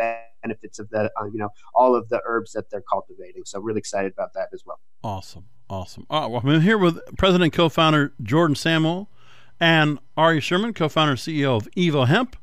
benefits 0.42 0.78
of 0.78 0.88
the, 0.90 1.10
uh, 1.20 1.24
you 1.26 1.38
know, 1.38 1.50
all 1.74 1.94
of 1.94 2.08
the 2.08 2.20
herbs 2.24 2.52
that 2.52 2.70
they're 2.70 2.82
cultivating. 2.82 3.42
So 3.44 3.60
really 3.60 3.78
excited 3.78 4.12
about 4.12 4.34
that 4.34 4.48
as 4.52 4.62
well. 4.66 4.80
Awesome, 5.02 5.46
awesome. 5.68 6.06
All 6.10 6.22
right, 6.22 6.30
well, 6.30 6.54
I'm 6.54 6.60
here 6.60 6.78
with 6.78 6.98
President 7.16 7.44
and 7.44 7.52
co-founder 7.52 8.12
Jourdan 8.22 8.56
Samel 8.56 9.08
and 9.58 9.98
Ari 10.16 10.40
Sherman, 10.40 10.74
co-founder 10.74 11.12
and 11.12 11.20
CEO 11.20 11.56
of 11.56 11.70
Evo 11.72 12.06
Hemp, 12.06 12.36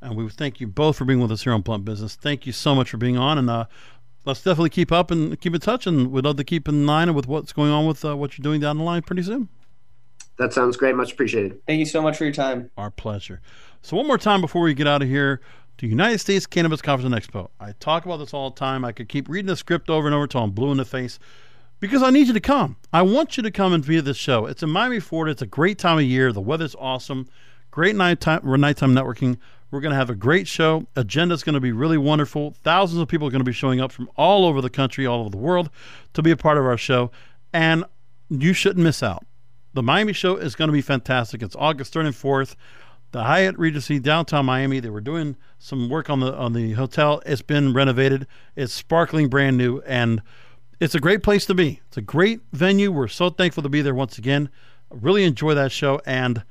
and 0.00 0.16
we 0.16 0.28
thank 0.28 0.60
you 0.60 0.66
both 0.66 0.96
for 0.96 1.04
being 1.04 1.20
with 1.20 1.30
us 1.30 1.44
here 1.44 1.52
on 1.52 1.62
Blunt 1.62 1.84
Business. 1.84 2.16
Thank 2.16 2.46
you 2.46 2.52
so 2.52 2.74
much 2.74 2.90
for 2.90 2.96
being 2.96 3.16
on, 3.16 3.38
and 3.38 3.48
uh, 3.48 3.66
let's 4.24 4.42
definitely 4.42 4.70
keep 4.70 4.90
up 4.90 5.10
and 5.10 5.40
keep 5.40 5.54
in 5.54 5.60
touch, 5.60 5.86
and 5.86 6.10
we'd 6.10 6.24
love 6.24 6.36
to 6.36 6.44
keep 6.44 6.68
in 6.68 6.86
line 6.86 7.12
with 7.14 7.26
what's 7.26 7.52
going 7.52 7.70
on 7.70 7.86
with 7.86 8.04
uh, 8.04 8.16
what 8.16 8.36
you're 8.36 8.42
doing 8.42 8.60
down 8.60 8.78
the 8.78 8.84
line 8.84 9.02
pretty 9.02 9.22
soon. 9.22 9.48
That 10.38 10.52
sounds 10.52 10.76
great. 10.76 10.94
Much 10.96 11.12
appreciated. 11.12 11.60
Thank 11.66 11.78
you 11.78 11.86
so 11.86 12.00
much 12.00 12.16
for 12.16 12.24
your 12.24 12.32
time. 12.32 12.70
Our 12.76 12.90
pleasure. 12.90 13.40
So 13.82 13.96
one 13.96 14.06
more 14.06 14.18
time 14.18 14.40
before 14.40 14.62
we 14.62 14.74
get 14.74 14.86
out 14.86 15.02
of 15.02 15.08
here, 15.08 15.40
the 15.78 15.86
United 15.88 16.18
States 16.18 16.46
Cannabis 16.46 16.80
Conference 16.80 17.12
and 17.12 17.22
Expo. 17.22 17.48
I 17.58 17.72
talk 17.80 18.04
about 18.04 18.18
this 18.18 18.32
all 18.32 18.50
the 18.50 18.56
time. 18.56 18.84
I 18.84 18.92
could 18.92 19.08
keep 19.08 19.28
reading 19.28 19.48
the 19.48 19.56
script 19.56 19.90
over 19.90 20.06
and 20.06 20.14
over 20.14 20.24
until 20.24 20.42
I'm 20.42 20.50
blue 20.52 20.70
in 20.70 20.76
the 20.76 20.84
face. 20.84 21.18
because 21.80 22.02
I 22.02 22.10
need 22.10 22.28
you 22.28 22.32
to 22.32 22.40
come. 22.40 22.76
I 22.92 23.02
want 23.02 23.36
you 23.36 23.42
to 23.42 23.50
come 23.50 23.72
and 23.72 23.84
view 23.84 24.02
this 24.02 24.16
show. 24.16 24.46
It's 24.46 24.62
in 24.62 24.70
Miami, 24.70 25.00
Florida. 25.00 25.32
It's 25.32 25.42
a 25.42 25.46
great 25.46 25.78
time 25.78 25.98
of 25.98 26.04
year. 26.04 26.32
The 26.32 26.40
weather's 26.40 26.76
awesome. 26.78 27.28
Great 27.72 27.96
nighttime, 27.96 28.42
nighttime 28.60 28.94
networking. 28.94 29.36
We're 29.72 29.80
going 29.80 29.90
to 29.90 29.96
have 29.96 30.10
a 30.10 30.14
great 30.14 30.46
show. 30.46 30.86
Agenda's 30.96 31.42
going 31.42 31.54
to 31.54 31.60
be 31.60 31.72
really 31.72 31.98
wonderful. 31.98 32.52
Thousands 32.62 33.00
of 33.00 33.08
people 33.08 33.26
are 33.26 33.30
going 33.32 33.40
to 33.40 33.44
be 33.44 33.52
showing 33.52 33.80
up 33.80 33.90
from 33.90 34.08
all 34.16 34.44
over 34.46 34.60
the 34.60 34.70
country, 34.70 35.06
all 35.06 35.20
over 35.20 35.30
the 35.30 35.38
world 35.38 35.70
to 36.12 36.22
be 36.22 36.30
a 36.30 36.36
part 36.36 36.56
of 36.56 36.64
our 36.64 36.76
show. 36.76 37.10
And 37.52 37.84
you 38.28 38.52
shouldn't 38.52 38.84
miss 38.84 39.02
out. 39.02 39.26
The 39.74 39.82
Miami 39.82 40.12
show 40.12 40.36
is 40.36 40.54
going 40.54 40.68
to 40.68 40.72
be 40.72 40.82
fantastic. 40.82 41.42
It's 41.42 41.56
August 41.58 41.94
3rd 41.94 42.06
and 42.06 42.14
4th. 42.14 42.54
The 43.12 43.24
Hyatt 43.24 43.58
Regency 43.58 43.98
downtown 43.98 44.46
Miami. 44.46 44.80
They 44.80 44.88
were 44.88 45.02
doing 45.02 45.36
some 45.58 45.90
work 45.90 46.08
on 46.08 46.20
the 46.20 46.34
on 46.34 46.54
the 46.54 46.72
hotel. 46.72 47.22
It's 47.26 47.42
been 47.42 47.74
renovated. 47.74 48.26
It's 48.56 48.72
sparkling 48.72 49.28
brand 49.28 49.58
new 49.58 49.80
and 49.82 50.22
it's 50.80 50.94
a 50.94 50.98
great 50.98 51.22
place 51.22 51.44
to 51.46 51.54
be. 51.54 51.82
It's 51.88 51.98
a 51.98 52.02
great 52.02 52.40
venue. 52.52 52.90
We're 52.90 53.08
so 53.08 53.28
thankful 53.28 53.62
to 53.64 53.68
be 53.68 53.82
there 53.82 53.94
once 53.94 54.16
again. 54.16 54.48
really 54.90 55.24
enjoy 55.24 55.54
that 55.54 55.72
show 55.72 56.00
and 56.06 56.42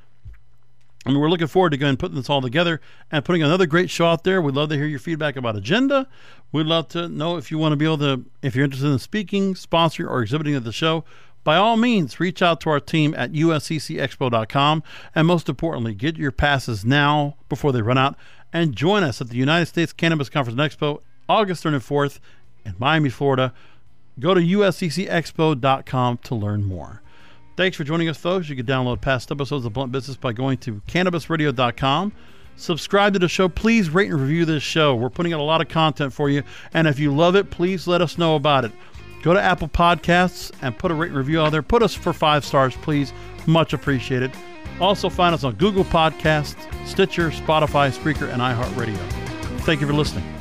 I 1.04 1.10
mean, 1.10 1.20
we're 1.20 1.30
looking 1.32 1.48
forward 1.48 1.72
to 1.72 1.78
going 1.78 1.98
putting 1.98 2.16
this 2.16 2.30
all 2.30 2.42
together 2.42 2.80
and 3.12 3.26
putting 3.26 3.42
another 3.42 3.66
great 3.66 3.90
show 3.90 4.06
out 4.06 4.24
there. 4.24 4.40
We'd 4.40 4.54
love 4.54 4.70
to 4.70 4.76
hear 4.76 4.86
your 4.86 5.00
feedback 5.00 5.36
about 5.36 5.56
agenda. 5.56 6.08
We'd 6.52 6.68
love 6.68 6.90
to 6.90 7.10
know 7.10 7.38
if 7.38 7.50
you 7.50 7.58
want 7.58 7.72
to 7.72 7.76
be 7.76 7.86
able 7.86 7.98
to, 7.98 8.24
if 8.44 8.56
you're 8.56 8.66
interested 8.66 8.92
in 8.92 9.00
speaking, 9.00 9.56
sponsoring, 9.56 10.08
or 10.08 10.22
exhibiting 10.22 10.54
at 10.54 10.64
the 10.64 10.72
show. 10.72 11.04
By 11.44 11.58
all 11.58 11.78
means, 11.78 12.20
reach 12.20 12.42
out 12.42 12.62
to 12.62 12.70
our 12.70 12.80
team 12.80 13.16
at 13.18 13.32
usccexpo.com. 13.32 14.84
And 15.16 15.28
most 15.28 15.50
importantly, 15.50 15.94
get 15.94 16.18
your 16.18 16.32
passes 16.32 16.86
now 16.86 17.36
before 17.50 17.72
they 17.72 17.82
run 17.82 17.98
out 17.98 18.16
and 18.54 18.76
join 18.76 19.04
us 19.04 19.22
at 19.22 19.30
the 19.30 19.38
United 19.38 19.66
States 19.66 19.94
Cannabis 19.94 20.30
Conference 20.30 20.60
and 20.60 20.72
Expo 20.72 21.02
August 21.28 21.64
3rd 21.64 21.74
and 21.74 21.84
4th 21.84 22.20
in 22.66 22.76
Miami, 22.78 23.10
Florida. 23.10 23.54
Go 24.20 24.34
to 24.34 24.42
usccexpo.com 24.42 26.18
to 26.18 26.36
learn 26.36 26.64
more. 26.64 27.02
Thanks 27.58 27.78
for 27.78 27.84
joining 27.84 28.10
us, 28.10 28.18
folks. 28.18 28.50
You 28.50 28.56
can 28.56 28.66
download 28.66 29.02
past 29.02 29.32
episodes 29.32 29.66
of 29.66 29.74
Blunt 29.74 29.92
Business 29.92 30.18
by 30.18 30.34
going 30.34 30.58
to 30.60 30.82
cannabisradio.com. 30.88 32.12
Subscribe 32.56 33.14
to 33.14 33.20
the 33.20 33.28
show. 33.28 33.50
Please 33.50 33.90
rate 33.90 34.12
and 34.12 34.22
review 34.22 34.46
this 34.46 34.62
show. 34.62 34.94
We're 34.94 35.10
putting 35.10 35.34
out 35.34 35.40
a 35.40 35.44
lot 35.44 35.62
of 35.62 35.70
content 35.70 36.14
for 36.14 36.30
you. 36.30 36.44
And 36.74 36.88
if 36.88 37.00
you 37.00 37.14
love 37.14 37.36
it, 37.36 37.50
please 37.50 37.88
let 37.88 38.02
us 38.02 38.18
know 38.18 38.36
about 38.36 38.66
it. 38.66 38.72
Go 39.22 39.34
to 39.34 39.42
Apple 39.42 39.68
Podcasts 39.68 40.52
and 40.62 40.78
put 40.78 40.92
a 40.92 40.94
rate 40.94 41.10
and 41.10 41.18
review 41.18 41.42
out 41.42 41.52
there. 41.52 41.62
Put 41.62 41.84
us 41.84 41.94
for 41.94 42.12
five 42.14 42.44
stars, 42.44 42.76
please. 42.78 43.14
Much 43.46 43.74
appreciated. 43.74 44.32
Also, 44.80 45.10
find 45.10 45.36
us 45.36 45.44
on 45.44 45.54
Google 45.56 45.84
Podcasts, 45.84 46.56
Stitcher, 46.88 47.30
Spotify, 47.30 47.92
Spreaker, 47.92 48.32
and 48.32 48.42
iHeartRadio. 48.42 48.98
Thank 49.62 49.82
you 49.82 49.88
for 49.88 49.94
listening. 49.94 50.41